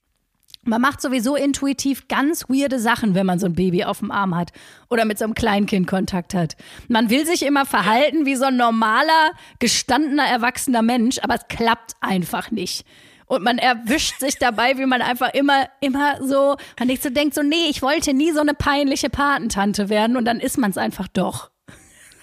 Man 0.63 0.79
macht 0.79 1.01
sowieso 1.01 1.35
intuitiv 1.35 2.07
ganz 2.07 2.47
weirde 2.47 2.79
Sachen, 2.79 3.15
wenn 3.15 3.25
man 3.25 3.39
so 3.39 3.47
ein 3.47 3.55
Baby 3.55 3.83
auf 3.83 3.97
dem 3.97 4.11
Arm 4.11 4.35
hat 4.35 4.51
oder 4.89 5.05
mit 5.05 5.17
so 5.17 5.25
einem 5.25 5.33
Kleinkind 5.33 5.87
Kontakt 5.87 6.35
hat. 6.35 6.55
Man 6.87 7.09
will 7.09 7.25
sich 7.25 7.43
immer 7.43 7.65
verhalten 7.65 8.27
wie 8.27 8.35
so 8.35 8.45
ein 8.45 8.57
normaler, 8.57 9.31
gestandener, 9.57 10.25
erwachsener 10.25 10.83
Mensch, 10.83 11.17
aber 11.23 11.33
es 11.33 11.47
klappt 11.47 11.93
einfach 11.99 12.51
nicht. 12.51 12.85
Und 13.25 13.43
man 13.43 13.57
erwischt 13.57 14.19
sich 14.19 14.37
dabei, 14.37 14.77
wie 14.77 14.85
man 14.85 15.01
einfach 15.01 15.33
immer, 15.33 15.67
immer 15.79 16.17
so, 16.21 16.57
man 16.77 16.89
nicht 16.89 17.01
so 17.01 17.09
denkt, 17.09 17.33
so, 17.33 17.41
nee, 17.41 17.69
ich 17.69 17.81
wollte 17.81 18.13
nie 18.13 18.31
so 18.31 18.41
eine 18.41 18.53
peinliche 18.53 19.09
Patentante 19.09 19.89
werden 19.89 20.17
und 20.17 20.25
dann 20.25 20.39
ist 20.39 20.57
man 20.57 20.71
es 20.71 20.77
einfach 20.77 21.07
doch. 21.07 21.50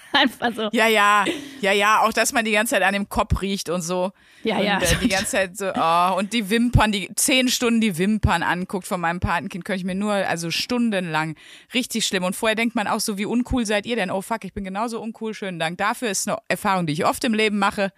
Einfach 0.13 0.53
so. 0.55 0.69
Ja, 0.71 0.87
ja, 0.87 1.25
ja, 1.61 1.71
ja, 1.71 2.01
auch 2.01 2.13
dass 2.13 2.33
man 2.33 2.45
die 2.45 2.51
ganze 2.51 2.75
Zeit 2.75 2.83
an 2.83 2.93
dem 2.93 3.09
Kopf 3.09 3.41
riecht 3.41 3.69
und 3.69 3.81
so. 3.81 4.11
Ja, 4.43 4.57
und, 4.57 4.63
ja. 4.63 4.79
Äh, 4.79 4.95
die 5.01 5.09
ganze 5.09 5.27
Zeit 5.27 5.57
so, 5.57 5.71
oh, 5.73 6.17
und 6.17 6.33
die 6.33 6.49
Wimpern, 6.49 6.91
die 6.91 7.09
zehn 7.15 7.47
Stunden 7.47 7.81
die 7.81 7.97
Wimpern 7.97 8.43
anguckt 8.43 8.87
von 8.87 9.01
meinem 9.01 9.19
Patenkind, 9.19 9.65
könnte 9.65 9.79
ich 9.79 9.85
mir 9.85 9.95
nur, 9.95 10.13
also 10.13 10.51
stundenlang, 10.51 11.35
richtig 11.73 12.05
schlimm. 12.05 12.23
Und 12.23 12.35
vorher 12.35 12.55
denkt 12.55 12.75
man 12.75 12.87
auch 12.87 12.99
so, 12.99 13.17
wie 13.17 13.25
uncool 13.25 13.65
seid 13.65 13.85
ihr 13.85 13.95
denn? 13.95 14.11
Oh 14.11 14.21
fuck, 14.21 14.43
ich 14.43 14.53
bin 14.53 14.63
genauso 14.63 15.01
uncool, 15.01 15.33
schönen 15.33 15.59
Dank. 15.59 15.77
Dafür 15.77 16.09
ist 16.09 16.27
eine 16.27 16.37
Erfahrung, 16.47 16.87
die 16.87 16.93
ich 16.93 17.05
oft 17.05 17.23
im 17.23 17.33
Leben 17.33 17.59
mache. 17.59 17.91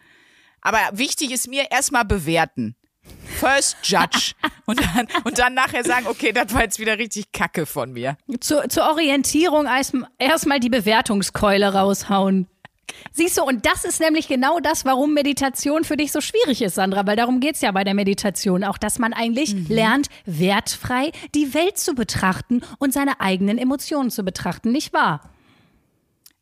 Aber 0.62 0.80
wichtig 0.93 1.32
ist 1.32 1.47
mir 1.47 1.71
erstmal 1.71 2.06
bewerten. 2.06 2.76
First 3.39 3.78
Judge. 3.84 4.34
und, 4.65 4.80
dann, 4.80 5.08
und 5.24 5.39
dann 5.39 5.54
nachher 5.54 5.84
sagen, 5.84 6.08
okay, 6.08 6.32
das 6.32 6.54
war 6.54 6.63
jetzt 6.63 6.80
wieder 6.80 6.97
richtig 6.97 7.32
Kacke 7.32 7.65
von 7.65 7.93
mir. 7.93 8.17
Zur, 8.39 8.69
zur 8.69 8.89
Orientierung 8.89 9.67
erstmal 10.17 10.60
die 10.60 10.69
Bewertungskeule 10.69 11.74
raushauen. 11.74 12.47
Siehst 13.13 13.38
du, 13.38 13.43
und 13.43 13.65
das 13.65 13.86
ist 13.86 14.00
nämlich 14.00 14.28
genau 14.28 14.60
das, 14.60 14.86
warum 14.86 15.13
Meditation 15.13 15.84
für 15.84 15.97
dich 15.97 16.12
so 16.12 16.21
schwierig 16.21 16.62
ist, 16.62 16.76
Sandra, 16.76 17.06
weil 17.06 17.15
darum 17.15 17.39
geht 17.39 17.56
es 17.56 17.62
ja 17.62 17.71
bei 17.71 17.84
der 17.84 17.93
Meditation 17.93 18.63
auch, 18.63 18.78
dass 18.78 19.00
man 19.00 19.13
eigentlich 19.13 19.54
mhm. 19.54 19.65
lernt, 19.69 20.08
wertfrei 20.26 21.12
die 21.34 21.54
Welt 21.54 21.78
zu 21.78 21.93
betrachten 21.93 22.62
und 22.80 22.93
seine 22.93 23.19
eigenen 23.19 23.58
Emotionen 23.58 24.12
zu 24.12 24.24
betrachten, 24.24 24.71
nicht 24.71 24.93
wahr? 24.93 25.21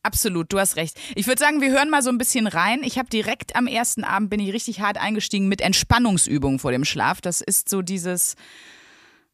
Absolut, 0.09 0.51
du 0.51 0.59
hast 0.59 0.75
recht. 0.75 0.99
Ich 1.13 1.27
würde 1.27 1.39
sagen, 1.39 1.61
wir 1.61 1.69
hören 1.69 1.91
mal 1.91 2.01
so 2.01 2.09
ein 2.09 2.17
bisschen 2.17 2.47
rein. 2.47 2.81
Ich 2.83 2.97
habe 2.97 3.09
direkt 3.09 3.55
am 3.55 3.67
ersten 3.67 4.03
Abend 4.03 4.31
bin 4.31 4.39
ich 4.39 4.51
richtig 4.51 4.81
hart 4.81 4.97
eingestiegen 4.97 5.47
mit 5.47 5.61
Entspannungsübungen 5.61 6.57
vor 6.57 6.71
dem 6.71 6.83
Schlaf. 6.83 7.21
Das 7.21 7.41
ist 7.41 7.69
so 7.69 7.83
dieses, 7.83 8.35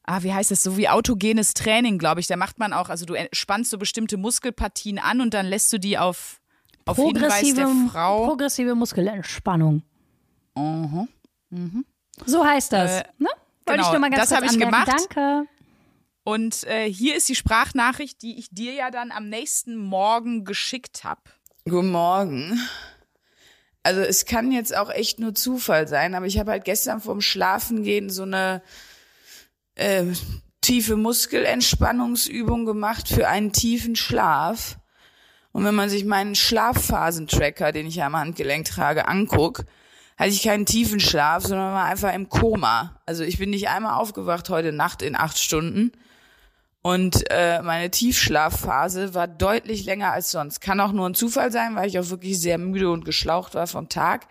ah, 0.04 0.22
wie 0.24 0.34
heißt 0.34 0.52
das, 0.52 0.64
so 0.64 0.76
wie 0.76 0.90
autogenes 0.90 1.54
Training, 1.54 1.98
glaube 1.98 2.20
ich. 2.20 2.28
Da 2.28 2.36
macht 2.36 2.60
man 2.60 2.74
auch, 2.74 2.90
also 2.90 3.06
du 3.06 3.16
spannst 3.32 3.72
so 3.72 3.78
bestimmte 3.78 4.18
Muskelpartien 4.18 5.00
an 5.00 5.22
und 5.22 5.34
dann 5.34 5.46
lässt 5.46 5.72
du 5.72 5.80
die 5.80 5.98
auf, 5.98 6.42
auf 6.86 6.98
progressive, 6.98 7.62
Hinweis 7.62 7.84
der 7.84 7.92
Frau. 7.92 8.26
Progressive 8.26 8.76
Muskelentspannung. 8.76 9.82
Uh 10.58 10.62
-huh. 10.62 11.08
mhm. 11.52 11.86
So 12.26 12.46
heißt 12.46 12.74
das. 12.74 13.00
Äh, 13.00 13.04
ne? 13.18 13.30
Wollte 13.66 13.78
genau, 13.78 13.84
ich 13.84 13.92
nur 13.92 14.00
mal 14.02 14.10
ganz 14.10 14.30
das 14.30 14.38
habe 14.38 14.46
ich 14.46 14.60
gemacht. 14.60 14.90
Danke. 14.90 15.48
Und 16.28 16.64
äh, 16.64 16.92
hier 16.92 17.16
ist 17.16 17.30
die 17.30 17.36
Sprachnachricht, 17.36 18.24
die 18.24 18.40
ich 18.40 18.50
dir 18.50 18.74
ja 18.74 18.90
dann 18.90 19.12
am 19.12 19.30
nächsten 19.30 19.78
Morgen 19.78 20.44
geschickt 20.44 21.04
habe. 21.04 21.22
Guten 21.66 21.92
Morgen. 21.92 22.60
Also 23.84 24.02
es 24.02 24.26
kann 24.26 24.52
jetzt 24.52 24.76
auch 24.76 24.90
echt 24.90 25.20
nur 25.20 25.36
Zufall 25.36 25.88
sein, 25.88 26.16
aber 26.16 26.26
ich 26.26 26.40
habe 26.40 26.50
halt 26.50 26.66
gestern 26.66 27.00
vorm 27.00 27.22
Schlafengehen 27.22 28.10
so 28.10 28.24
eine 28.24 28.64
äh, 29.76 30.06
tiefe 30.62 30.96
Muskelentspannungsübung 30.96 32.66
gemacht 32.66 33.08
für 33.08 33.28
einen 33.28 33.54
tiefen 33.54 33.96
Schlaf. 33.96 34.80
Und 35.52 35.64
wenn 35.64 35.76
man 35.76 35.92
sich 35.92 36.06
meinen 36.06 36.34
Schlafphasentracker, 36.34 37.72
den 37.72 37.86
ich 37.86 37.98
ja 37.98 38.08
am 38.08 38.18
Handgelenk 38.18 38.66
trage, 38.66 39.08
anguckt, 39.08 39.64
hatte 40.18 40.32
ich 40.32 40.42
keinen 40.42 40.66
tiefen 40.66 41.00
Schlaf, 41.00 41.44
sondern 41.44 41.72
war 41.72 41.86
einfach 41.86 42.16
im 42.16 42.30
Koma. 42.30 43.00
Also 43.06 43.24
ich 43.24 43.38
bin 43.38 43.52
nicht 43.52 43.70
einmal 43.70 43.94
aufgewacht 43.94 44.50
heute 44.50 44.72
Nacht 44.72 45.04
in 45.04 45.16
acht 45.16 45.38
Stunden. 45.38 45.92
Und 46.86 47.24
äh, 47.32 47.64
meine 47.64 47.90
Tiefschlafphase 47.90 49.16
war 49.16 49.28
deutlich 49.28 49.86
länger 49.86 50.12
als 50.12 50.30
sonst. 50.30 50.62
Kann 50.62 50.80
auch 50.80 50.92
nur 50.92 51.10
ein 51.10 51.16
Zufall 51.16 51.52
sein, 51.52 51.76
weil 51.76 51.88
ich 51.88 51.98
auch 51.98 52.12
wirklich 52.12 52.40
sehr 52.40 52.60
müde 52.60 52.92
und 52.92 53.06
geschlaucht 53.06 53.56
war 53.56 53.66
vom 53.66 53.90
Tag. 53.90 54.28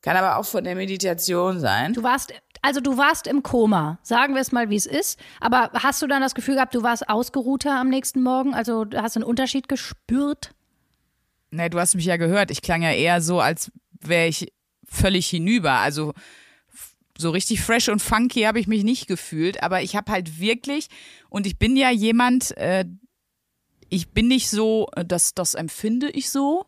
Kann 0.00 0.16
aber 0.16 0.36
auch 0.36 0.44
von 0.44 0.62
der 0.62 0.76
Meditation 0.76 1.58
sein. 1.58 1.92
Du 1.92 2.04
warst, 2.04 2.32
also 2.62 2.80
du 2.80 2.96
warst 2.96 3.26
im 3.26 3.42
Koma, 3.42 3.98
sagen 4.04 4.34
wir 4.34 4.42
es 4.42 4.52
mal, 4.52 4.70
wie 4.70 4.76
es 4.76 4.86
ist. 4.86 5.18
Aber 5.40 5.72
hast 5.74 6.00
du 6.00 6.06
dann 6.06 6.22
das 6.22 6.36
Gefühl 6.36 6.54
gehabt, 6.54 6.72
du 6.72 6.84
warst 6.84 7.08
ausgeruhter 7.08 7.74
am 7.74 7.88
nächsten 7.88 8.22
Morgen? 8.22 8.54
Also 8.54 8.86
hast 8.94 9.16
du 9.16 9.20
einen 9.22 9.28
Unterschied 9.28 9.68
gespürt? 9.68 10.54
Nee, 11.50 11.68
du 11.68 11.80
hast 11.80 11.96
mich 11.96 12.04
ja 12.04 12.16
gehört. 12.16 12.52
Ich 12.52 12.62
klang 12.62 12.82
ja 12.82 12.92
eher 12.92 13.20
so, 13.20 13.40
als 13.40 13.72
wäre 13.98 14.28
ich 14.28 14.52
völlig 14.88 15.28
hinüber. 15.28 15.72
Also 15.72 16.12
so 17.18 17.30
richtig 17.30 17.60
fresh 17.60 17.88
und 17.88 18.00
funky 18.00 18.42
habe 18.42 18.60
ich 18.60 18.66
mich 18.66 18.84
nicht 18.84 19.06
gefühlt, 19.06 19.62
aber 19.62 19.82
ich 19.82 19.96
habe 19.96 20.12
halt 20.12 20.40
wirklich, 20.40 20.88
und 21.28 21.46
ich 21.46 21.58
bin 21.58 21.76
ja 21.76 21.90
jemand, 21.90 22.56
äh, 22.56 22.84
ich 23.88 24.10
bin 24.10 24.28
nicht 24.28 24.50
so, 24.50 24.88
äh, 24.96 25.04
das, 25.04 25.34
das 25.34 25.54
empfinde 25.54 26.10
ich 26.10 26.30
so. 26.30 26.66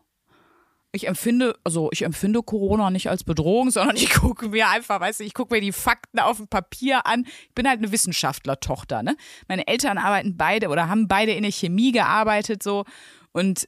Ich 0.91 1.07
empfinde, 1.07 1.55
also 1.63 1.89
ich 1.91 2.01
empfinde 2.01 2.41
Corona 2.41 2.89
nicht 2.89 3.09
als 3.09 3.23
Bedrohung, 3.23 3.69
sondern 3.71 3.95
ich 3.95 4.11
gucke 4.11 4.49
mir 4.49 4.69
einfach, 4.69 4.99
weißt 4.99 5.19
du, 5.19 5.23
ich 5.23 5.33
gucke 5.33 5.53
mir 5.53 5.61
die 5.61 5.71
Fakten 5.71 6.19
auf 6.19 6.37
dem 6.37 6.47
Papier 6.47 7.05
an. 7.05 7.25
Ich 7.47 7.53
bin 7.53 7.67
halt 7.67 7.77
eine 7.79 7.91
Wissenschaftlertochter, 7.91 9.03
ne? 9.03 9.15
Meine 9.47 9.67
Eltern 9.67 9.97
arbeiten 9.97 10.35
beide 10.35 10.69
oder 10.69 10.89
haben 10.89 11.07
beide 11.07 11.33
in 11.33 11.43
der 11.43 11.51
Chemie 11.51 11.91
gearbeitet, 11.91 12.63
so. 12.63 12.85
Und 13.31 13.67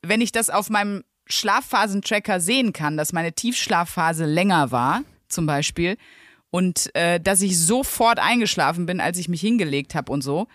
wenn 0.00 0.20
ich 0.20 0.32
das 0.32 0.48
auf 0.48 0.70
meinem 0.70 1.04
Schlafphasentracker 1.26 2.40
sehen 2.40 2.72
kann, 2.72 2.96
dass 2.96 3.12
meine 3.12 3.32
Tiefschlafphase 3.32 4.24
länger 4.24 4.70
war, 4.70 5.02
zum 5.28 5.46
Beispiel, 5.46 5.96
und 6.52 6.94
äh, 6.94 7.18
dass 7.18 7.40
ich 7.40 7.58
sofort 7.58 8.18
eingeschlafen 8.18 8.84
bin, 8.84 9.00
als 9.00 9.16
ich 9.16 9.28
mich 9.28 9.40
hingelegt 9.40 9.94
habe 9.94 10.12
und 10.12 10.20
so, 10.20 10.48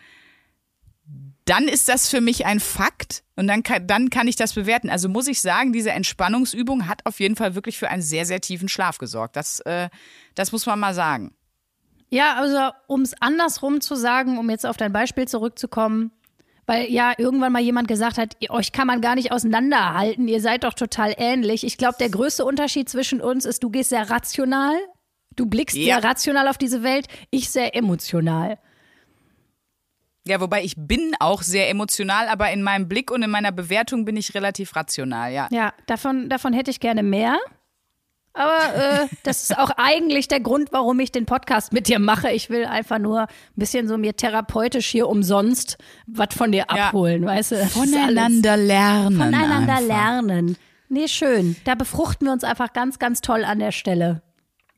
dann 1.43 1.67
ist 1.67 1.89
das 1.89 2.07
für 2.07 2.21
mich 2.21 2.45
ein 2.45 2.59
Fakt 2.59 3.23
und 3.35 3.47
dann 3.47 3.63
kann, 3.63 3.87
dann 3.87 4.11
kann 4.11 4.27
ich 4.27 4.35
das 4.35 4.53
bewerten. 4.53 4.91
Also 4.91 5.09
muss 5.09 5.27
ich 5.27 5.41
sagen, 5.41 5.73
diese 5.73 5.91
Entspannungsübung 5.91 6.87
hat 6.87 7.03
auf 7.05 7.19
jeden 7.19 7.35
Fall 7.35 7.55
wirklich 7.55 7.79
für 7.79 7.89
einen 7.89 8.03
sehr, 8.03 8.25
sehr 8.25 8.41
tiefen 8.41 8.69
Schlaf 8.69 8.99
gesorgt. 8.99 9.35
Das, 9.35 9.59
äh, 9.61 9.89
das 10.35 10.51
muss 10.51 10.67
man 10.67 10.79
mal 10.79 10.93
sagen. 10.93 11.33
Ja, 12.09 12.35
also 12.35 12.75
um 12.85 13.01
es 13.01 13.19
andersrum 13.19 13.81
zu 13.81 13.95
sagen, 13.95 14.37
um 14.37 14.51
jetzt 14.51 14.67
auf 14.67 14.77
dein 14.77 14.93
Beispiel 14.93 15.27
zurückzukommen, 15.27 16.11
weil 16.67 16.91
ja 16.91 17.13
irgendwann 17.17 17.53
mal 17.53 17.61
jemand 17.61 17.87
gesagt 17.87 18.19
hat, 18.19 18.35
euch 18.49 18.71
kann 18.71 18.85
man 18.85 19.01
gar 19.01 19.15
nicht 19.15 19.31
auseinanderhalten, 19.31 20.27
ihr 20.27 20.41
seid 20.41 20.63
doch 20.63 20.73
total 20.75 21.15
ähnlich. 21.17 21.63
Ich 21.63 21.77
glaube, 21.77 21.95
der 21.99 22.09
größte 22.09 22.45
Unterschied 22.45 22.87
zwischen 22.87 23.19
uns 23.19 23.45
ist, 23.45 23.63
du 23.63 23.71
gehst 23.71 23.89
sehr 23.89 24.11
rational 24.11 24.75
Du 25.37 25.45
blickst 25.45 25.77
ja. 25.77 25.95
sehr 25.95 26.03
rational 26.03 26.49
auf 26.49 26.57
diese 26.57 26.83
Welt, 26.83 27.07
ich 27.31 27.49
sehr 27.49 27.75
emotional. 27.75 28.57
Ja, 30.27 30.41
wobei 30.41 30.63
ich 30.63 30.73
bin 30.75 31.13
auch 31.19 31.41
sehr 31.41 31.69
emotional, 31.69 32.27
aber 32.27 32.51
in 32.51 32.61
meinem 32.61 32.89
Blick 32.89 33.11
und 33.11 33.23
in 33.23 33.29
meiner 33.29 33.53
Bewertung 33.53 34.03
bin 34.03 34.17
ich 34.17 34.35
relativ 34.35 34.75
rational, 34.75 35.31
ja. 35.31 35.47
Ja, 35.51 35.73
davon, 35.85 36.27
davon 36.27 36.51
hätte 36.51 36.69
ich 36.69 36.81
gerne 36.81 37.01
mehr. 37.01 37.39
Aber 38.33 38.75
äh, 38.75 39.07
das 39.23 39.43
ist 39.43 39.57
auch 39.57 39.71
eigentlich 39.77 40.27
der 40.27 40.41
Grund, 40.41 40.73
warum 40.73 40.99
ich 40.99 41.11
den 41.11 41.25
Podcast 41.25 41.71
mit 41.71 41.87
dir 41.87 41.99
mache. 41.99 42.31
Ich 42.31 42.49
will 42.49 42.65
einfach 42.65 42.99
nur 42.99 43.21
ein 43.21 43.27
bisschen 43.55 43.87
so 43.87 43.97
mir 43.97 44.17
therapeutisch 44.17 44.87
hier 44.87 45.07
umsonst 45.07 45.77
was 46.07 46.35
von 46.35 46.51
dir 46.51 46.69
abholen, 46.69 47.23
ja. 47.23 47.29
weißt 47.29 47.51
du? 47.51 47.65
Voneinander 47.67 48.57
lernen. 48.57 49.17
Voneinander 49.17 49.75
einfach. 49.75 49.87
lernen. 49.87 50.57
Nee, 50.89 51.07
schön. 51.07 51.55
Da 51.63 51.75
befruchten 51.75 52.27
wir 52.27 52.33
uns 52.33 52.43
einfach 52.43 52.73
ganz, 52.73 52.99
ganz 52.99 53.21
toll 53.21 53.43
an 53.43 53.59
der 53.59 53.71
Stelle. 53.71 54.21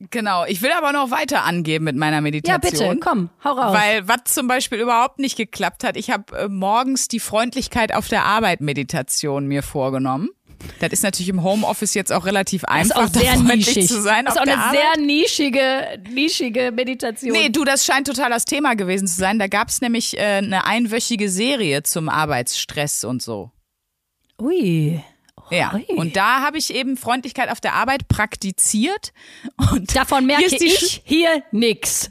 Genau, 0.08 0.46
ich 0.46 0.62
will 0.62 0.72
aber 0.72 0.92
noch 0.92 1.10
weiter 1.10 1.44
angeben 1.44 1.84
mit 1.84 1.94
meiner 1.94 2.22
Meditation. 2.22 2.78
Ja, 2.78 2.88
bitte, 2.88 3.00
komm, 3.00 3.28
hau 3.44 3.52
raus. 3.52 3.76
Weil 3.76 4.08
was 4.08 4.24
zum 4.24 4.48
Beispiel 4.48 4.78
überhaupt 4.78 5.18
nicht 5.18 5.36
geklappt 5.36 5.84
hat, 5.84 5.96
ich 5.98 6.10
habe 6.10 6.36
äh, 6.36 6.48
morgens 6.48 7.08
die 7.08 7.20
Freundlichkeit 7.20 7.94
auf 7.94 8.08
der 8.08 8.24
Arbeit 8.24 8.62
Meditation 8.62 9.46
mir 9.46 9.62
vorgenommen. 9.62 10.30
Das 10.78 10.92
ist 10.92 11.02
natürlich 11.02 11.28
im 11.28 11.42
Homeoffice 11.42 11.94
jetzt 11.94 12.12
auch 12.12 12.26
relativ 12.26 12.64
einfach, 12.64 12.96
das 12.96 13.10
ist 13.10 13.16
auch 13.16 13.20
sehr 13.22 13.32
freundlich 13.34 13.66
nischig. 13.66 13.88
zu 13.88 14.00
sein. 14.00 14.24
Das 14.24 14.34
ist 14.34 14.40
auch 14.40 14.46
eine 14.46 14.58
Arbeit. 14.58 14.78
sehr 14.78 15.04
nischige, 15.04 16.02
nischige 16.10 16.72
Meditation. 16.72 17.32
Nee, 17.32 17.48
du, 17.50 17.64
das 17.64 17.84
scheint 17.84 18.06
total 18.06 18.30
das 18.30 18.44
Thema 18.44 18.74
gewesen 18.76 19.06
zu 19.06 19.16
sein. 19.16 19.38
Da 19.38 19.48
gab 19.48 19.68
es 19.68 19.80
nämlich 19.80 20.18
äh, 20.18 20.20
eine 20.20 20.66
einwöchige 20.66 21.28
Serie 21.28 21.82
zum 21.82 22.08
Arbeitsstress 22.08 23.04
und 23.04 23.22
so. 23.22 23.50
Ui. 24.40 25.02
Ja, 25.50 25.80
und 25.96 26.16
da 26.16 26.40
habe 26.40 26.58
ich 26.58 26.74
eben 26.74 26.96
Freundlichkeit 26.96 27.50
auf 27.50 27.60
der 27.60 27.74
Arbeit 27.74 28.08
praktiziert. 28.08 29.12
Und 29.72 29.94
davon 29.96 30.26
merke 30.26 30.46
hier 30.46 30.62
ich 30.62 31.02
hier 31.04 31.42
nix. 31.52 32.10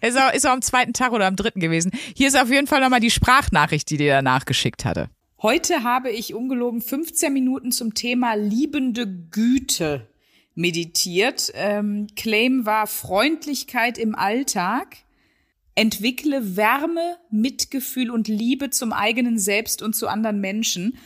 Ist 0.00 0.18
auch, 0.18 0.32
ist 0.32 0.46
auch 0.46 0.52
am 0.52 0.62
zweiten 0.62 0.92
Tag 0.92 1.12
oder 1.12 1.26
am 1.26 1.36
dritten 1.36 1.60
gewesen. 1.60 1.92
Hier 2.14 2.28
ist 2.28 2.38
auf 2.38 2.50
jeden 2.50 2.66
Fall 2.66 2.80
nochmal 2.80 3.00
die 3.00 3.10
Sprachnachricht, 3.10 3.88
die 3.90 3.96
dir 3.96 4.12
danach 4.12 4.44
geschickt 4.44 4.84
hatte. 4.84 5.08
Heute 5.42 5.82
habe 5.82 6.10
ich 6.10 6.34
ungelogen 6.34 6.80
15 6.80 7.32
Minuten 7.32 7.72
zum 7.72 7.94
Thema 7.94 8.34
liebende 8.34 9.06
Güte 9.06 10.08
meditiert. 10.54 11.52
Ähm, 11.54 12.08
Claim 12.16 12.66
war 12.66 12.86
Freundlichkeit 12.86 13.98
im 13.98 14.14
Alltag. 14.14 14.96
Entwickle 15.74 16.56
Wärme, 16.56 17.18
Mitgefühl 17.30 18.10
und 18.10 18.28
Liebe 18.28 18.70
zum 18.70 18.94
eigenen 18.94 19.38
Selbst 19.38 19.82
und 19.82 19.94
zu 19.94 20.08
anderen 20.08 20.40
Menschen. 20.40 20.96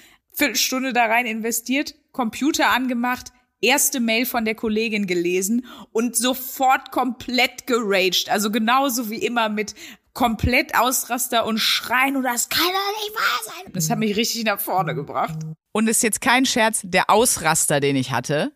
Viertelstunde 0.40 0.94
da 0.94 1.04
rein 1.04 1.26
investiert, 1.26 1.94
Computer 2.12 2.70
angemacht, 2.70 3.30
erste 3.60 4.00
Mail 4.00 4.24
von 4.24 4.46
der 4.46 4.54
Kollegin 4.54 5.06
gelesen 5.06 5.66
und 5.92 6.16
sofort 6.16 6.92
komplett 6.92 7.66
geraged. 7.66 8.30
Also 8.30 8.50
genauso 8.50 9.10
wie 9.10 9.18
immer 9.18 9.50
mit 9.50 9.74
komplett 10.14 10.74
Ausraster 10.78 11.44
und 11.44 11.58
Schreien 11.58 12.16
und 12.16 12.22
das 12.22 12.48
kann 12.48 12.62
doch 12.62 13.02
nicht 13.02 13.14
wahr 13.14 13.54
sein. 13.54 13.72
Das 13.74 13.90
hat 13.90 13.98
mich 13.98 14.16
richtig 14.16 14.44
nach 14.44 14.58
vorne 14.58 14.94
gebracht. 14.94 15.38
Und 15.72 15.90
ist 15.90 16.02
jetzt 16.02 16.22
kein 16.22 16.46
Scherz, 16.46 16.80
der 16.84 17.10
Ausraster, 17.10 17.80
den 17.80 17.94
ich 17.94 18.10
hatte, 18.10 18.52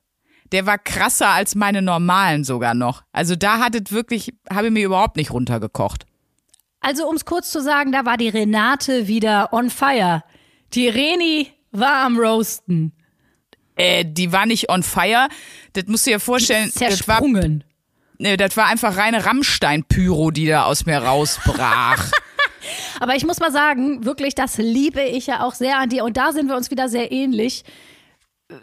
der 0.52 0.64
war 0.64 0.78
krasser 0.78 1.28
als 1.28 1.54
meine 1.54 1.82
normalen 1.82 2.44
sogar 2.44 2.72
noch. 2.72 3.02
Also 3.12 3.36
da 3.36 3.58
hat 3.58 3.74
es 3.74 3.92
wirklich, 3.92 4.32
habe 4.50 4.68
ich 4.68 4.72
mir 4.72 4.86
überhaupt 4.86 5.16
nicht 5.16 5.32
runtergekocht. 5.32 6.06
Also 6.80 7.06
um 7.06 7.16
es 7.16 7.26
kurz 7.26 7.50
zu 7.50 7.60
sagen, 7.60 7.92
da 7.92 8.06
war 8.06 8.16
die 8.16 8.30
Renate 8.30 9.06
wieder 9.06 9.52
on 9.52 9.68
fire. 9.68 10.24
Die 10.72 10.88
Reni 10.88 11.53
war 11.74 12.04
am 12.04 12.18
Roasten. 12.18 12.92
Äh, 13.76 14.04
die 14.06 14.32
war 14.32 14.46
nicht 14.46 14.70
on 14.70 14.82
fire. 14.82 15.28
Das 15.72 15.86
musst 15.86 16.06
du 16.06 16.10
dir 16.10 16.20
vorstellen. 16.20 16.70
Zersprungen. 16.70 17.60
Das 17.60 17.68
war, 17.68 18.30
nee, 18.30 18.36
das 18.36 18.56
war 18.56 18.66
einfach 18.66 18.96
reine 18.96 19.26
Rammstein-Pyro, 19.26 20.30
die 20.30 20.46
da 20.46 20.64
aus 20.64 20.86
mir 20.86 20.98
rausbrach. 20.98 22.10
Aber 23.00 23.16
ich 23.16 23.26
muss 23.26 23.40
mal 23.40 23.52
sagen, 23.52 24.04
wirklich, 24.04 24.34
das 24.34 24.56
liebe 24.56 25.02
ich 25.02 25.26
ja 25.26 25.42
auch 25.42 25.54
sehr 25.54 25.78
an 25.78 25.88
dir. 25.88 26.04
Und 26.04 26.16
da 26.16 26.32
sind 26.32 26.48
wir 26.48 26.56
uns 26.56 26.70
wieder 26.70 26.88
sehr 26.88 27.12
ähnlich. 27.12 27.64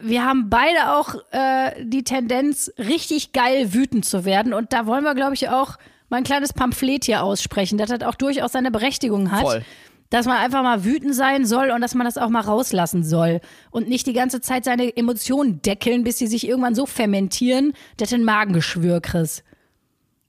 Wir 0.02 0.24
haben 0.24 0.50
beide 0.50 0.94
auch 0.94 1.16
äh, 1.32 1.84
die 1.84 2.04
Tendenz, 2.04 2.72
richtig 2.78 3.34
geil 3.34 3.74
wütend 3.74 4.06
zu 4.06 4.26
werden. 4.26 4.54
Und 4.54 4.74
da 4.74 4.86
wollen 4.86 5.04
wir, 5.04 5.16
glaube 5.16 5.34
ich, 5.34 5.50
auch 5.50 5.78
mal 6.10 6.18
ein 6.18 6.24
kleines 6.24 6.54
Pamphlet 6.54 7.06
hier 7.06 7.24
aussprechen, 7.24 7.78
das 7.78 7.90
hat 7.90 8.04
auch 8.04 8.16
durchaus 8.16 8.52
seine 8.52 8.70
Berechtigung 8.70 9.32
hat. 9.32 9.42
Voll 9.42 9.66
dass 10.12 10.28
man 10.28 10.38
einfach 10.38 10.62
mal 10.62 10.84
wütend 10.84 11.16
sein 11.16 11.46
soll 11.46 11.72
und 11.72 11.82
dass 11.82 11.96
man 11.96 12.06
das 12.06 12.18
auch 12.18 12.30
mal 12.30 12.42
rauslassen 12.42 13.04
soll 13.04 13.40
und 13.72 13.88
nicht 13.88 14.06
die 14.06 14.14
ganze 14.14 14.42
Zeit 14.42 14.66
seine 14.66 14.96
Emotionen 14.96 15.62
deckeln, 15.64 16.04
bis 16.04 16.20
sie 16.20 16.28
sich 16.28 16.48
irgendwann 16.48 16.76
so 16.76 16.86
fermentieren, 16.86 17.74
dass 17.98 18.14
ein 18.14 18.24
Magengeschwür 18.24 19.02
kriegst. 19.02 19.44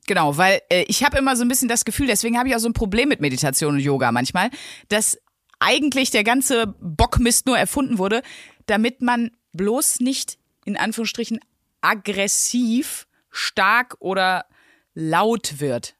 Genau, 0.07 0.37
weil 0.37 0.61
äh, 0.70 0.85
ich 0.87 1.05
habe 1.05 1.18
immer 1.18 1.37
so 1.37 1.45
ein 1.45 1.49
bisschen 1.49 1.68
das 1.68 1.85
Gefühl, 1.85 2.07
deswegen 2.07 2.39
habe 2.39 2.49
ich 2.49 2.55
auch 2.55 2.61
so 2.61 2.68
ein 2.68 2.74
Problem 2.74 3.09
mit 3.09 3.20
Meditation 3.20 3.74
und 3.74 3.80
Yoga 3.80 4.12
manchmal, 4.12 4.51
dass 4.89 5.18
eigentlich 5.59 6.11
der 6.11 6.24
ganze 6.24 6.74
Bockmist 6.80 7.47
nur 7.47 7.59
erfunden 7.59 7.99
wurde, 7.99 8.22
damit 8.66 9.03
man 9.03 9.33
bloß 9.53 10.01
nicht 10.01 10.39
in 10.64 10.76
Anführungsstrichen 10.76 11.41
aggressiv, 11.80 13.09
stark 13.30 13.97
oder 13.99 14.45
laut 14.95 15.59
wird, 15.59 15.95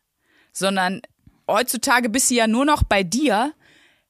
sondern 0.53 1.01
heutzutage 1.49 2.09
bist 2.09 2.31
du 2.31 2.35
ja 2.35 2.47
nur 2.47 2.65
noch 2.65 2.85
bei 2.85 3.03
dir, 3.03 3.55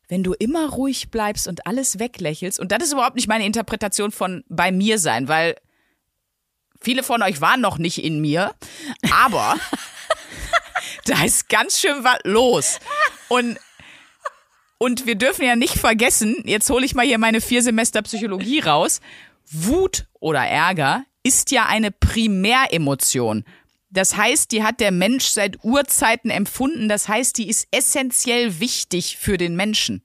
wenn 0.09 0.23
du 0.23 0.33
immer 0.35 0.69
ruhig 0.71 1.11
bleibst 1.11 1.49
und 1.49 1.67
alles 1.67 1.99
weglächelst. 1.99 2.61
Und 2.61 2.73
das 2.73 2.83
ist 2.83 2.93
überhaupt 2.93 3.17
nicht 3.17 3.29
meine 3.29 3.47
Interpretation 3.47 4.11
von 4.11 4.45
bei 4.49 4.73
mir 4.73 4.99
sein, 4.99 5.29
weil 5.29 5.57
viele 6.81 7.03
von 7.03 7.23
euch 7.23 7.41
waren 7.41 7.61
noch 7.61 7.79
nicht 7.79 8.03
in 8.03 8.21
mir, 8.21 8.55
aber 9.11 9.57
da 11.07 11.25
ist 11.25 11.49
ganz 11.49 11.81
schön 11.81 12.05
was 12.05 12.19
los. 12.25 12.79
Und 13.29 13.59
und 14.79 15.07
wir 15.07 15.15
dürfen 15.15 15.45
ja 15.45 15.55
nicht 15.55 15.75
vergessen, 15.75 16.43
jetzt 16.45 16.69
hole 16.69 16.85
ich 16.85 16.97
mal 16.97 17.07
hier 17.07 17.19
meine 17.19 17.41
vier 17.41 17.63
Semester 17.63 18.03
Psychologie 18.03 18.59
raus. 18.59 19.01
Wut 19.49 20.07
oder 20.19 20.41
Ärger 20.41 21.05
ist 21.23 21.53
ja 21.53 21.67
eine 21.67 21.93
Primäremotion. 21.93 23.45
Das 23.93 24.16
heißt, 24.16 24.51
die 24.53 24.62
hat 24.64 24.80
der 24.80 24.90
Mensch 24.90 25.26
seit 25.26 25.62
Urzeiten 25.62 26.30
empfunden. 26.30 26.88
Das 26.88 27.09
heißt, 27.09 27.36
die 27.36 27.49
ist 27.49 27.68
essentiell 27.70 28.59
wichtig 28.59 29.18
für 29.18 29.36
den 29.36 29.55
Menschen. 29.55 30.03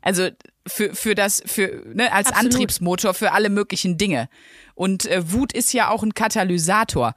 Also 0.00 0.30
für, 0.66 0.94
für 0.94 1.14
das, 1.14 1.42
für, 1.44 1.82
ne, 1.94 2.10
als 2.12 2.28
Absolut. 2.28 2.54
Antriebsmotor 2.54 3.14
für 3.14 3.32
alle 3.32 3.50
möglichen 3.50 3.98
Dinge. 3.98 4.28
Und 4.74 5.06
äh, 5.06 5.30
Wut 5.32 5.52
ist 5.52 5.72
ja 5.74 5.90
auch 5.90 6.02
ein 6.02 6.14
Katalysator. 6.14 7.14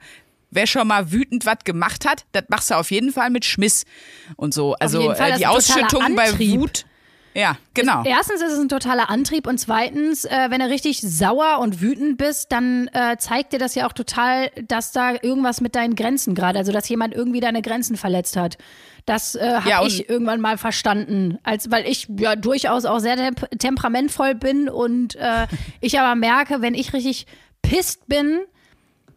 Wer 0.50 0.66
schon 0.66 0.86
mal 0.86 1.10
wütend 1.10 1.46
was 1.46 1.58
gemacht 1.64 2.06
hat, 2.06 2.26
das 2.32 2.44
machst 2.48 2.70
du 2.70 2.74
auf 2.74 2.90
jeden 2.90 3.12
Fall 3.12 3.30
mit 3.30 3.44
Schmiss 3.44 3.84
und 4.36 4.52
so. 4.52 4.74
Also 4.74 5.10
äh, 5.10 5.38
die 5.38 5.46
Ausschüttung 5.46 6.14
bei. 6.14 6.38
Wut. 6.38 6.84
Ja, 7.36 7.58
genau. 7.74 8.02
Erstens 8.04 8.40
ist 8.40 8.52
es 8.52 8.58
ein 8.58 8.70
totaler 8.70 9.10
Antrieb 9.10 9.46
und 9.46 9.58
zweitens, 9.58 10.24
äh, 10.24 10.46
wenn 10.48 10.60
du 10.60 10.70
richtig 10.70 11.02
sauer 11.02 11.58
und 11.60 11.82
wütend 11.82 12.16
bist, 12.16 12.50
dann 12.50 12.88
äh, 12.94 13.18
zeigt 13.18 13.52
dir 13.52 13.58
das 13.58 13.74
ja 13.74 13.86
auch 13.86 13.92
total, 13.92 14.50
dass 14.66 14.90
da 14.92 15.12
irgendwas 15.20 15.60
mit 15.60 15.74
deinen 15.74 15.96
Grenzen 15.96 16.34
gerade, 16.34 16.58
also 16.58 16.72
dass 16.72 16.88
jemand 16.88 17.14
irgendwie 17.14 17.40
deine 17.40 17.60
Grenzen 17.60 17.98
verletzt 17.98 18.38
hat. 18.38 18.56
Das 19.04 19.34
äh, 19.34 19.56
habe 19.56 19.68
Ja, 19.68 19.84
ich 19.84 20.08
irgendwann 20.08 20.40
mal 20.40 20.56
verstanden, 20.56 21.38
als 21.42 21.70
weil 21.70 21.86
ich 21.86 22.08
ja 22.18 22.36
durchaus 22.36 22.86
auch 22.86 23.00
sehr 23.00 23.16
temp 23.16 23.46
temperamentvoll 23.58 24.34
bin 24.34 24.70
und 24.70 25.14
äh, 25.16 25.46
ich 25.82 26.00
aber 26.00 26.14
merke, 26.14 26.62
wenn 26.62 26.72
ich 26.72 26.94
richtig 26.94 27.26
pisst 27.60 28.06
bin, 28.08 28.40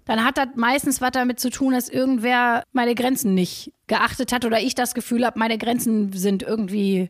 dann 0.03 0.25
hat 0.25 0.37
das 0.37 0.47
meistens 0.55 0.99
was 0.99 1.11
damit 1.11 1.39
zu 1.39 1.51
tun, 1.51 1.71
dass 1.71 1.87
irgendwer 1.87 2.63
meine 2.73 2.95
Grenzen 2.95 3.33
nicht 3.33 3.71
geachtet 3.87 4.33
hat 4.33 4.43
oder 4.43 4.59
ich 4.59 4.75
das 4.75 4.93
Gefühl 4.93 5.25
habe, 5.25 5.39
meine 5.39 5.57
Grenzen 5.57 6.11
sind 6.11 6.43
irgendwie 6.43 7.09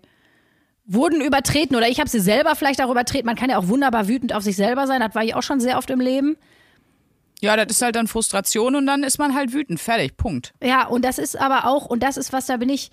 wurden 0.91 1.21
übertreten 1.21 1.75
oder 1.75 1.87
ich 1.87 1.99
habe 1.99 2.09
sie 2.09 2.19
selber 2.19 2.55
vielleicht 2.55 2.81
auch 2.83 2.89
übertreten. 2.89 3.25
Man 3.27 3.35
kann 3.35 3.49
ja 3.49 3.57
auch 3.59 3.67
wunderbar 3.67 4.07
wütend 4.07 4.33
auf 4.33 4.43
sich 4.43 4.55
selber 4.55 4.87
sein, 4.87 4.99
das 5.01 5.13
war 5.15 5.23
ich 5.23 5.35
auch 5.35 5.43
schon 5.43 5.59
sehr 5.59 5.77
oft 5.77 5.89
im 5.91 5.99
Leben. 6.01 6.35
Ja, 7.41 7.55
das 7.55 7.67
ist 7.77 7.81
halt 7.81 7.95
dann 7.95 8.07
Frustration 8.07 8.75
und 8.75 8.85
dann 8.85 9.03
ist 9.03 9.17
man 9.19 9.33
halt 9.35 9.53
wütend. 9.53 9.79
Fertig, 9.79 10.17
Punkt. 10.17 10.53
Ja, 10.61 10.87
und 10.87 11.05
das 11.05 11.19
ist 11.19 11.39
aber 11.39 11.65
auch, 11.65 11.85
und 11.85 12.03
das 12.03 12.17
ist 12.17 12.33
was, 12.33 12.47
da 12.47 12.57
bin 12.57 12.67
ich, 12.69 12.89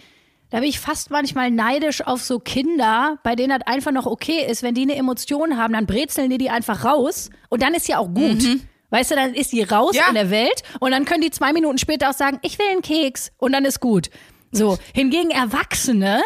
da 0.51 0.61
bin 0.61 0.69
ich 0.69 0.79
fast 0.79 1.11
manchmal 1.11 1.51
neidisch 1.51 2.07
auf 2.07 2.23
so 2.23 2.39
Kinder, 2.39 3.19
bei 3.25 3.35
denen 3.35 3.59
das 3.59 3.67
einfach 3.67 3.91
noch 3.91 4.07
okay 4.07 4.47
ist, 4.49 4.63
wenn 4.63 4.75
die 4.75 4.83
eine 4.83 4.95
Emotion 4.95 5.57
haben, 5.57 5.73
dann 5.73 5.87
brezeln 5.87 6.31
die 6.31 6.39
die 6.39 6.51
einfach 6.51 6.85
raus 6.85 7.31
und 7.49 7.63
dann 7.63 7.75
ist 7.75 7.89
ja 7.89 7.99
auch 7.99 8.13
gut. 8.13 8.45
Weißt 8.91 9.11
du, 9.11 9.17
dann 9.17 9.35
ist 9.35 9.53
die 9.53 9.63
raus 9.63 9.97
Ja. 9.97 10.05
in 10.09 10.15
der 10.15 10.31
Welt 10.31 10.63
und 10.79 10.93
dann 10.93 11.07
können 11.07 11.23
die 11.23 11.33
zwei 11.33 11.53
Minuten 11.53 11.79
später 11.79 12.11
auch 12.11 12.15
sagen, 12.15 12.39
ich 12.43 12.57
will 12.61 12.67
einen 12.71 12.83
Keks 12.83 13.33
und 13.39 13.51
dann 13.53 13.65
ist 13.65 13.81
gut. 13.81 14.11
So, 14.53 14.79
hingegen 14.95 15.31
Erwachsene, 15.33 16.23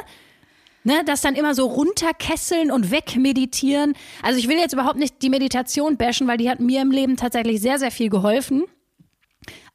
ne, 0.85 1.03
das 1.05 1.21
dann 1.21 1.35
immer 1.35 1.55
so 1.55 1.67
runterkesseln 1.67 2.71
und 2.71 2.91
wegmeditieren. 2.91 3.95
Also 4.23 4.39
ich 4.39 4.49
will 4.49 4.59
jetzt 4.59 4.73
überhaupt 4.73 4.99
nicht 4.99 5.23
die 5.23 5.31
Meditation 5.31 5.97
bashen, 5.97 6.27
weil 6.29 6.39
die 6.39 6.51
hat 6.51 6.61
mir 6.61 6.83
im 6.83 6.91
Leben 6.91 7.17
tatsächlich 7.17 7.61
sehr, 7.61 7.79
sehr 7.79 7.91
viel 7.91 8.11
geholfen. 8.11 8.65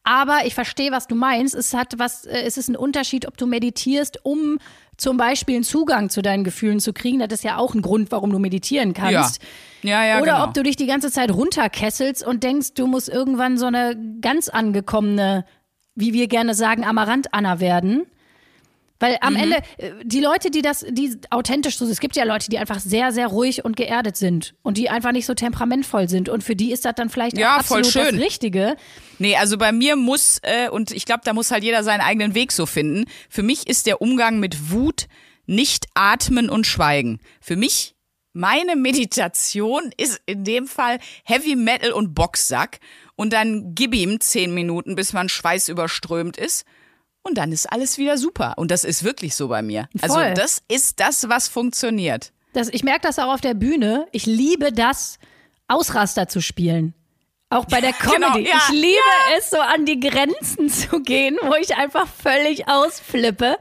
Aber 0.07 0.45
ich 0.45 0.53
verstehe, 0.53 0.91
was 0.91 1.07
du 1.07 1.15
meinst. 1.15 1.55
Es 1.55 1.73
hat 1.73 1.97
was, 1.97 2.25
äh, 2.25 2.41
es 2.41 2.57
ist 2.57 2.69
ein 2.69 2.75
Unterschied, 2.75 3.27
ob 3.27 3.37
du 3.37 3.47
meditierst, 3.47 4.19
um 4.23 4.59
zum 4.97 5.17
Beispiel 5.17 5.55
einen 5.55 5.63
Zugang 5.63 6.09
zu 6.09 6.21
deinen 6.21 6.43
Gefühlen 6.43 6.79
zu 6.79 6.93
kriegen. 6.93 7.19
Das 7.19 7.31
ist 7.31 7.43
ja 7.43 7.57
auch 7.57 7.73
ein 7.73 7.81
Grund, 7.81 8.11
warum 8.11 8.31
du 8.31 8.37
meditieren 8.37 8.93
kannst. 8.93 9.41
Ja, 9.81 10.05
ja, 10.05 10.21
Oder 10.21 10.33
genau. 10.33 10.43
ob 10.45 10.53
du 10.53 10.61
dich 10.61 10.75
die 10.75 10.85
ganze 10.85 11.11
Zeit 11.11 11.31
runterkesselst 11.31 12.25
und 12.25 12.43
denkst, 12.43 12.75
du 12.75 12.85
musst 12.85 13.09
irgendwann 13.09 13.57
so 13.57 13.65
eine 13.65 13.97
ganz 14.21 14.47
angekommene, 14.47 15.43
wie 15.95 16.13
wir 16.13 16.27
gerne 16.27 16.53
sagen, 16.53 16.85
Amaranth-Anna 16.85 17.59
werden. 17.59 18.05
Weil 18.99 19.17
am 19.21 19.33
mhm. 19.33 19.39
Ende, 19.39 19.57
äh, 19.77 19.91
die 20.03 20.21
Leute, 20.21 20.49
die 20.49 20.61
das, 20.61 20.85
die 20.89 21.17
authentisch 21.29 21.77
so 21.77 21.85
sind, 21.85 21.91
es 21.91 21.99
gibt 21.99 22.15
ja 22.15 22.23
Leute, 22.23 22.49
die 22.49 22.57
einfach 22.57 22.79
sehr, 22.79 23.11
sehr 23.11 23.27
ruhig 23.27 23.65
und 23.65 23.75
geerdet 23.75 24.15
sind 24.15 24.55
und 24.61 24.77
die 24.77 24.89
einfach 24.89 25.11
nicht 25.11 25.25
so 25.25 25.33
temperamentvoll 25.33 26.07
sind. 26.07 26.29
Und 26.29 26.43
für 26.43 26.55
die 26.55 26.71
ist 26.71 26.85
das 26.85 26.95
dann 26.95 27.09
vielleicht 27.09 27.37
ja, 27.37 27.55
auch 27.55 27.59
absolut 27.59 27.87
voll 27.87 28.03
schön. 28.03 28.15
das 28.15 28.25
Richtige. 28.25 28.77
Nee, 29.19 29.35
also 29.35 29.57
bei 29.57 29.71
mir 29.71 29.95
muss, 29.95 30.39
äh, 30.43 30.69
und 30.69 30.91
ich 30.91 31.05
glaube, 31.05 31.21
da 31.25 31.33
muss 31.33 31.51
halt 31.51 31.63
jeder 31.63 31.83
seinen 31.83 32.01
eigenen 32.01 32.35
Weg 32.35 32.51
so 32.51 32.65
finden. 32.65 33.05
Für 33.29 33.43
mich 33.43 33.67
ist 33.67 33.85
der 33.85 34.01
Umgang 34.01 34.39
mit 34.39 34.71
Wut 34.71 35.07
nicht 35.45 35.87
atmen 35.93 36.49
und 36.49 36.65
schweigen. 36.65 37.19
Für 37.41 37.57
mich, 37.57 37.95
meine 38.31 38.75
Meditation 38.77 39.91
ist 39.97 40.21
in 40.25 40.45
dem 40.45 40.67
Fall 40.67 40.99
Heavy 41.25 41.55
Metal 41.55 41.91
und 41.91 42.15
Boxsack. 42.15 42.79
Und 43.17 43.33
dann 43.33 43.75
gib 43.75 43.93
ihm 43.93 44.19
zehn 44.19 44.53
Minuten, 44.53 44.95
bis 44.95 45.13
man 45.13 45.29
schweißüberströmt 45.29 46.37
ist 46.37 46.65
und 47.25 47.37
dann 47.37 47.51
ist 47.51 47.71
alles 47.71 47.97
wieder 47.97 48.17
super. 48.17 48.53
Und 48.57 48.71
das 48.71 48.83
ist 48.83 49.03
wirklich 49.03 49.35
so 49.35 49.47
bei 49.47 49.61
mir. 49.61 49.89
Also 50.01 50.15
Voll. 50.15 50.23
Also 50.25 50.41
das 50.41 50.61
ist 50.67 50.99
das, 50.99 51.27
was 51.27 51.47
funktioniert. 51.47 52.31
Das, 52.53 52.69
ich 52.69 52.83
merke 52.83 53.01
das 53.01 53.19
auch 53.19 53.33
auf 53.33 53.41
der 53.41 53.55
Bühne. 53.55 54.07
Ich 54.11 54.25
liebe 54.25 54.71
das, 54.71 55.17
Ausraster 55.67 56.27
zu 56.27 56.39
spielen. 56.39 56.93
Auch 57.49 57.65
bei 57.65 57.81
der 57.81 57.91
genau, 57.99 58.27
Comedy. 58.27 58.43
Genau, 58.43 58.57
ja, 58.57 58.63
ich 58.69 58.73
liebe 58.73 58.87
ja. 59.31 59.37
es, 59.37 59.49
so 59.49 59.59
an 59.59 59.85
die 59.85 59.99
Grenzen 59.99 60.69
zu 60.69 61.01
gehen, 61.01 61.37
wo 61.41 61.55
ich 61.55 61.75
einfach 61.75 62.07
völlig 62.07 62.67
ausflippe. 62.67 63.57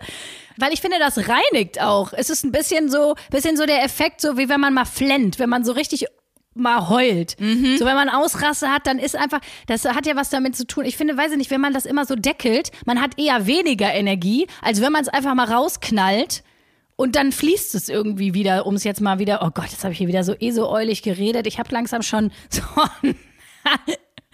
Weil 0.57 0.73
ich 0.73 0.81
finde, 0.81 0.99
das 0.99 1.17
reinigt 1.17 1.81
auch. 1.81 2.13
Es 2.13 2.31
ist 2.31 2.45
ein 2.45 2.53
bisschen 2.53 2.91
so, 2.91 3.17
bisschen 3.31 3.57
so 3.57 3.67
der 3.67 3.83
Effekt, 3.83 4.21
so 4.21 4.37
wie 4.37 4.49
wenn 4.49 4.61
man 4.61 4.75
mal 4.75 4.85
flennt, 4.85 5.39
wenn 5.39 5.49
man 5.49 5.65
so 5.65 5.73
richtig 5.73 6.07
mal 6.55 6.89
heult. 6.89 7.39
Mhm. 7.41 7.77
So, 7.79 7.85
wenn 7.85 7.95
man 7.95 8.09
Ausrasse 8.09 8.71
hat, 8.71 8.87
dann 8.87 8.99
ist 8.99 9.17
einfach, 9.17 9.41
das 9.67 9.85
hat 9.85 10.07
ja 10.07 10.17
was 10.17 10.31
damit 10.31 10.57
zu 10.57 10.67
tun. 10.67 10.85
Ich 10.85 10.97
finde, 10.97 11.17
weiß 11.17 11.33
ich 11.33 11.39
nicht, 11.39 11.51
wenn 11.51 11.61
man 11.61 11.73
das 11.73 11.87
immer 11.87 12.07
so 12.07 12.15
deckelt, 12.15 12.71
man 12.87 13.01
hat 13.01 13.19
eher 13.19 13.47
weniger 13.47 13.93
Energie, 13.93 14.47
als 14.63 14.81
wenn 14.81 14.93
man 14.93 15.03
es 15.03 15.09
einfach 15.09 15.35
mal 15.35 15.51
rausknallt. 15.51 16.43
Und 16.97 17.17
dann 17.17 17.33
fließt 17.33 17.75
es 17.75 17.89
irgendwie 17.89 18.35
wieder, 18.35 18.67
um 18.67 18.77
es 18.77 18.85
jetzt 18.85 19.01
mal 19.01 19.19
wieder, 19.19 19.41
oh 19.43 19.51
Gott, 19.53 19.71
jetzt 19.71 19.83
habe 19.83 19.93
ich 19.93 19.99
hier 19.99 20.07
wieder 20.07 20.23
so 20.23 20.35
eh 20.39 20.53
so 20.53 20.71
eulig 20.71 21.03
geredet. 21.03 21.47
Ich 21.47 21.59
habe 21.59 21.73
langsam 21.73 22.03
schon 22.03 22.31
so 22.49 22.63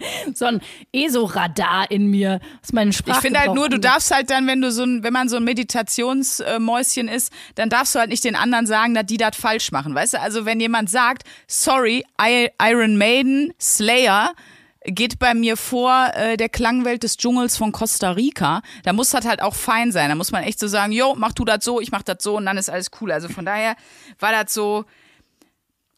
so 0.33 0.45
ein 0.45 0.61
ESO-Radar 0.91 1.89
in 1.91 2.07
mir, 2.07 2.39
was 2.61 2.73
meinen 2.73 2.93
Sprach 2.93 3.15
Ich 3.15 3.21
finde 3.21 3.39
halt 3.39 3.53
nur, 3.53 3.69
du 3.69 3.79
darfst 3.79 4.11
halt 4.11 4.29
dann, 4.29 4.47
wenn 4.47 4.61
du 4.61 4.71
so 4.71 4.83
ein, 4.83 5.03
wenn 5.03 5.13
man 5.13 5.29
so 5.29 5.37
ein 5.37 5.43
Meditationsmäuschen 5.43 7.07
ist, 7.07 7.31
dann 7.55 7.69
darfst 7.69 7.95
du 7.95 7.99
halt 7.99 8.09
nicht 8.09 8.23
den 8.23 8.35
anderen 8.35 8.67
sagen, 8.67 8.93
dass 8.93 9.05
die 9.05 9.17
das 9.17 9.35
falsch 9.35 9.71
machen, 9.71 9.95
weißt 9.95 10.13
du? 10.15 10.19
Also 10.19 10.45
wenn 10.45 10.59
jemand 10.59 10.89
sagt, 10.89 11.23
sorry, 11.47 12.03
Iron 12.59 12.97
Maiden, 12.97 13.53
Slayer, 13.59 14.33
geht 14.83 15.19
bei 15.19 15.33
mir 15.33 15.57
vor 15.57 16.11
äh, 16.15 16.37
der 16.37 16.49
Klangwelt 16.49 17.03
des 17.03 17.17
Dschungels 17.17 17.55
von 17.55 17.71
Costa 17.71 18.11
Rica. 18.11 18.61
Da 18.83 18.93
muss 18.93 19.11
das 19.11 19.25
halt 19.25 19.41
auch 19.41 19.53
fein 19.53 19.91
sein. 19.91 20.09
Da 20.09 20.15
muss 20.15 20.31
man 20.31 20.43
echt 20.43 20.59
so 20.59 20.67
sagen, 20.67 20.91
jo, 20.91 21.13
mach 21.15 21.33
du 21.33 21.45
das 21.45 21.63
so, 21.63 21.79
ich 21.79 21.91
mach 21.91 22.01
das 22.01 22.17
so 22.21 22.37
und 22.37 22.45
dann 22.45 22.57
ist 22.57 22.69
alles 22.69 22.89
cool. 22.99 23.11
Also 23.11 23.29
von 23.29 23.45
daher 23.45 23.75
war 24.19 24.31
das 24.31 24.53
so, 24.53 24.85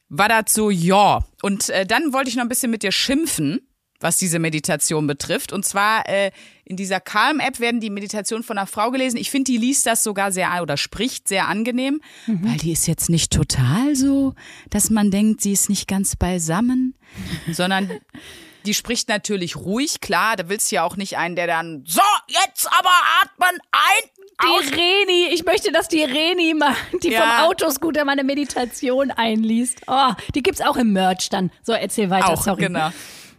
war 0.10 0.28
das 0.28 0.54
so, 0.54 0.70
ja. 0.70 1.24
Und 1.42 1.70
äh, 1.70 1.86
dann 1.86 2.14
wollte 2.14 2.30
ich 2.30 2.36
noch 2.36 2.44
ein 2.44 2.50
bisschen 2.50 2.72
mit 2.72 2.84
dir 2.84 2.92
schimpfen 2.92 3.62
was 4.04 4.18
diese 4.18 4.38
Meditation 4.38 5.08
betrifft. 5.08 5.54
Und 5.54 5.66
zwar 5.66 6.08
äh, 6.08 6.32
in 6.66 6.78
dieser 6.78 7.00
Calm-App 7.00 7.60
werden 7.60 7.80
die 7.80 7.90
Meditationen 7.90 8.44
von 8.44 8.58
einer 8.58 8.68
Frau 8.68 8.92
gelesen. 8.92 9.18
Ich 9.18 9.32
finde, 9.32 9.52
die 9.52 9.58
liest 9.58 9.86
das 9.86 10.04
sogar 10.04 10.32
sehr 10.32 10.62
oder 10.62 10.78
spricht 10.78 11.28
sehr 11.28 11.48
angenehm, 11.48 12.02
mhm. 12.28 12.40
weil 12.44 12.58
die 12.58 12.72
ist 12.72 12.88
jetzt 12.88 13.10
nicht 13.10 13.32
total 13.32 13.96
so, 13.96 14.36
dass 14.70 14.90
man 14.90 15.10
denkt, 15.10 15.42
sie 15.42 15.54
ist 15.54 15.70
nicht 15.70 15.88
ganz 15.88 16.16
beisammen, 16.16 16.96
sondern 17.52 17.90
die 18.66 18.74
spricht 18.74 19.10
natürlich 19.10 19.56
ruhig, 19.56 20.00
klar, 20.00 20.36
da 20.36 20.48
willst 20.48 20.72
du 20.72 20.76
ja 20.76 20.84
auch 20.84 20.96
nicht 20.96 21.18
einen, 21.18 21.36
der 21.36 21.48
dann, 21.48 21.84
so, 21.86 22.02
jetzt 22.28 22.68
aber 22.68 22.90
atmen 23.22 23.60
ein. 23.72 24.10
Die 24.42 24.76
Reni, 24.76 25.34
ich 25.34 25.46
möchte, 25.46 25.72
dass 25.72 25.88
die 25.88 26.04
Reni 26.04 26.54
mal, 26.54 26.76
die 27.02 27.12
ja. 27.12 27.22
vom 27.22 27.46
Autoscooter 27.46 28.04
meine 28.04 28.24
Meditation 28.24 29.12
einliest. 29.12 29.82
Oh, 29.88 30.12
die 30.34 30.42
gibt's 30.42 30.60
auch 30.60 30.76
im 30.76 30.92
Merch 30.92 31.30
dann. 31.30 31.52
So, 31.62 31.74
erzähl 31.74 32.10
weiter, 32.10 32.30
auch, 32.30 32.44
sorry. 32.44 32.64
Genau. 32.64 32.90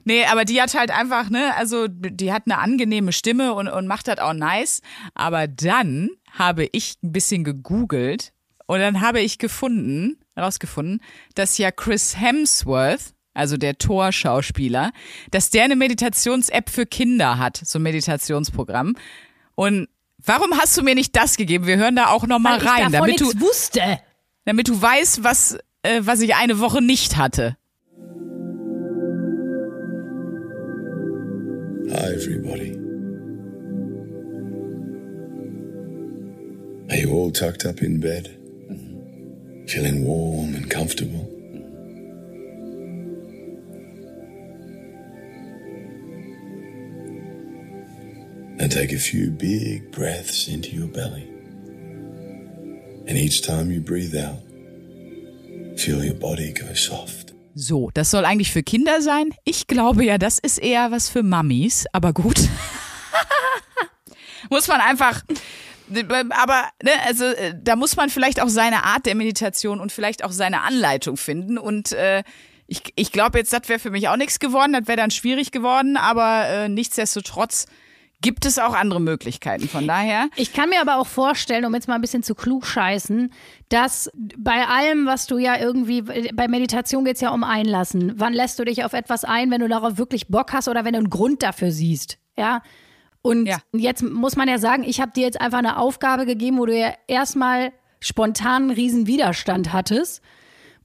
Nee, 0.05 0.25
aber 0.27 0.45
die 0.45 0.61
hat 0.61 0.75
halt 0.75 0.91
einfach, 0.91 1.31
ne, 1.31 1.55
also 1.57 1.87
die 1.89 2.33
hat 2.33 2.45
eine 2.47 2.59
angenehme 2.59 3.13
Stimme 3.13 3.55
und, 3.55 3.69
und 3.69 3.87
macht 3.87 4.09
das 4.09 4.19
auch 4.19 4.35
nice. 4.35 4.81
Aber 5.15 5.47
dann 5.49 6.11
habe 6.31 6.69
ich 6.73 6.97
ein 7.03 7.13
bisschen 7.13 7.45
gegoogelt 7.45 8.33
und 8.67 8.81
dann 8.81 9.01
habe 9.01 9.21
ich 9.21 9.39
gefunden, 9.39 10.19
rausgefunden, 10.37 11.01
dass 11.35 11.59
ja 11.59 11.71
Chris 11.71 12.19
Hemsworth, 12.19 13.15
also 13.35 13.57
der 13.57 13.79
Thor-Schauspieler, 13.79 14.93
dass 15.31 15.51
der 15.51 15.65
eine 15.65 15.77
Meditations-App 15.77 16.71
für 16.71 16.87
Kinder 16.87 17.39
hat, 17.39 17.61
so 17.65 17.79
ein 17.79 17.83
Meditationsprogramm. 17.83 18.97
Und 19.55 19.89
warum 20.19 20.59
hast 20.59 20.77
du 20.77 20.83
mir 20.83 20.95
nicht 20.95 21.17
das 21.17 21.37
gegeben? 21.37 21.67
Wir 21.67 21.77
hören 21.77 21.97
da 21.97 22.09
auch 22.09 22.27
noch 22.27 22.39
mal 22.39 22.61
Weil 22.61 22.69
rein, 22.69 22.93
damit 22.93 23.21
du 23.21 23.27
wusste. 23.41 24.01
damit 24.45 24.69
du 24.69 24.81
weißt, 24.81 25.25
was 25.25 25.59
äh, 25.85 26.01
was 26.05 26.21
ich 26.21 26.35
eine 26.35 26.59
Woche 26.59 26.83
nicht 26.83 27.17
hatte. 27.17 27.57
Hi, 31.91 32.13
everybody. 32.15 32.71
Are 36.91 36.97
you 36.97 37.13
all 37.13 37.31
tucked 37.31 37.67
up 37.67 37.83
in 37.83 38.01
bed? 38.01 38.35
Mm-hmm. 38.71 39.67
Feeling 39.67 40.05
warm 40.05 40.55
and 40.55 40.71
comfortable? 40.71 41.31
And 48.59 48.73
take 48.73 48.93
a 48.93 48.99
few 48.99 49.31
big 49.31 49.93
breaths 49.93 50.49
into 50.49 50.71
your 50.71 50.89
belly. 50.89 51.25
And 53.07 53.19
each 53.19 53.43
time 53.43 53.71
you 53.71 53.81
breathe 53.81 54.17
out, 54.17 54.41
feel 55.79 56.03
your 56.03 56.15
body 56.15 56.53
go 56.53 56.73
soft 56.73 57.24
So, 57.57 57.91
das 57.95 58.11
soll 58.11 58.25
eigentlich 58.25 58.51
für 58.51 58.65
Kinder 58.65 59.01
sein. 59.01 59.33
Ich 59.45 59.69
glaube 59.69 60.05
ja, 60.05 60.19
das 60.19 60.41
ist 60.41 60.59
eher 60.59 60.91
was 60.91 61.09
für 61.09 61.23
Mummies, 61.23 61.87
aber 61.93 62.13
gut. 62.13 62.39
muss 64.51 64.67
man 64.67 64.81
einfach, 64.81 65.23
aber 66.31 66.69
ne, 66.83 66.91
also 67.07 67.25
äh, 67.25 67.55
da 67.63 67.77
muss 67.77 67.95
man 67.95 68.11
vielleicht 68.11 68.43
auch 68.43 68.49
seine 68.49 68.83
Art 68.83 69.07
der 69.07 69.15
Meditation 69.15 69.81
und 69.81 69.93
vielleicht 69.93 70.25
auch 70.25 70.33
seine 70.33 70.63
Anleitung 70.63 71.17
finden 71.17 71.57
und 71.57 71.93
äh, 71.93 72.25
ich, 72.67 72.83
ich 72.97 73.13
glaube 73.13 73.39
jetzt, 73.39 73.53
das 73.53 73.69
wäre 73.69 73.79
für 73.79 73.91
mich 73.91 74.09
auch 74.09 74.17
nichts 74.17 74.41
geworden, 74.41 74.73
das 74.73 74.89
wäre 74.89 74.97
dann 74.97 75.13
schwierig 75.13 75.53
geworden, 75.53 75.97
aber 75.97 76.49
äh, 76.49 76.69
nichtsdestotrotz 76.69 77.67
gibt 78.25 78.47
es 78.47 78.59
auch 78.59 78.75
andere 78.75 79.01
Möglichkeiten. 79.01 79.69
Von 79.69 79.87
daher. 79.87 80.29
Ich 80.37 80.55
kann 80.55 80.71
mir 80.71 80.81
aber 80.81 80.97
auch 80.97 81.07
vorstellen, 81.07 81.67
um 81.67 81.75
jetzt 81.75 81.89
mal 81.89 81.97
ein 81.97 82.01
bisschen 82.01 82.23
zu 82.23 82.35
klug 82.35 82.65
scheißen, 82.65 83.31
dass 83.69 84.11
bei 84.39 84.67
allem, 84.67 85.05
was 85.05 85.27
du 85.27 85.37
ja 85.37 85.59
irgendwie, 85.59 86.03
bei 86.03 86.49
Meditation 86.49 87.05
geht 87.05 87.17
es 87.17 87.21
ja 87.21 87.31
um 87.31 87.45
Einlassen. 87.45 88.15
Wann 88.17 88.33
lässt 88.33 88.59
du 88.59 88.65
dich 88.65 88.83
auf 88.85 88.95
etwas 88.95 89.25
ein, 89.25 89.51
wenn 89.51 89.61
du 89.61 89.69
darauf 89.69 89.99
wirklich 89.99 90.29
Bock 90.29 90.55
hast 90.55 90.69
oder 90.69 90.87
wenn 90.87 90.95
du 90.95 91.01
einen 91.01 91.11
Grund 91.11 91.43
dafür 91.43 91.71
siehst? 91.71 92.17
Ja. 92.37 92.63
Und 93.21 93.47
ja. 93.47 93.59
jetzt 93.73 94.03
muss 94.03 94.37
man 94.37 94.49
ja 94.49 94.59
sagen, 94.59 94.85
ich 94.85 95.01
habe 95.01 95.13
dir 95.13 95.25
jetzt 95.25 95.41
einfach 95.41 95.59
eine 95.59 95.79
Aufgabe 95.79 96.25
gegeben, 96.25 96.59
wo 96.59 96.67
du 96.67 96.79
ja 96.79 96.95
erstmal 97.07 97.73
spontan 98.01 98.65
einen 98.65 98.71
riesen 98.71 99.07
Widerstand 99.07 99.73
hattest 99.73 100.23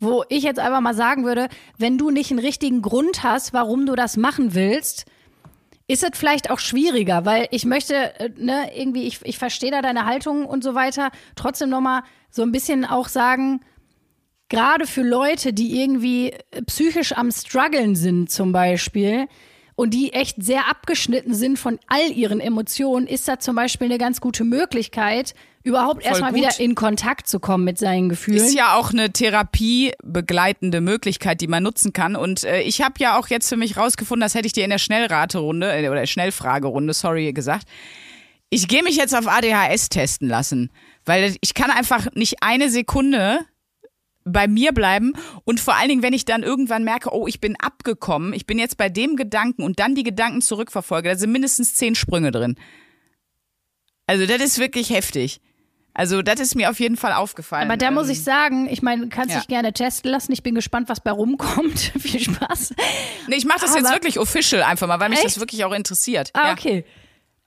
wo 0.02 0.24
ich 0.30 0.44
jetzt 0.44 0.60
einfach 0.60 0.80
mal 0.80 0.94
sagen 0.94 1.26
würde, 1.26 1.50
wenn 1.78 1.98
du 1.98 2.10
nicht 2.10 2.32
einen 2.32 2.40
richtigen 2.40 2.82
Grund 2.82 3.22
hast, 3.24 3.52
warum 3.52 3.86
du 3.86 3.96
das 3.96 4.16
machen 4.16 4.54
willst, 4.54 5.06
ist 5.90 6.04
es 6.04 6.12
vielleicht 6.14 6.52
auch 6.52 6.60
schwieriger, 6.60 7.26
weil 7.26 7.48
ich 7.50 7.66
möchte, 7.66 7.96
äh, 8.20 8.30
ne, 8.38 8.70
irgendwie, 8.76 9.08
ich, 9.08 9.20
ich 9.24 9.40
verstehe 9.40 9.72
da 9.72 9.82
deine 9.82 10.06
Haltung 10.06 10.46
und 10.46 10.64
so 10.64 10.76
weiter, 10.76 11.10
trotzdem 11.36 11.70
nochmal 11.70 12.04
so 12.30 12.44
ein 12.44 12.52
bisschen 12.52 12.86
auch 12.86 13.08
sagen, 13.08 13.62
gerade 14.50 14.86
für 14.86 15.02
Leute, 15.02 15.52
die 15.52 15.82
irgendwie 15.82 16.34
psychisch 16.68 17.14
am 17.14 17.32
struggeln 17.32 17.96
sind 17.96 18.32
zum 18.32 18.52
Beispiel, 18.52 19.28
und 19.80 19.94
die 19.94 20.12
echt 20.12 20.44
sehr 20.44 20.70
abgeschnitten 20.70 21.34
sind 21.34 21.58
von 21.58 21.80
all 21.88 22.12
ihren 22.12 22.42
Emotionen, 22.42 23.08
ist 23.08 23.30
da 23.30 23.40
zum 23.40 23.56
Beispiel 23.56 23.86
eine 23.86 23.98
ganz 23.98 24.20
gute 24.20 24.44
Möglichkeit, 24.44 25.34
überhaupt 25.64 26.05
erstmal 26.05 26.34
wieder 26.34 26.60
in 26.60 26.76
Kontakt 26.76 27.28
zu 27.28 27.39
kommen 27.39 27.64
mit 27.64 27.78
seinen 27.78 28.10
Gefühlen. 28.10 28.38
Ist 28.38 28.53
ja 28.53 28.76
auch 28.76 28.91
eine 28.91 29.12
therapiebegleitende 29.12 30.82
Möglichkeit, 30.82 31.41
die 31.41 31.47
man 31.47 31.64
nutzen 31.64 31.93
kann. 31.93 32.16
Und 32.16 32.43
äh, 32.43 32.62
ich 32.62 32.82
habe 32.82 32.95
ja 32.99 33.18
auch 33.18 33.28
jetzt 33.28 33.49
für 33.49 33.57
mich 33.57 33.78
rausgefunden, 33.78 34.22
das 34.22 34.36
hätte 34.36 34.47
ich 34.47 34.53
dir 34.53 34.64
in 34.64 34.70
der 34.70 34.78
Schnellraterunde 34.78 35.72
äh, 35.72 35.89
oder 35.89 36.05
Schnellfragerunde, 36.05 36.93
sorry, 36.93 37.34
gesagt. 37.34 37.68
Ich 38.49 38.68
gehe 38.68 38.84
mich 38.84 38.95
jetzt 38.95 39.16
auf 39.16 39.28
ADHS 39.28 39.89
testen 39.89 40.28
lassen, 40.28 40.72
weil 41.05 41.36
ich 41.41 41.53
kann 41.53 41.70
einfach 41.70 42.07
nicht 42.14 42.41
eine 42.41 42.70
Sekunde 42.70 43.45
bei 44.26 44.47
mir 44.47 44.74
bleiben 44.74 45.14
und 45.43 45.60
vor 45.60 45.76
allen 45.76 45.89
Dingen, 45.89 46.03
wenn 46.03 46.14
ich 46.14 46.26
dann 46.26 46.43
irgendwann 46.43 46.84
merke, 46.84 47.14
oh, 47.14 47.28
ich 47.28 47.39
bin 47.39 47.55
abgekommen, 47.60 48.34
ich 48.34 48.45
bin 48.45 48.60
jetzt 48.60 48.78
bei 48.78 48.89
dem 48.89 49.16
Gedanken 49.16 49.64
und 49.64 49.80
dann 49.80 49.95
die 49.95 50.03
Gedanken 50.03 50.41
zurückverfolge, 50.41 51.10
da 51.10 51.16
sind 51.16 51.32
mindestens 51.32 51.76
zehn 51.76 51.95
Sprünge 51.95 52.32
drin. 52.32 52.55
Also 54.07 54.26
das 54.26 54.41
ist 54.41 54.60
wirklich 54.60 54.89
heftig. 54.89 55.39
Also 55.94 56.22
das 56.22 56.40
ist 56.40 56.56
mir 56.56 56.70
auf 56.70 56.80
jeden 56.80 56.98
Fall 56.98 57.14
aufgefallen. 57.14 57.66
Aber 57.66 57.78
da 57.78 57.92
muss 57.92 58.06
ähm, 58.06 58.12
ich 58.12 58.24
sagen, 58.24 58.70
ich 58.70 58.82
meine, 58.82 59.04
du 59.04 59.10
kannst 59.10 59.32
ja. 59.32 59.38
dich 59.40 59.48
gerne 59.48 59.74
testen 59.74 60.12
lassen. 60.12 60.32
Ich 60.32 60.44
bin 60.44 60.56
gespannt, 60.56 60.88
was 60.88 61.02
bei 61.02 61.12
rumkommt. 61.12 61.80
Viel 62.00 62.20
Spaß. 62.20 62.74
Nee, 63.28 63.36
ich 63.36 63.46
mache 63.46 63.60
das 63.62 63.72
Aber 63.72 63.80
jetzt 63.80 63.92
wirklich 63.92 64.20
official 64.20 64.64
einfach 64.64 64.88
mal, 64.88 65.00
weil 65.00 65.10
mich 65.10 65.20
echt? 65.20 65.28
das 65.28 65.40
wirklich 65.40 65.66
auch 65.66 65.74
interessiert. 65.74 66.30
Ah, 66.34 66.48
ja. 66.48 66.54
okay. 66.54 66.86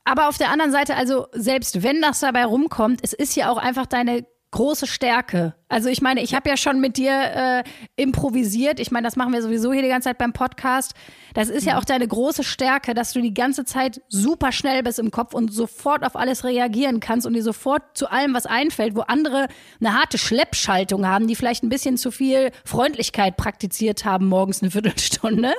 aber 0.04 0.28
auf 0.28 0.36
der 0.36 0.50
anderen 0.50 0.72
Seite, 0.72 0.96
also 0.96 1.28
selbst 1.32 1.82
wenn 1.82 2.02
das 2.02 2.20
dabei 2.20 2.44
rumkommt, 2.44 3.00
es 3.02 3.12
ist 3.12 3.36
ja 3.36 3.50
auch 3.50 3.58
einfach 3.58 3.86
deine 3.86 4.26
große 4.52 4.86
Stärke. 4.86 5.54
Also 5.68 5.88
ich 5.88 6.00
meine, 6.00 6.22
ich 6.22 6.34
habe 6.34 6.48
ja 6.48 6.56
schon 6.56 6.80
mit 6.80 6.96
dir 6.96 7.12
äh, 7.12 7.64
improvisiert. 7.96 8.78
Ich 8.78 8.90
meine, 8.90 9.06
das 9.06 9.16
machen 9.16 9.32
wir 9.32 9.42
sowieso 9.42 9.72
hier 9.72 9.82
die 9.82 9.88
ganze 9.88 10.10
Zeit 10.10 10.18
beim 10.18 10.32
Podcast. 10.32 10.92
Das 11.34 11.48
ist 11.48 11.66
ja 11.66 11.72
mhm. 11.72 11.78
auch 11.80 11.84
deine 11.84 12.06
große 12.06 12.44
Stärke, 12.44 12.94
dass 12.94 13.12
du 13.12 13.20
die 13.20 13.34
ganze 13.34 13.64
Zeit 13.64 14.00
super 14.08 14.52
schnell 14.52 14.82
bist 14.82 14.98
im 14.98 15.10
Kopf 15.10 15.34
und 15.34 15.52
sofort 15.52 16.04
auf 16.04 16.14
alles 16.14 16.44
reagieren 16.44 17.00
kannst 17.00 17.26
und 17.26 17.32
dir 17.32 17.42
sofort 17.42 17.82
zu 17.94 18.10
allem 18.10 18.34
was 18.34 18.46
einfällt, 18.46 18.94
wo 18.94 19.00
andere 19.00 19.48
eine 19.80 19.94
harte 19.94 20.18
Schleppschaltung 20.18 21.06
haben, 21.06 21.26
die 21.26 21.34
vielleicht 21.34 21.64
ein 21.64 21.70
bisschen 21.70 21.96
zu 21.96 22.10
viel 22.10 22.52
Freundlichkeit 22.64 23.36
praktiziert 23.36 24.04
haben 24.04 24.26
morgens 24.26 24.62
eine 24.62 24.70
Viertelstunde. 24.70 25.52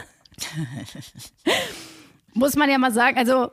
Muss 2.33 2.55
man 2.55 2.69
ja 2.69 2.77
mal 2.77 2.91
sagen. 2.91 3.17
Also 3.17 3.49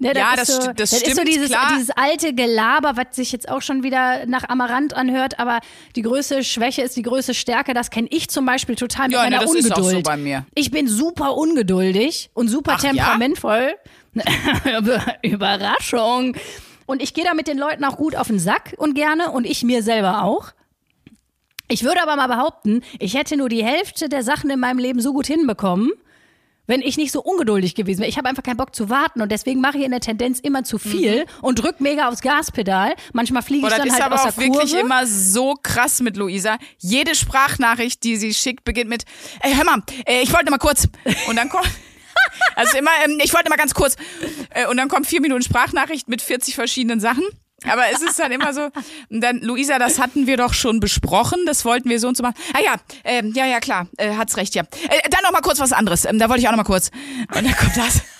Ne, 0.00 0.14
das 0.14 0.22
ja, 0.22 0.34
das, 0.34 0.46
so, 0.46 0.58
das, 0.72 0.74
das 0.76 1.00
stimmt, 1.00 1.08
ist 1.08 1.16
so 1.16 1.24
dieses, 1.24 1.50
klar. 1.50 1.68
dieses 1.74 1.90
alte 1.90 2.32
Gelaber, 2.32 2.96
was 2.96 3.14
sich 3.16 3.32
jetzt 3.32 3.50
auch 3.50 3.60
schon 3.60 3.82
wieder 3.82 4.24
nach 4.24 4.48
Amaranth 4.48 4.94
anhört, 4.94 5.38
aber 5.38 5.60
die 5.94 6.00
größte 6.00 6.42
Schwäche 6.42 6.80
ist 6.80 6.96
die 6.96 7.02
größte 7.02 7.34
Stärke. 7.34 7.74
Das 7.74 7.90
kenne 7.90 8.08
ich 8.10 8.30
zum 8.30 8.46
Beispiel 8.46 8.76
total 8.76 9.08
mit 9.08 9.16
ja, 9.16 9.24
meiner 9.24 9.36
ne, 9.36 9.42
das 9.42 9.50
Ungeduld. 9.50 9.76
Ist 9.76 9.78
auch 9.78 9.90
so 9.90 10.00
bei 10.00 10.16
mir. 10.16 10.46
Ich 10.54 10.70
bin 10.70 10.88
super 10.88 11.36
ungeduldig 11.36 12.30
und 12.32 12.48
super 12.48 12.76
Ach, 12.76 12.80
temperamentvoll. 12.80 13.74
Ja? 14.14 14.24
Überraschung. 15.22 16.34
Und 16.86 17.02
ich 17.02 17.12
gehe 17.12 17.24
da 17.24 17.34
mit 17.34 17.46
den 17.46 17.58
Leuten 17.58 17.84
auch 17.84 17.98
gut 17.98 18.16
auf 18.16 18.28
den 18.28 18.38
Sack 18.38 18.72
und 18.78 18.94
gerne 18.94 19.30
und 19.30 19.44
ich 19.44 19.64
mir 19.64 19.82
selber 19.82 20.24
auch. 20.24 20.52
Ich 21.68 21.84
würde 21.84 22.02
aber 22.02 22.16
mal 22.16 22.26
behaupten, 22.26 22.80
ich 22.98 23.14
hätte 23.14 23.36
nur 23.36 23.50
die 23.50 23.62
Hälfte 23.62 24.08
der 24.08 24.22
Sachen 24.22 24.48
in 24.48 24.60
meinem 24.60 24.78
Leben 24.78 25.02
so 25.02 25.12
gut 25.12 25.26
hinbekommen 25.26 25.92
wenn 26.70 26.82
ich 26.82 26.96
nicht 26.96 27.10
so 27.10 27.20
ungeduldig 27.20 27.74
gewesen 27.74 28.00
wäre. 28.00 28.08
Ich 28.08 28.16
habe 28.16 28.28
einfach 28.28 28.44
keinen 28.44 28.56
Bock 28.56 28.74
zu 28.74 28.88
warten 28.88 29.20
und 29.20 29.30
deswegen 29.32 29.60
mache 29.60 29.76
ich 29.78 29.84
in 29.84 29.90
der 29.90 30.00
Tendenz 30.00 30.38
immer 30.38 30.62
zu 30.62 30.78
viel 30.78 31.24
mhm. 31.24 31.30
und 31.42 31.56
drück 31.56 31.80
mega 31.80 32.08
aufs 32.08 32.20
Gaspedal. 32.20 32.94
Manchmal 33.12 33.42
fliege 33.42 33.66
ich 33.66 33.74
Boah, 33.74 33.82
dann 33.82 33.92
halt 33.92 34.12
aus 34.12 34.22
der 34.22 34.32
Kurve. 34.32 34.32
Das 34.32 34.32
ist 34.32 34.42
aber 34.42 34.54
auch 34.54 34.58
wirklich 34.70 34.80
immer 34.80 35.06
so 35.06 35.56
krass 35.60 36.00
mit 36.00 36.16
Luisa. 36.16 36.58
Jede 36.78 37.16
Sprachnachricht, 37.16 38.04
die 38.04 38.16
sie 38.16 38.32
schickt, 38.32 38.62
beginnt 38.62 38.88
mit, 38.88 39.04
ey, 39.40 39.52
hör 39.52 39.64
mal, 39.64 39.82
äh, 40.06 40.22
ich 40.22 40.32
wollte 40.32 40.50
mal 40.50 40.58
kurz. 40.58 40.88
Und 41.28 41.36
dann 41.36 41.48
kommt... 41.48 41.66
Also 42.54 42.76
immer, 42.76 42.90
ähm, 43.04 43.18
ich 43.22 43.32
wollte 43.32 43.48
mal 43.48 43.56
ganz 43.56 43.72
kurz. 43.72 43.96
Äh, 44.50 44.66
und 44.66 44.76
dann 44.76 44.88
kommt 44.88 45.06
vier 45.06 45.20
Minuten 45.20 45.42
Sprachnachricht 45.42 46.08
mit 46.08 46.20
40 46.20 46.54
verschiedenen 46.54 47.00
Sachen. 47.00 47.24
Aber 47.68 47.84
es 47.92 48.00
ist 48.02 48.18
dann 48.18 48.32
immer 48.32 48.52
so, 48.54 48.70
und 49.10 49.20
dann, 49.20 49.40
Luisa, 49.40 49.78
das 49.78 49.98
hatten 49.98 50.26
wir 50.26 50.36
doch 50.36 50.54
schon 50.54 50.80
besprochen, 50.80 51.40
das 51.46 51.64
wollten 51.64 51.90
wir 51.90 52.00
so 52.00 52.08
und 52.08 52.16
so 52.16 52.22
machen. 52.22 52.36
Ah 52.54 52.60
ja, 52.64 52.74
ähm, 53.04 53.32
ja, 53.34 53.46
ja, 53.46 53.60
klar, 53.60 53.86
äh, 53.98 54.14
hat's 54.16 54.36
recht, 54.36 54.54
ja. 54.54 54.62
Äh, 54.62 55.08
dann 55.10 55.22
noch 55.22 55.32
mal 55.32 55.42
kurz 55.42 55.60
was 55.60 55.72
anderes, 55.72 56.04
ähm, 56.04 56.18
da 56.18 56.28
wollte 56.28 56.40
ich 56.40 56.48
auch 56.48 56.52
noch 56.52 56.58
mal 56.58 56.64
kurz. 56.64 56.90
Und 57.34 57.44
dann 57.44 57.56
kommt 57.56 57.76
das. 57.76 58.02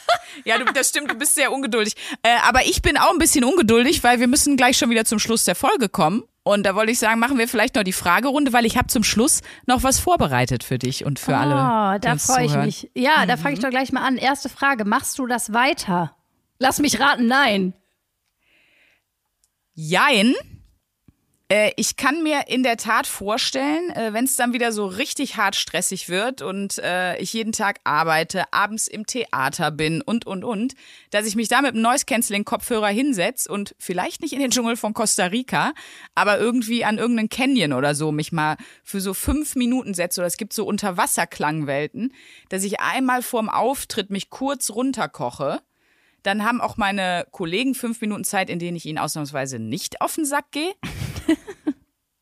Ja, 0.45 0.59
du, 0.59 0.65
das 0.65 0.89
stimmt, 0.89 1.11
du 1.11 1.15
bist 1.15 1.35
sehr 1.35 1.53
ungeduldig. 1.53 1.95
Äh, 2.23 2.37
aber 2.49 2.65
ich 2.65 2.83
bin 2.83 2.97
auch 2.97 3.13
ein 3.13 3.19
bisschen 3.19 3.45
ungeduldig, 3.45 4.03
weil 4.03 4.21
wir 4.21 4.27
müssen 4.27 4.57
gleich 4.57 4.79
schon 4.79 4.91
wieder 4.91 5.05
zum 5.05 5.19
Schluss 5.19 5.45
der 5.45 5.55
Folge 5.55 5.89
kommen. 5.89 6.25
Und 6.43 6.65
da 6.65 6.75
wollte 6.75 6.91
ich 6.91 6.99
sagen, 6.99 7.21
machen 7.21 7.39
wir 7.39 7.47
vielleicht 7.47 7.75
noch 7.75 7.83
die 7.83 7.93
Fragerunde, 7.93 8.53
weil 8.53 8.65
ich 8.65 8.79
habe 8.79 8.89
zum 8.89 9.05
Schluss 9.05 9.43
noch 9.67 9.83
was 9.83 9.99
vorbereitet 9.99 10.65
für 10.65 10.79
dich 10.79 11.05
und 11.05 11.19
für 11.19 11.33
oh, 11.33 11.37
alle. 11.37 11.55
Oh, 11.55 11.99
da 12.01 12.17
freue 12.17 12.47
ich 12.47 12.57
mich. 12.57 12.91
Ja, 12.95 13.23
mhm. 13.23 13.29
da 13.29 13.37
fange 13.37 13.55
ich 13.55 13.61
doch 13.61 13.71
gleich 13.71 13.93
mal 13.93 14.03
an. 14.03 14.17
Erste 14.17 14.49
Frage, 14.49 14.85
machst 14.85 15.19
du 15.19 15.27
das 15.27 15.53
weiter? 15.53 16.17
Lass 16.59 16.79
mich 16.79 16.99
raten, 16.99 17.27
nein. 17.27 17.75
Jein. 19.75 20.35
Äh, 21.51 21.73
ich 21.77 21.97
kann 21.97 22.23
mir 22.23 22.45
in 22.47 22.63
der 22.63 22.77
Tat 22.77 23.07
vorstellen, 23.07 23.91
äh, 23.91 24.13
wenn 24.13 24.25
es 24.25 24.37
dann 24.37 24.53
wieder 24.53 24.71
so 24.71 24.87
richtig 24.87 25.37
hart 25.37 25.57
stressig 25.57 26.09
wird 26.09 26.43
und 26.43 26.79
äh, 26.79 27.19
ich 27.19 27.33
jeden 27.33 27.53
Tag 27.53 27.81
arbeite, 27.83 28.53
abends 28.53 28.87
im 28.87 29.05
Theater 29.05 29.73
bin 29.73 30.01
und, 30.01 30.27
und, 30.27 30.45
und, 30.45 30.75
dass 31.11 31.27
ich 31.27 31.35
mich 31.35 31.49
da 31.49 31.61
mit 31.61 31.75
einem 31.75 31.83
Noise-Canceling-Kopfhörer 31.83 32.89
hinsetze 32.89 33.51
und 33.51 33.75
vielleicht 33.79 34.23
nicht 34.23 34.33
in 34.33 34.39
den 34.39 34.53
Dschungel 34.53 34.77
von 34.77 34.95
Costa 34.95 35.27
Rica, 35.27 35.73
aber 36.15 36.39
irgendwie 36.39 36.85
an 36.85 36.99
irgendeinen 36.99 37.29
Canyon 37.29 37.73
oder 37.73 37.97
so 37.97 38.13
mich 38.13 38.31
mal 38.31 38.57
für 38.85 39.01
so 39.01 39.13
fünf 39.13 39.57
Minuten 39.57 39.93
setze 39.93 40.21
oder 40.21 40.29
es 40.29 40.37
gibt 40.37 40.53
so 40.53 40.65
Unterwasserklangwelten, 40.65 42.15
dass 42.49 42.63
ich 42.63 42.79
einmal 42.79 43.23
vorm 43.23 43.49
Auftritt 43.49 44.11
mich 44.11 44.31
kurz 44.31 44.71
runterkoche 44.71 45.61
dann 46.23 46.45
haben 46.45 46.61
auch 46.61 46.77
meine 46.77 47.27
Kollegen 47.31 47.75
fünf 47.75 48.01
Minuten 48.01 48.25
Zeit, 48.25 48.51
in 48.51 48.59
denen 48.59 48.77
ich 48.77 48.87
ihnen 48.87 48.99
ausnahmsweise 48.99 49.59
nicht 49.59 50.01
auf 50.01 50.15
den 50.15 50.25
Sack 50.25 50.51
gehe. 50.51 50.73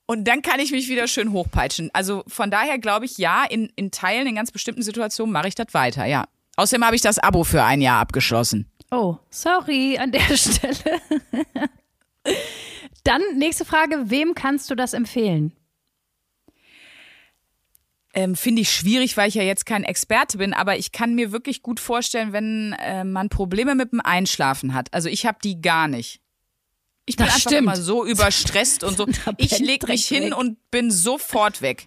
Und 0.06 0.24
dann 0.24 0.40
kann 0.40 0.58
ich 0.58 0.72
mich 0.72 0.88
wieder 0.88 1.06
schön 1.06 1.32
hochpeitschen. 1.32 1.90
Also 1.92 2.24
von 2.26 2.50
daher 2.50 2.78
glaube 2.78 3.04
ich, 3.04 3.18
ja, 3.18 3.44
in, 3.44 3.70
in 3.76 3.90
Teilen, 3.90 4.26
in 4.26 4.36
ganz 4.36 4.50
bestimmten 4.50 4.82
Situationen 4.82 5.32
mache 5.32 5.48
ich 5.48 5.54
das 5.54 5.74
weiter, 5.74 6.06
ja. 6.06 6.24
Außerdem 6.56 6.84
habe 6.84 6.96
ich 6.96 7.02
das 7.02 7.18
Abo 7.18 7.44
für 7.44 7.62
ein 7.62 7.82
Jahr 7.82 8.00
abgeschlossen. 8.00 8.70
Oh, 8.90 9.16
sorry 9.30 9.98
an 9.98 10.12
der 10.12 10.20
Stelle. 10.36 11.00
dann 13.04 13.22
nächste 13.36 13.64
Frage, 13.64 14.10
wem 14.10 14.34
kannst 14.34 14.70
du 14.70 14.74
das 14.74 14.94
empfehlen? 14.94 15.52
Ähm, 18.18 18.34
finde 18.34 18.62
ich 18.62 18.72
schwierig, 18.72 19.16
weil 19.16 19.28
ich 19.28 19.36
ja 19.36 19.44
jetzt 19.44 19.64
kein 19.64 19.84
Experte 19.84 20.38
bin, 20.38 20.52
aber 20.52 20.76
ich 20.76 20.90
kann 20.90 21.14
mir 21.14 21.30
wirklich 21.30 21.62
gut 21.62 21.78
vorstellen, 21.78 22.32
wenn 22.32 22.72
äh, 22.72 23.04
man 23.04 23.28
Probleme 23.28 23.76
mit 23.76 23.92
dem 23.92 24.00
Einschlafen 24.00 24.74
hat. 24.74 24.92
Also 24.92 25.08
ich 25.08 25.24
habe 25.24 25.38
die 25.42 25.60
gar 25.60 25.86
nicht. 25.86 26.20
Ich 27.06 27.16
bin 27.16 27.26
das 27.26 27.36
einfach 27.36 27.50
stimmt. 27.52 27.62
immer 27.62 27.76
so 27.76 28.04
überstresst 28.04 28.82
und 28.82 28.96
so. 28.96 29.06
Ich 29.36 29.60
leg 29.60 29.86
mich 29.86 30.06
hin 30.06 30.24
weg. 30.24 30.36
und 30.36 30.58
bin 30.72 30.90
sofort 30.90 31.62
weg. 31.62 31.86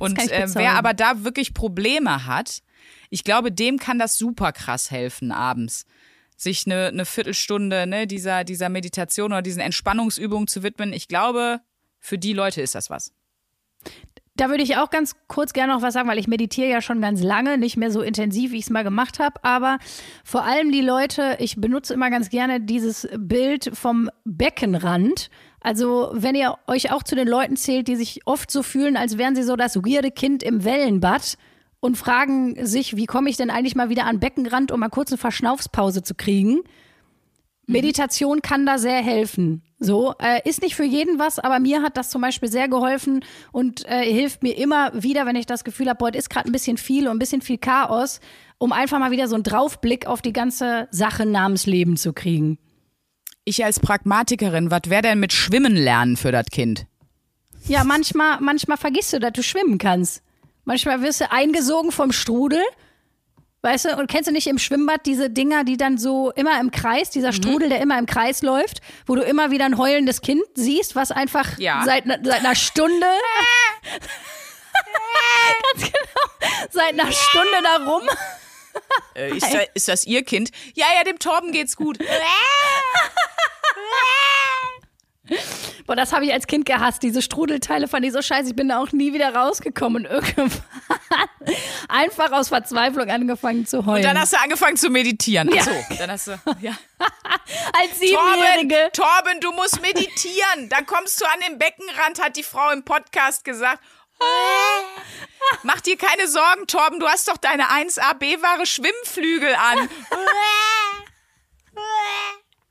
Und 0.00 0.18
äh, 0.18 0.46
wer 0.54 0.72
aber 0.76 0.94
da 0.94 1.24
wirklich 1.24 1.52
Probleme 1.52 2.24
hat, 2.24 2.62
ich 3.10 3.22
glaube, 3.22 3.52
dem 3.52 3.78
kann 3.78 3.98
das 3.98 4.16
super 4.16 4.52
krass 4.52 4.90
helfen 4.90 5.30
abends 5.30 5.84
sich 6.38 6.66
eine, 6.66 6.88
eine 6.88 7.04
Viertelstunde 7.06 7.86
ne, 7.86 8.06
dieser, 8.06 8.44
dieser 8.44 8.68
Meditation 8.68 9.32
oder 9.32 9.42
diesen 9.42 9.60
Entspannungsübungen 9.60 10.46
zu 10.48 10.62
widmen. 10.62 10.92
Ich 10.92 11.08
glaube, 11.08 11.60
für 11.98 12.18
die 12.18 12.34
Leute 12.34 12.60
ist 12.60 12.74
das 12.74 12.90
was. 12.90 13.12
Da 14.36 14.50
würde 14.50 14.62
ich 14.62 14.76
auch 14.76 14.90
ganz 14.90 15.16
kurz 15.28 15.54
gerne 15.54 15.72
noch 15.72 15.82
was 15.82 15.94
sagen, 15.94 16.08
weil 16.08 16.18
ich 16.18 16.28
meditiere 16.28 16.68
ja 16.68 16.82
schon 16.82 17.00
ganz 17.00 17.22
lange, 17.22 17.56
nicht 17.56 17.78
mehr 17.78 17.90
so 17.90 18.02
intensiv, 18.02 18.52
wie 18.52 18.58
ich 18.58 18.64
es 18.64 18.70
mal 18.70 18.84
gemacht 18.84 19.18
habe. 19.18 19.42
Aber 19.42 19.78
vor 20.24 20.44
allem 20.44 20.70
die 20.70 20.82
Leute, 20.82 21.36
ich 21.40 21.56
benutze 21.56 21.94
immer 21.94 22.10
ganz 22.10 22.28
gerne 22.28 22.60
dieses 22.60 23.08
Bild 23.16 23.70
vom 23.72 24.10
Beckenrand. 24.24 25.30
Also 25.60 26.10
wenn 26.12 26.34
ihr 26.34 26.56
euch 26.66 26.92
auch 26.92 27.02
zu 27.02 27.16
den 27.16 27.26
Leuten 27.26 27.56
zählt, 27.56 27.88
die 27.88 27.96
sich 27.96 28.20
oft 28.26 28.50
so 28.50 28.62
fühlen, 28.62 28.96
als 28.96 29.16
wären 29.16 29.34
sie 29.34 29.42
so 29.42 29.56
das 29.56 29.76
weirde 29.76 30.10
Kind 30.10 30.42
im 30.42 30.64
Wellenbad 30.64 31.38
und 31.80 31.96
fragen 31.96 32.66
sich, 32.66 32.96
wie 32.96 33.06
komme 33.06 33.30
ich 33.30 33.36
denn 33.36 33.50
eigentlich 33.50 33.74
mal 33.74 33.88
wieder 33.88 34.04
an 34.04 34.20
Beckenrand, 34.20 34.70
um 34.70 34.80
mal 34.80 34.90
kurz 34.90 35.10
eine 35.12 35.18
Verschnaufspause 35.18 36.02
zu 36.02 36.14
kriegen. 36.14 36.60
Mhm. 37.66 37.72
Meditation 37.72 38.42
kann 38.42 38.66
da 38.66 38.78
sehr 38.78 39.02
helfen. 39.02 39.62
So, 39.78 40.14
äh, 40.18 40.48
ist 40.48 40.62
nicht 40.62 40.74
für 40.74 40.84
jeden 40.84 41.18
was, 41.18 41.38
aber 41.38 41.60
mir 41.60 41.82
hat 41.82 41.96
das 41.96 42.08
zum 42.08 42.22
Beispiel 42.22 42.50
sehr 42.50 42.68
geholfen 42.68 43.24
und 43.52 43.84
äh, 43.86 44.10
hilft 44.10 44.42
mir 44.42 44.56
immer 44.56 44.90
wieder, 44.94 45.26
wenn 45.26 45.36
ich 45.36 45.46
das 45.46 45.64
Gefühl 45.64 45.88
habe, 45.88 46.02
heute 46.04 46.16
ist 46.16 46.30
gerade 46.30 46.48
ein 46.48 46.52
bisschen 46.52 46.78
viel 46.78 47.08
und 47.08 47.16
ein 47.16 47.18
bisschen 47.18 47.42
viel 47.42 47.58
Chaos, 47.58 48.20
um 48.58 48.72
einfach 48.72 48.98
mal 48.98 49.10
wieder 49.10 49.28
so 49.28 49.34
einen 49.34 49.44
Draufblick 49.44 50.06
auf 50.06 50.22
die 50.22 50.32
ganze 50.32 50.88
Sache 50.90 51.26
namens 51.26 51.66
Leben 51.66 51.96
zu 51.98 52.14
kriegen. 52.14 52.58
Ich 53.44 53.64
als 53.64 53.78
Pragmatikerin, 53.78 54.70
was 54.70 54.82
wäre 54.86 55.02
denn 55.02 55.20
mit 55.20 55.32
Schwimmen 55.32 55.76
lernen 55.76 56.16
für 56.16 56.32
das 56.32 56.46
Kind? 56.46 56.86
Ja, 57.68 57.84
manchmal, 57.84 58.40
manchmal 58.40 58.76
vergisst 58.76 59.12
du, 59.12 59.20
dass 59.20 59.32
du 59.32 59.42
schwimmen 59.42 59.78
kannst. 59.78 60.22
Manchmal 60.64 61.02
wirst 61.02 61.20
du 61.20 61.30
eingesogen 61.30 61.92
vom 61.92 62.12
Strudel 62.12 62.62
Weißt 63.66 63.86
du, 63.86 63.96
und 63.96 64.06
kennst 64.08 64.28
du 64.28 64.32
nicht 64.32 64.46
im 64.46 64.60
Schwimmbad 64.60 65.06
diese 65.06 65.28
Dinger, 65.28 65.64
die 65.64 65.76
dann 65.76 65.98
so 65.98 66.30
immer 66.30 66.60
im 66.60 66.70
Kreis, 66.70 67.10
dieser 67.10 67.32
mhm. 67.32 67.36
Strudel, 67.36 67.68
der 67.68 67.80
immer 67.80 67.98
im 67.98 68.06
Kreis 68.06 68.42
läuft, 68.42 68.80
wo 69.06 69.16
du 69.16 69.22
immer 69.22 69.50
wieder 69.50 69.64
ein 69.64 69.76
heulendes 69.76 70.20
Kind 70.20 70.44
siehst, 70.54 70.94
was 70.94 71.10
einfach 71.10 71.58
ja. 71.58 71.82
seit, 71.84 72.04
seit 72.04 72.44
einer 72.44 72.54
Stunde. 72.54 73.06
ganz 75.74 75.82
genau. 75.82 76.28
Seit 76.70 76.92
einer 76.92 77.10
Stunde 77.10 77.56
da 77.64 77.84
rum. 77.90 78.08
Äh, 79.16 79.36
ist, 79.36 79.52
da, 79.52 79.58
ist 79.74 79.88
das 79.88 80.06
ihr 80.06 80.22
Kind? 80.22 80.50
Ja, 80.74 80.86
ja, 80.96 81.02
dem 81.02 81.18
Torben 81.18 81.50
geht's 81.50 81.74
gut. 81.74 81.98
Boah, 85.86 85.96
das 85.96 86.12
habe 86.12 86.24
ich 86.24 86.32
als 86.32 86.46
Kind 86.46 86.66
gehasst. 86.66 87.02
Diese 87.02 87.22
Strudelteile 87.22 87.88
fand 87.88 88.04
ich 88.04 88.12
so 88.12 88.22
scheiße. 88.22 88.50
Ich 88.50 88.56
bin 88.56 88.68
da 88.68 88.80
auch 88.80 88.92
nie 88.92 89.12
wieder 89.12 89.34
rausgekommen 89.34 90.06
und 90.06 90.12
irgendwann 90.36 90.50
einfach 91.88 92.32
aus 92.32 92.48
Verzweiflung 92.48 93.08
angefangen 93.10 93.66
zu 93.66 93.86
heulen. 93.86 93.98
Und 93.98 94.04
dann 94.04 94.20
hast 94.20 94.32
du 94.32 94.38
angefangen 94.38 94.76
zu 94.76 94.90
meditieren. 94.90 95.50
Ach 95.56 95.62
so, 95.62 95.70
dann 95.98 96.10
hast 96.10 96.28
du, 96.28 96.32
ja. 96.60 96.72
als 97.80 97.98
Siebenjährige. 97.98 98.90
Torben, 98.92 99.40
Torben, 99.40 99.40
du 99.40 99.52
musst 99.52 99.80
meditieren. 99.80 100.68
Dann 100.68 100.86
kommst 100.86 101.20
du 101.20 101.24
an 101.24 101.40
den 101.48 101.58
Beckenrand, 101.58 102.22
hat 102.22 102.36
die 102.36 102.42
Frau 102.42 102.70
im 102.70 102.84
Podcast 102.84 103.44
gesagt. 103.44 103.82
Mach 105.62 105.80
dir 105.80 105.96
keine 105.96 106.26
Sorgen, 106.26 106.66
Torben, 106.66 107.00
du 107.00 107.06
hast 107.06 107.28
doch 107.28 107.36
deine 107.36 107.64
1A 107.70 108.14
B-Ware 108.14 108.66
Schwimmflügel 108.66 109.54
an. 109.54 109.88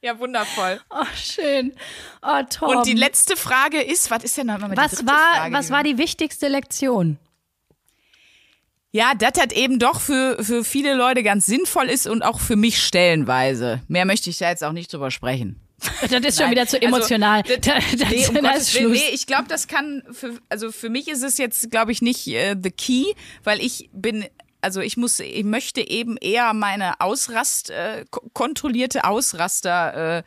Ja, 0.06 0.20
wundervoll. 0.20 0.80
Oh, 0.91 1.03
schön. 1.16 1.74
Oh, 2.22 2.41
toll. 2.49 2.76
Und 2.76 2.86
die 2.86 2.93
letzte 2.93 3.36
Frage 3.36 3.82
ist, 3.82 4.12
was 4.12 4.24
ist 4.24 4.38
denn 4.38 4.45
nochmal 4.47 4.78
was 4.78 5.03
war, 5.06 5.36
Frage, 5.38 5.53
Was 5.56 5.72
war 5.72 5.82
die 5.84 5.97
wichtigste 5.97 6.47
Lektion? 6.47 7.18
Ja, 8.91 9.14
das 9.18 9.41
hat 9.41 9.51
eben 9.51 9.80
doch 9.80 9.99
für, 9.99 10.38
für 10.43 10.64
viele 10.64 10.93
Leute 10.93 11.24
ganz 11.24 11.47
sinnvoll 11.47 11.88
ist 11.89 12.06
und 12.08 12.22
auch 12.22 12.39
für 12.39 12.56
mich 12.56 12.82
stellenweise. 12.82 13.82
Mehr 13.88 14.06
möchte 14.06 14.30
ich 14.30 14.38
da 14.38 14.49
jetzt 14.49 14.64
auch 14.64 14.72
nicht 14.74 14.93
drüber 14.93 15.10
sprechen. 15.12 15.60
Das 16.10 16.12
ist 16.24 16.39
schon 16.41 16.51
wieder 16.51 16.66
zu 16.68 16.78
Also, 16.82 16.88
emotional. 16.88 17.41
das- 17.43 17.60
Da- 17.62 17.80
das- 17.97 18.10
nee, 18.12 18.28
um 18.28 18.36
da 18.36 18.41
Gottes 18.41 18.68
ist 18.70 18.74
Willen, 18.76 18.86
Schluss. 18.95 18.99
nee, 19.10 19.14
ich 19.14 19.26
glaube, 19.28 19.45
das 19.49 19.68
kann 19.68 20.03
für, 20.12 20.39
also 20.49 20.72
für 20.72 20.89
mich 20.89 21.08
ist 21.10 21.24
es 21.24 21.38
jetzt, 21.39 21.70
glaube 21.72 21.91
ich, 21.91 22.01
nicht 22.01 22.28
äh, 22.28 22.56
the 22.62 22.72
key, 22.72 23.06
weil 23.43 23.60
ich 23.60 23.89
bin, 23.91 24.26
also 24.62 24.82
ich 24.82 24.97
muss, 24.97 25.20
ich 25.20 25.43
möchte 25.43 25.82
eben 25.88 26.18
eher 26.18 26.53
meine 26.53 26.99
Ausrast, 27.01 27.70
äh, 27.70 28.06
ko- 28.10 28.30
kontrollierte 28.34 29.03
Ausraster, 29.03 30.18
äh, 30.20 30.24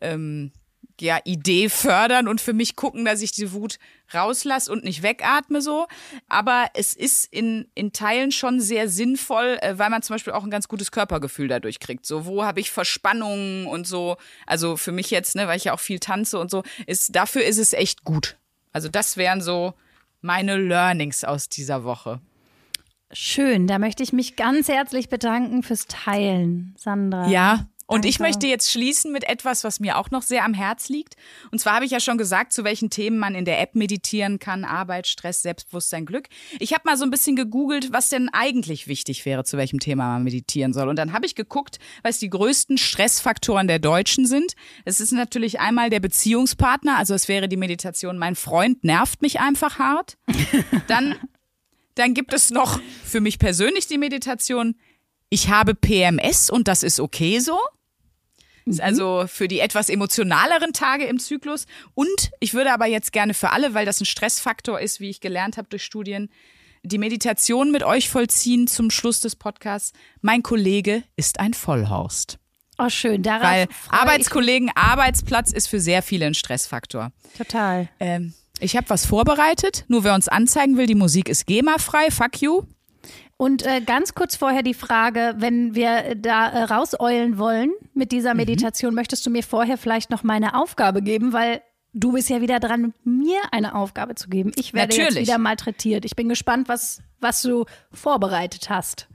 ähm, 0.00 0.52
ja, 1.00 1.18
Idee 1.24 1.70
fördern 1.70 2.28
und 2.28 2.42
für 2.42 2.52
mich 2.52 2.76
gucken, 2.76 3.06
dass 3.06 3.22
ich 3.22 3.32
die 3.32 3.52
Wut 3.52 3.78
rauslasse 4.12 4.70
und 4.70 4.84
nicht 4.84 5.02
wegatme 5.02 5.62
so. 5.62 5.86
Aber 6.28 6.66
es 6.74 6.92
ist 6.92 7.24
in, 7.32 7.68
in 7.74 7.92
Teilen 7.94 8.32
schon 8.32 8.60
sehr 8.60 8.86
sinnvoll, 8.88 9.56
äh, 9.62 9.78
weil 9.78 9.88
man 9.88 10.02
zum 10.02 10.14
Beispiel 10.14 10.34
auch 10.34 10.44
ein 10.44 10.50
ganz 10.50 10.68
gutes 10.68 10.90
Körpergefühl 10.92 11.48
dadurch 11.48 11.80
kriegt. 11.80 12.04
So, 12.04 12.26
wo 12.26 12.44
habe 12.44 12.60
ich 12.60 12.70
Verspannungen 12.70 13.66
und 13.66 13.86
so. 13.86 14.18
Also 14.46 14.76
für 14.76 14.92
mich 14.92 15.10
jetzt, 15.10 15.36
ne, 15.36 15.48
weil 15.48 15.56
ich 15.56 15.64
ja 15.64 15.72
auch 15.72 15.80
viel 15.80 16.00
tanze 16.00 16.38
und 16.38 16.50
so, 16.50 16.64
ist, 16.86 17.16
dafür 17.16 17.44
ist 17.44 17.58
es 17.58 17.72
echt 17.72 18.04
gut. 18.04 18.36
Also 18.72 18.88
das 18.90 19.16
wären 19.16 19.40
so 19.40 19.72
meine 20.20 20.58
Learnings 20.58 21.24
aus 21.24 21.48
dieser 21.48 21.82
Woche. 21.84 22.20
Schön, 23.12 23.66
da 23.66 23.78
möchte 23.78 24.02
ich 24.02 24.12
mich 24.12 24.36
ganz 24.36 24.68
herzlich 24.68 25.08
bedanken 25.08 25.62
fürs 25.62 25.86
Teilen, 25.86 26.74
Sandra. 26.78 27.28
Ja. 27.28 27.66
Und 27.90 28.04
ich 28.04 28.20
möchte 28.20 28.46
jetzt 28.46 28.70
schließen 28.70 29.10
mit 29.10 29.28
etwas, 29.28 29.64
was 29.64 29.80
mir 29.80 29.98
auch 29.98 30.12
noch 30.12 30.22
sehr 30.22 30.44
am 30.44 30.54
Herz 30.54 30.88
liegt. 30.88 31.16
Und 31.50 31.58
zwar 31.58 31.74
habe 31.74 31.84
ich 31.84 31.90
ja 31.90 31.98
schon 31.98 32.18
gesagt, 32.18 32.52
zu 32.52 32.62
welchen 32.62 32.88
Themen 32.88 33.18
man 33.18 33.34
in 33.34 33.44
der 33.44 33.60
App 33.60 33.74
meditieren 33.74 34.38
kann. 34.38 34.64
Arbeit, 34.64 35.08
Stress, 35.08 35.42
Selbstbewusstsein, 35.42 36.06
Glück. 36.06 36.28
Ich 36.60 36.72
habe 36.72 36.82
mal 36.84 36.96
so 36.96 37.02
ein 37.02 37.10
bisschen 37.10 37.34
gegoogelt, 37.34 37.92
was 37.92 38.08
denn 38.08 38.28
eigentlich 38.28 38.86
wichtig 38.86 39.26
wäre, 39.26 39.42
zu 39.42 39.56
welchem 39.56 39.80
Thema 39.80 40.06
man 40.12 40.22
meditieren 40.22 40.72
soll. 40.72 40.88
Und 40.88 41.00
dann 41.00 41.12
habe 41.12 41.26
ich 41.26 41.34
geguckt, 41.34 41.80
was 42.04 42.20
die 42.20 42.30
größten 42.30 42.78
Stressfaktoren 42.78 43.66
der 43.66 43.80
Deutschen 43.80 44.24
sind. 44.24 44.54
Es 44.84 45.00
ist 45.00 45.10
natürlich 45.10 45.58
einmal 45.58 45.90
der 45.90 45.98
Beziehungspartner. 45.98 46.96
Also 46.96 47.14
es 47.14 47.26
wäre 47.26 47.48
die 47.48 47.56
Meditation, 47.56 48.18
mein 48.18 48.36
Freund 48.36 48.84
nervt 48.84 49.20
mich 49.20 49.40
einfach 49.40 49.80
hart. 49.80 50.16
Dann, 50.86 51.16
dann 52.00 52.14
gibt 52.14 52.32
es 52.32 52.50
noch 52.50 52.80
für 53.04 53.20
mich 53.20 53.38
persönlich 53.38 53.86
die 53.86 53.98
Meditation, 53.98 54.74
ich 55.28 55.48
habe 55.48 55.74
PMS 55.74 56.50
und 56.50 56.66
das 56.66 56.82
ist 56.82 56.98
okay 56.98 57.38
so. 57.38 57.58
Das 58.66 58.76
ist 58.76 58.80
also 58.80 59.24
für 59.26 59.48
die 59.48 59.60
etwas 59.60 59.88
emotionaleren 59.88 60.72
Tage 60.72 61.04
im 61.04 61.18
Zyklus. 61.18 61.66
Und 61.94 62.30
ich 62.40 62.54
würde 62.54 62.72
aber 62.72 62.86
jetzt 62.86 63.12
gerne 63.12 63.34
für 63.34 63.50
alle, 63.50 63.74
weil 63.74 63.86
das 63.86 64.00
ein 64.00 64.06
Stressfaktor 64.06 64.80
ist, 64.80 65.00
wie 65.00 65.10
ich 65.10 65.20
gelernt 65.20 65.56
habe 65.56 65.68
durch 65.68 65.84
Studien, 65.84 66.30
die 66.82 66.98
Meditation 66.98 67.70
mit 67.70 67.82
euch 67.82 68.08
vollziehen 68.08 68.66
zum 68.66 68.90
Schluss 68.90 69.20
des 69.20 69.36
Podcasts. 69.36 69.92
Mein 70.20 70.42
Kollege 70.42 71.04
ist 71.16 71.38
ein 71.38 71.54
Vollhorst. 71.54 72.38
Oh, 72.78 72.88
schön. 72.88 73.22
Darauf 73.22 73.42
Weil 73.42 73.68
Arbeitskollegen, 73.90 74.70
Arbeitsplatz 74.74 75.52
ist 75.52 75.66
für 75.66 75.80
sehr 75.80 76.02
viele 76.02 76.26
ein 76.26 76.34
Stressfaktor. 76.34 77.12
total. 77.36 77.88
Ähm, 78.00 78.32
ich 78.60 78.76
habe 78.76 78.88
was 78.90 79.06
vorbereitet, 79.06 79.84
nur 79.88 80.04
wer 80.04 80.14
uns 80.14 80.28
anzeigen 80.28 80.76
will, 80.76 80.86
die 80.86 80.94
Musik 80.94 81.28
ist 81.28 81.46
GEMA-frei, 81.46 82.10
fuck 82.10 82.40
you. 82.40 82.62
Und 83.36 83.64
äh, 83.64 83.80
ganz 83.80 84.14
kurz 84.14 84.36
vorher 84.36 84.62
die 84.62 84.74
Frage, 84.74 85.34
wenn 85.38 85.74
wir 85.74 86.14
da 86.14 86.48
äh, 86.48 86.62
rauseulen 86.64 87.38
wollen 87.38 87.70
mit 87.94 88.12
Mhm. 88.12 88.16
dieser 88.16 88.34
Meditation, 88.34 88.94
möchtest 88.94 89.24
du 89.24 89.30
mir 89.30 89.42
vorher 89.42 89.78
vielleicht 89.78 90.10
noch 90.10 90.22
meine 90.22 90.54
Aufgabe 90.54 91.00
geben, 91.00 91.32
weil 91.32 91.62
du 91.94 92.12
bist 92.12 92.28
ja 92.28 92.40
wieder 92.42 92.60
dran, 92.60 92.92
mir 93.02 93.40
eine 93.50 93.74
Aufgabe 93.74 94.14
zu 94.14 94.28
geben. 94.28 94.52
Ich 94.56 94.74
werde 94.74 94.94
jetzt 94.94 95.04
Natürlich. 95.08 95.28
wieder 95.28 95.38
malträtiert. 95.38 96.04
Ich 96.04 96.14
bin 96.16 96.28
gespannt, 96.28 96.68
was, 96.68 97.02
was 97.18 97.40
du 97.42 97.64
vorbereitet 97.92 98.68
hast. 98.68 99.08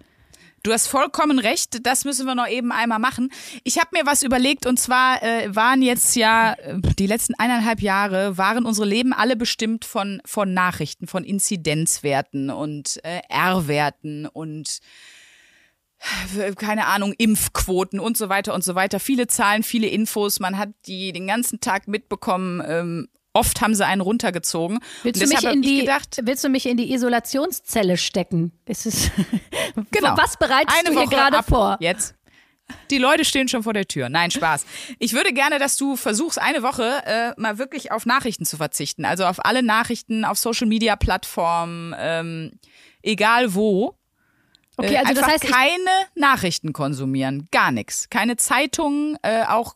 Du 0.65 0.73
hast 0.73 0.87
vollkommen 0.87 1.37
recht, 1.37 1.85
das 1.85 2.05
müssen 2.05 2.25
wir 2.25 2.33
noch 2.33 2.47
eben 2.47 2.71
einmal 2.71 2.97
machen. 2.97 3.31
Ich 3.63 3.77
habe 3.77 3.89
mir 3.91 4.07
was 4.07 4.23
überlegt 4.23 4.65
und 4.65 4.79
zwar 4.79 5.21
äh, 5.21 5.55
waren 5.55 5.83
jetzt 5.83 6.15
ja 6.15 6.53
äh, 6.53 6.79
die 6.97 7.05
letzten 7.05 7.35
eineinhalb 7.35 7.81
Jahre 7.81 8.39
waren 8.39 8.65
unsere 8.65 8.87
Leben 8.87 9.13
alle 9.13 9.35
bestimmt 9.35 9.85
von 9.85 10.23
von 10.25 10.55
Nachrichten, 10.55 11.05
von 11.05 11.23
Inzidenzwerten 11.23 12.49
und 12.49 12.99
äh, 13.03 13.21
R-Werten 13.29 14.25
und 14.25 14.79
äh, 16.35 16.51
keine 16.55 16.87
Ahnung, 16.87 17.13
Impfquoten 17.15 17.99
und 17.99 18.17
so 18.17 18.29
weiter 18.29 18.55
und 18.55 18.63
so 18.63 18.73
weiter. 18.73 18.99
Viele 18.99 19.27
Zahlen, 19.27 19.61
viele 19.61 19.85
Infos. 19.85 20.39
Man 20.39 20.57
hat 20.57 20.69
die 20.87 21.13
den 21.13 21.27
ganzen 21.27 21.59
Tag 21.59 21.87
mitbekommen. 21.87 22.63
Ähm, 22.65 23.07
oft 23.35 23.61
haben 23.61 23.75
sie 23.75 23.85
einen 23.85 24.01
runtergezogen. 24.01 24.79
Willst, 25.03 25.21
du 25.21 25.27
mich 25.27 25.43
in 25.43 25.61
die, 25.61 25.81
gedacht, 25.81 26.19
willst 26.23 26.43
du 26.43 26.49
mich 26.49 26.65
in 26.65 26.77
die 26.77 26.91
Isolationszelle 26.93 27.97
stecken? 27.97 28.51
Ist 28.65 28.85
es, 28.85 29.11
Genau. 29.91 30.17
Was 30.17 30.37
bereitest 30.37 30.77
Eine 30.79 30.89
du 30.89 30.99
hier 30.99 31.07
Woche 31.07 31.15
gerade 31.15 31.37
ab 31.37 31.45
vor? 31.47 31.77
Jetzt. 31.79 32.15
Die 32.89 32.97
Leute 32.97 33.25
stehen 33.25 33.47
schon 33.47 33.61
vor 33.61 33.73
der 33.73 33.87
Tür. 33.87 34.09
Nein, 34.09 34.31
Spaß. 34.31 34.65
Ich 34.97 35.13
würde 35.13 35.33
gerne, 35.33 35.59
dass 35.59 35.77
du 35.77 35.95
versuchst, 35.95 36.41
eine 36.41 36.63
Woche 36.63 37.03
äh, 37.05 37.39
mal 37.39 37.59
wirklich 37.59 37.91
auf 37.91 38.07
Nachrichten 38.07 38.45
zu 38.45 38.57
verzichten. 38.57 39.05
Also 39.05 39.25
auf 39.25 39.45
alle 39.45 39.61
Nachrichten, 39.61 40.25
auf 40.25 40.39
Social 40.39 40.65
Media 40.65 40.95
Plattformen, 40.95 41.93
ähm, 41.99 42.59
egal 43.03 43.53
wo. 43.53 43.95
Okay, 44.77 44.95
Äh, 44.95 44.97
also 44.97 45.13
das 45.13 45.23
einfach 45.23 45.43
heißt, 45.43 45.53
keine 45.53 45.91
Nachrichten 46.15 46.73
konsumieren, 46.73 47.47
gar 47.51 47.71
nichts. 47.71 48.09
Keine 48.09 48.35
Zeitungen, 48.35 49.17
äh, 49.21 49.43
auch 49.47 49.75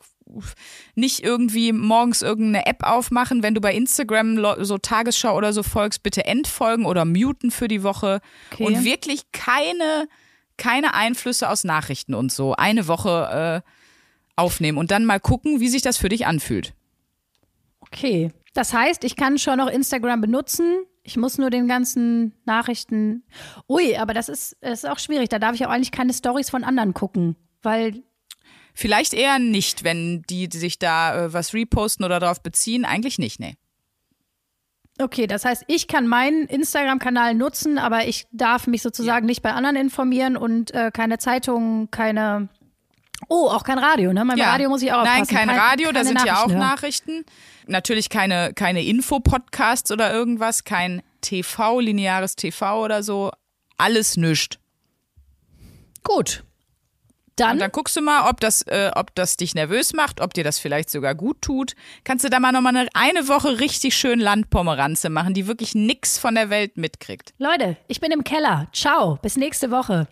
nicht 0.95 1.23
irgendwie 1.23 1.71
morgens 1.71 2.21
irgendeine 2.21 2.65
App 2.65 2.83
aufmachen. 2.83 3.43
Wenn 3.43 3.55
du 3.55 3.61
bei 3.61 3.73
Instagram 3.73 4.39
so 4.63 4.77
Tagesschau 4.77 5.35
oder 5.35 5.53
so 5.53 5.63
folgst, 5.63 6.03
bitte 6.03 6.25
entfolgen 6.25 6.85
oder 6.85 7.05
muten 7.05 7.51
für 7.51 7.67
die 7.67 7.83
Woche. 7.83 8.21
Okay. 8.51 8.65
Und 8.65 8.83
wirklich 8.83 9.31
keine, 9.31 10.07
keine 10.57 10.93
Einflüsse 10.93 11.49
aus 11.49 11.63
Nachrichten 11.63 12.13
und 12.13 12.31
so. 12.31 12.53
Eine 12.53 12.87
Woche 12.87 13.63
äh, 13.65 13.69
aufnehmen 14.35 14.77
und 14.77 14.91
dann 14.91 15.05
mal 15.05 15.19
gucken, 15.19 15.59
wie 15.59 15.69
sich 15.69 15.81
das 15.81 15.97
für 15.97 16.09
dich 16.09 16.25
anfühlt. 16.25 16.73
okay. 17.79 18.31
Das 18.53 18.73
heißt, 18.73 19.03
ich 19.03 19.15
kann 19.15 19.37
schon 19.37 19.57
noch 19.57 19.67
Instagram 19.67 20.21
benutzen. 20.21 20.83
Ich 21.03 21.17
muss 21.17 21.37
nur 21.37 21.49
den 21.49 21.67
ganzen 21.67 22.33
Nachrichten. 22.45 23.23
Ui, 23.67 23.95
aber 23.95 24.13
das 24.13 24.27
ist, 24.27 24.53
ist 24.61 24.87
auch 24.87 24.99
schwierig. 24.99 25.29
Da 25.29 25.39
darf 25.39 25.55
ich 25.55 25.65
auch 25.65 25.69
eigentlich 25.69 25.91
keine 25.91 26.13
Stories 26.13 26.49
von 26.49 26.63
anderen 26.63 26.93
gucken, 26.93 27.35
weil 27.61 28.03
Vielleicht 28.73 29.13
eher 29.13 29.39
nicht, 29.39 29.83
wenn 29.83 30.21
die 30.29 30.47
sich 30.51 30.79
da 30.79 31.25
äh, 31.25 31.33
was 31.33 31.53
reposten 31.53 32.05
oder 32.05 32.19
darauf 32.19 32.41
beziehen. 32.41 32.85
Eigentlich 32.85 33.19
nicht, 33.19 33.39
nee. 33.39 33.55
Okay, 35.01 35.27
das 35.27 35.45
heißt, 35.45 35.63
ich 35.67 35.87
kann 35.87 36.07
meinen 36.07 36.45
Instagram-Kanal 36.47 37.33
nutzen, 37.33 37.77
aber 37.77 38.05
ich 38.07 38.27
darf 38.31 38.67
mich 38.67 38.81
sozusagen 38.81 39.25
nicht 39.25 39.41
bei 39.41 39.53
anderen 39.53 39.77
informieren 39.77 40.35
und 40.35 40.71
äh, 40.73 40.91
keine 40.93 41.17
Zeitungen, 41.17 41.89
keine. 41.89 42.49
Oh, 43.27 43.47
auch 43.49 43.63
kein 43.63 43.79
Radio, 43.79 44.13
ne? 44.13 44.25
Beim 44.25 44.39
Radio 44.39 44.69
muss 44.69 44.81
ich 44.81 44.91
auch 44.93 45.03
Nein, 45.03 45.21
aufpassen. 45.23 45.35
kein 45.35 45.47
Kein- 45.49 45.59
Radio, 45.59 45.91
da 45.91 46.03
sind 46.05 46.23
ja 46.25 46.43
auch 46.43 46.47
Nachrichten. 46.47 47.25
Natürlich 47.67 48.09
keine, 48.09 48.53
keine 48.53 48.83
Infopodcasts 48.83 49.91
oder 49.91 50.11
irgendwas, 50.13 50.63
kein 50.63 51.01
TV, 51.21 51.79
lineares 51.81 52.35
TV 52.35 52.83
oder 52.83 53.03
so. 53.03 53.31
Alles 53.77 54.15
nischt. 54.17 54.59
Gut. 56.03 56.43
Dann, 57.39 57.53
Und 57.53 57.59
dann 57.59 57.71
guckst 57.71 57.95
du 57.95 58.01
mal, 58.01 58.29
ob 58.29 58.39
das, 58.39 58.63
äh, 58.63 58.91
ob 58.95 59.15
das 59.15 59.37
dich 59.37 59.55
nervös 59.55 59.93
macht, 59.93 60.21
ob 60.21 60.33
dir 60.33 60.43
das 60.43 60.59
vielleicht 60.59 60.89
sogar 60.89 61.15
gut 61.15 61.41
tut. 61.41 61.73
Kannst 62.03 62.25
du 62.25 62.29
da 62.29 62.39
mal 62.39 62.51
nochmal 62.51 62.75
eine, 62.75 62.89
eine 62.93 63.27
Woche 63.27 63.59
richtig 63.59 63.95
schön 63.95 64.19
Landpomeranze 64.19 65.09
machen, 65.09 65.33
die 65.33 65.47
wirklich 65.47 65.75
nix 65.75 66.17
von 66.17 66.35
der 66.35 66.49
Welt 66.49 66.77
mitkriegt. 66.77 67.33
Leute, 67.37 67.77
ich 67.87 67.99
bin 67.99 68.11
im 68.11 68.23
Keller. 68.23 68.67
Ciao, 68.73 69.17
bis 69.21 69.37
nächste 69.37 69.71
Woche. 69.71 70.07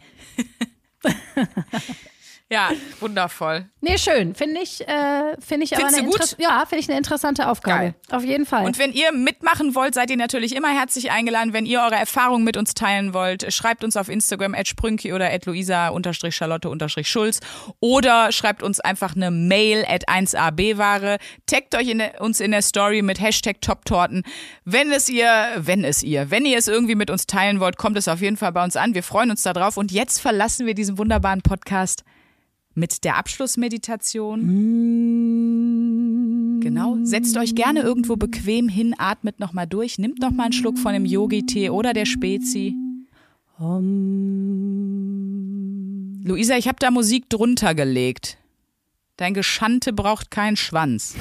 Ja, 2.49 2.71
wundervoll. 3.01 3.65
Nee, 3.81 3.97
schön. 3.97 4.33
Finde 4.33 4.61
ich, 4.61 4.87
äh, 4.87 5.35
finde 5.39 5.65
ich 5.65 5.75
aber 5.75 5.87
eine 5.87 6.03
gut? 6.05 6.37
Ja, 6.37 6.63
finde 6.65 6.81
ich 6.81 6.87
eine 6.87 6.97
interessante 6.97 7.49
Aufgabe. 7.49 7.77
Geil. 7.77 7.95
Auf 8.09 8.23
jeden 8.23 8.45
Fall. 8.45 8.65
Und 8.65 8.79
wenn 8.79 8.93
ihr 8.93 9.11
mitmachen 9.11 9.75
wollt, 9.75 9.93
seid 9.93 10.09
ihr 10.09 10.15
natürlich 10.15 10.55
immer 10.55 10.69
herzlich 10.69 11.11
eingeladen. 11.11 11.51
Wenn 11.51 11.65
ihr 11.65 11.81
eure 11.81 11.95
Erfahrungen 11.95 12.45
mit 12.45 12.55
uns 12.55 12.73
teilen 12.73 13.13
wollt, 13.13 13.51
schreibt 13.53 13.83
uns 13.83 13.97
auf 13.97 14.07
Instagram 14.07 14.55
at 14.55 14.69
sprünki 14.69 15.11
oder 15.11 15.29
at 15.29 15.45
luisa-charlotte-schulz 15.45 17.41
oder 17.81 18.31
schreibt 18.31 18.63
uns 18.63 18.79
einfach 18.79 19.13
eine 19.17 19.29
Mail 19.29 19.83
at 19.85 20.07
1abware. 20.07 21.19
Taggt 21.47 21.75
euch 21.75 21.89
in 21.89 21.97
der, 21.97 22.21
uns 22.21 22.39
in 22.39 22.51
der 22.51 22.61
Story 22.61 23.01
mit 23.01 23.19
Hashtag 23.19 23.59
Toptorten. 23.59 24.23
Wenn 24.63 24.93
es 24.93 25.09
ihr, 25.09 25.51
wenn 25.57 25.83
es 25.83 26.01
ihr, 26.01 26.31
wenn 26.31 26.45
ihr 26.45 26.57
es 26.57 26.69
irgendwie 26.69 26.95
mit 26.95 27.09
uns 27.11 27.27
teilen 27.27 27.59
wollt, 27.59 27.75
kommt 27.75 27.97
es 27.97 28.07
auf 28.07 28.21
jeden 28.21 28.37
Fall 28.37 28.53
bei 28.53 28.63
uns 28.63 28.77
an. 28.77 28.93
Wir 28.93 29.03
freuen 29.03 29.31
uns 29.31 29.43
darauf. 29.43 29.75
Und 29.75 29.91
jetzt 29.91 30.19
verlassen 30.21 30.65
wir 30.65 30.75
diesen 30.75 30.97
wunderbaren 30.97 31.41
Podcast 31.41 32.05
mit 32.77 33.03
der 33.03 33.17
Abschlussmeditation. 33.17 34.41
Genau. 36.61 36.97
Setzt 37.01 37.35
euch 37.37 37.55
gerne 37.55 37.81
irgendwo 37.81 38.15
bequem 38.15 38.69
hin, 38.69 38.93
atmet 38.97 39.39
nochmal 39.39 39.65
durch, 39.65 39.97
nimmt 39.97 40.19
nochmal 40.19 40.45
einen 40.45 40.53
Schluck 40.53 40.77
von 40.77 40.93
dem 40.93 41.05
Yogi-Tee 41.05 41.71
oder 41.71 41.93
der 41.93 42.05
Spezi. 42.05 42.75
Luisa, 46.23 46.55
ich 46.55 46.67
habe 46.67 46.77
da 46.79 46.91
Musik 46.91 47.29
drunter 47.29 47.73
gelegt. 47.73 48.37
Dein 49.17 49.33
Geschante 49.33 49.91
braucht 49.91 50.29
keinen 50.29 50.55
Schwanz. 50.55 51.15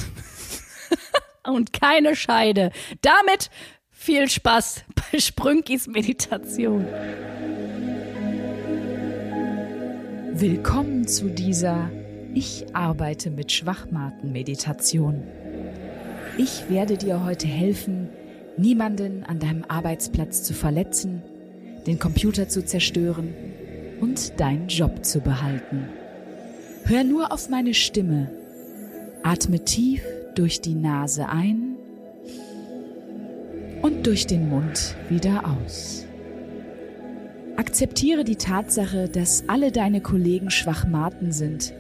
und 1.45 1.73
keine 1.73 2.15
Scheide. 2.15 2.71
Damit 3.01 3.49
viel 3.91 4.29
Spaß 4.29 4.85
bei 4.95 5.19
Sprünkis 5.19 5.87
Meditation. 5.87 6.87
Willkommen 10.39 11.09
zu 11.09 11.31
dieser 11.31 11.91
Ich 12.35 12.67
arbeite 12.75 13.31
mit 13.31 13.53
Schwachmaten 13.53 14.33
Meditation. 14.33 15.23
Ich 16.37 16.69
werde 16.69 16.99
dir 16.99 17.25
heute 17.25 17.47
helfen, 17.47 18.11
niemanden 18.59 19.25
an 19.25 19.39
deinem 19.39 19.65
Arbeitsplatz 19.67 20.43
zu 20.43 20.53
verletzen, 20.53 21.23
den 21.87 21.99
Computer 21.99 22.51
zu 22.51 22.63
zerstören 22.63 23.33
und 24.03 24.39
deinen 24.39 24.69
Job 24.69 25.07
zu 25.07 25.21
behalten. 25.21 25.89
Hör 26.85 27.03
nur 27.03 27.33
auf 27.33 27.49
meine 27.49 27.73
Stimme. 27.73 28.31
Atme 29.23 29.65
tief 29.65 30.03
durch 30.35 30.61
die 30.61 30.75
Nase 30.75 31.31
ein 31.31 31.77
und 33.81 34.07
durch 34.07 34.27
den 34.27 34.51
Mund 34.51 34.97
wieder 35.09 35.45
aus. 35.47 36.06
Akzeptiere 37.57 38.25
die 38.25 38.37
Tatsache, 38.37 39.09
dass 39.09 39.45
alle 39.49 39.73
deine 39.73 40.01
Kollegen 40.01 40.51
Schwachmaten 40.51 41.33
sind, 41.33 41.73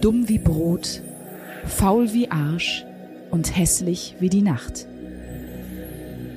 dumm 0.00 0.28
wie 0.28 0.38
Brot, 0.38 1.02
faul 1.66 2.12
wie 2.12 2.30
Arsch 2.30 2.84
und 3.30 3.56
hässlich 3.56 4.16
wie 4.20 4.30
die 4.30 4.42
Nacht. 4.42 4.86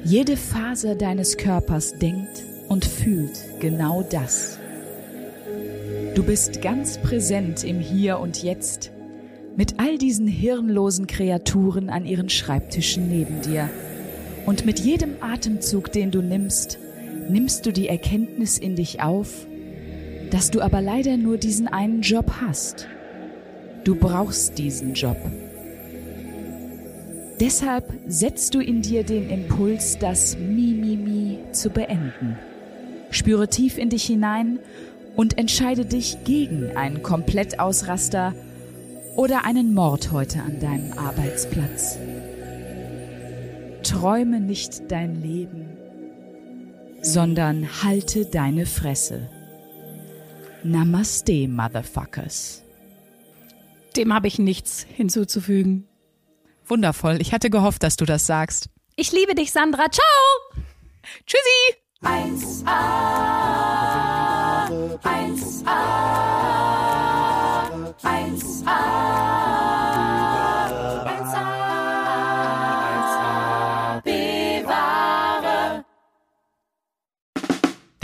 Jede 0.04 0.38
Faser 0.38 0.96
deines 0.96 1.38
Körpers 1.38 1.94
denkt 1.94 2.44
und 2.68 2.86
fühlt 2.86 3.60
genau 3.60 4.06
das. 4.10 4.60
Du 6.14 6.24
bist 6.24 6.62
ganz 6.62 6.98
präsent 6.98 7.64
im 7.64 7.80
Hier 7.80 8.20
und 8.20 8.44
Jetzt 8.44 8.92
mit 9.56 9.80
all 9.80 9.98
diesen 9.98 10.28
hirnlosen 10.28 11.08
Kreaturen 11.08 11.90
an 11.90 12.06
ihren 12.06 12.30
Schreibtischen 12.30 13.08
neben 13.08 13.42
dir. 13.42 13.70
Und 14.46 14.66
mit 14.66 14.80
jedem 14.80 15.16
Atemzug, 15.22 15.92
den 15.92 16.12
du 16.12 16.22
nimmst, 16.22 16.78
nimmst 17.30 17.66
du 17.66 17.72
die 17.72 17.88
Erkenntnis 17.88 18.58
in 18.58 18.76
dich 18.76 19.02
auf, 19.02 19.48
dass 20.32 20.52
du 20.52 20.62
aber 20.62 20.82
leider 20.82 21.18
nur 21.18 21.38
diesen 21.38 21.68
einen 21.68 22.02
Job 22.02 22.32
hast. 22.42 22.88
Du 23.84 23.96
brauchst 23.96 24.58
diesen 24.58 24.94
Job. 24.94 25.18
Deshalb 27.40 27.94
setzt 28.08 28.56
du 28.56 28.60
in 28.60 28.82
dir 28.82 29.04
den 29.04 29.30
Impuls, 29.30 29.98
das 30.00 30.38
Mimimi 30.38 31.40
zu 31.52 31.70
beenden. 31.70 32.38
Spüre 33.10 33.48
tief 33.50 33.78
in 33.78 33.90
dich 33.90 34.06
hinein 34.06 34.60
und 35.16 35.38
entscheide 35.38 35.86
dich 35.86 36.24
gegen 36.24 36.76
einen 36.76 37.04
Komplettausraster 37.04 38.34
oder 39.16 39.46
einen 39.46 39.74
Mord 39.74 40.12
heute 40.12 40.42
an 40.42 40.60
deinem 40.60 40.94
Arbeitsplatz. 40.94 41.98
Träume 43.84 44.40
nicht 44.42 44.92
dein 44.92 45.22
Leben, 45.22 45.75
sondern 47.06 47.84
halte 47.84 48.26
deine 48.26 48.66
Fresse. 48.66 49.30
Namaste, 50.64 51.48
Motherfuckers. 51.48 52.64
Dem 53.96 54.14
habe 54.14 54.28
ich 54.28 54.40
nichts 54.40 54.86
hinzuzufügen. 54.90 55.88
Wundervoll. 56.66 57.22
Ich 57.22 57.32
hatte 57.32 57.50
gehofft, 57.52 57.84
dass 57.84 57.96
du 57.96 58.06
das 58.06 58.26
sagst. 58.26 58.70
Ich 58.96 59.12
liebe 59.12 59.36
dich, 59.36 59.52
Sandra. 59.52 59.86
Ciao. 59.92 60.64
Tschüssi. 61.28 61.76
1a, 62.02 62.70
1a, 65.02 65.64
1a, 65.64 65.76
1a, 68.04 69.45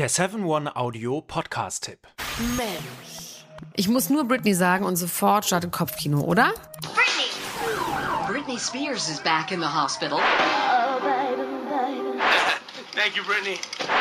Der 0.02 0.10
7-One 0.10 0.76
Audio 0.76 1.22
Podcast-Tipp. 1.22 2.08
Mensch. 2.58 3.46
Ich 3.76 3.88
muss 3.88 4.10
nur 4.10 4.24
Britney 4.24 4.56
sagen 4.56 4.84
und 4.84 4.96
sofort 4.96 5.46
startet 5.46 5.72
Kopfkino, 5.72 6.22
oder? 6.22 6.54
Britney! 6.82 7.30
Britney 8.28 8.58
Spears 8.58 9.08
is 9.08 9.20
back 9.20 9.52
in 9.52 9.60
the 9.60 9.68
hospital. 9.68 10.18
Thank 12.96 13.16
you, 13.16 13.24
Brittany. 13.24 13.60
Free 13.60 13.60
Britney 13.60 14.01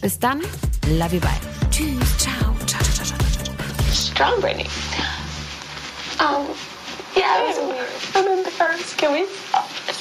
Bis 0.00 0.18
dann, 0.18 0.40
love 0.98 1.14
you, 1.14 1.20
bye. 1.20 1.30
Tschüss, 1.70 2.16
ciao, 2.18 2.54
ciao, 2.66 2.80
ciao, 2.94 3.04
ciao, 3.04 3.18
ciao, 3.18 3.44
ciao. 3.44 3.92
Strong 3.92 4.40
Britney. 4.40 4.66
Um, 6.20 6.46
yeah, 7.16 7.34
I 7.34 7.52
remember. 7.56 7.86
I 8.14 8.20
remember 8.22 8.50
first. 8.50 8.96
Can 8.98 9.12
we? 9.12 9.96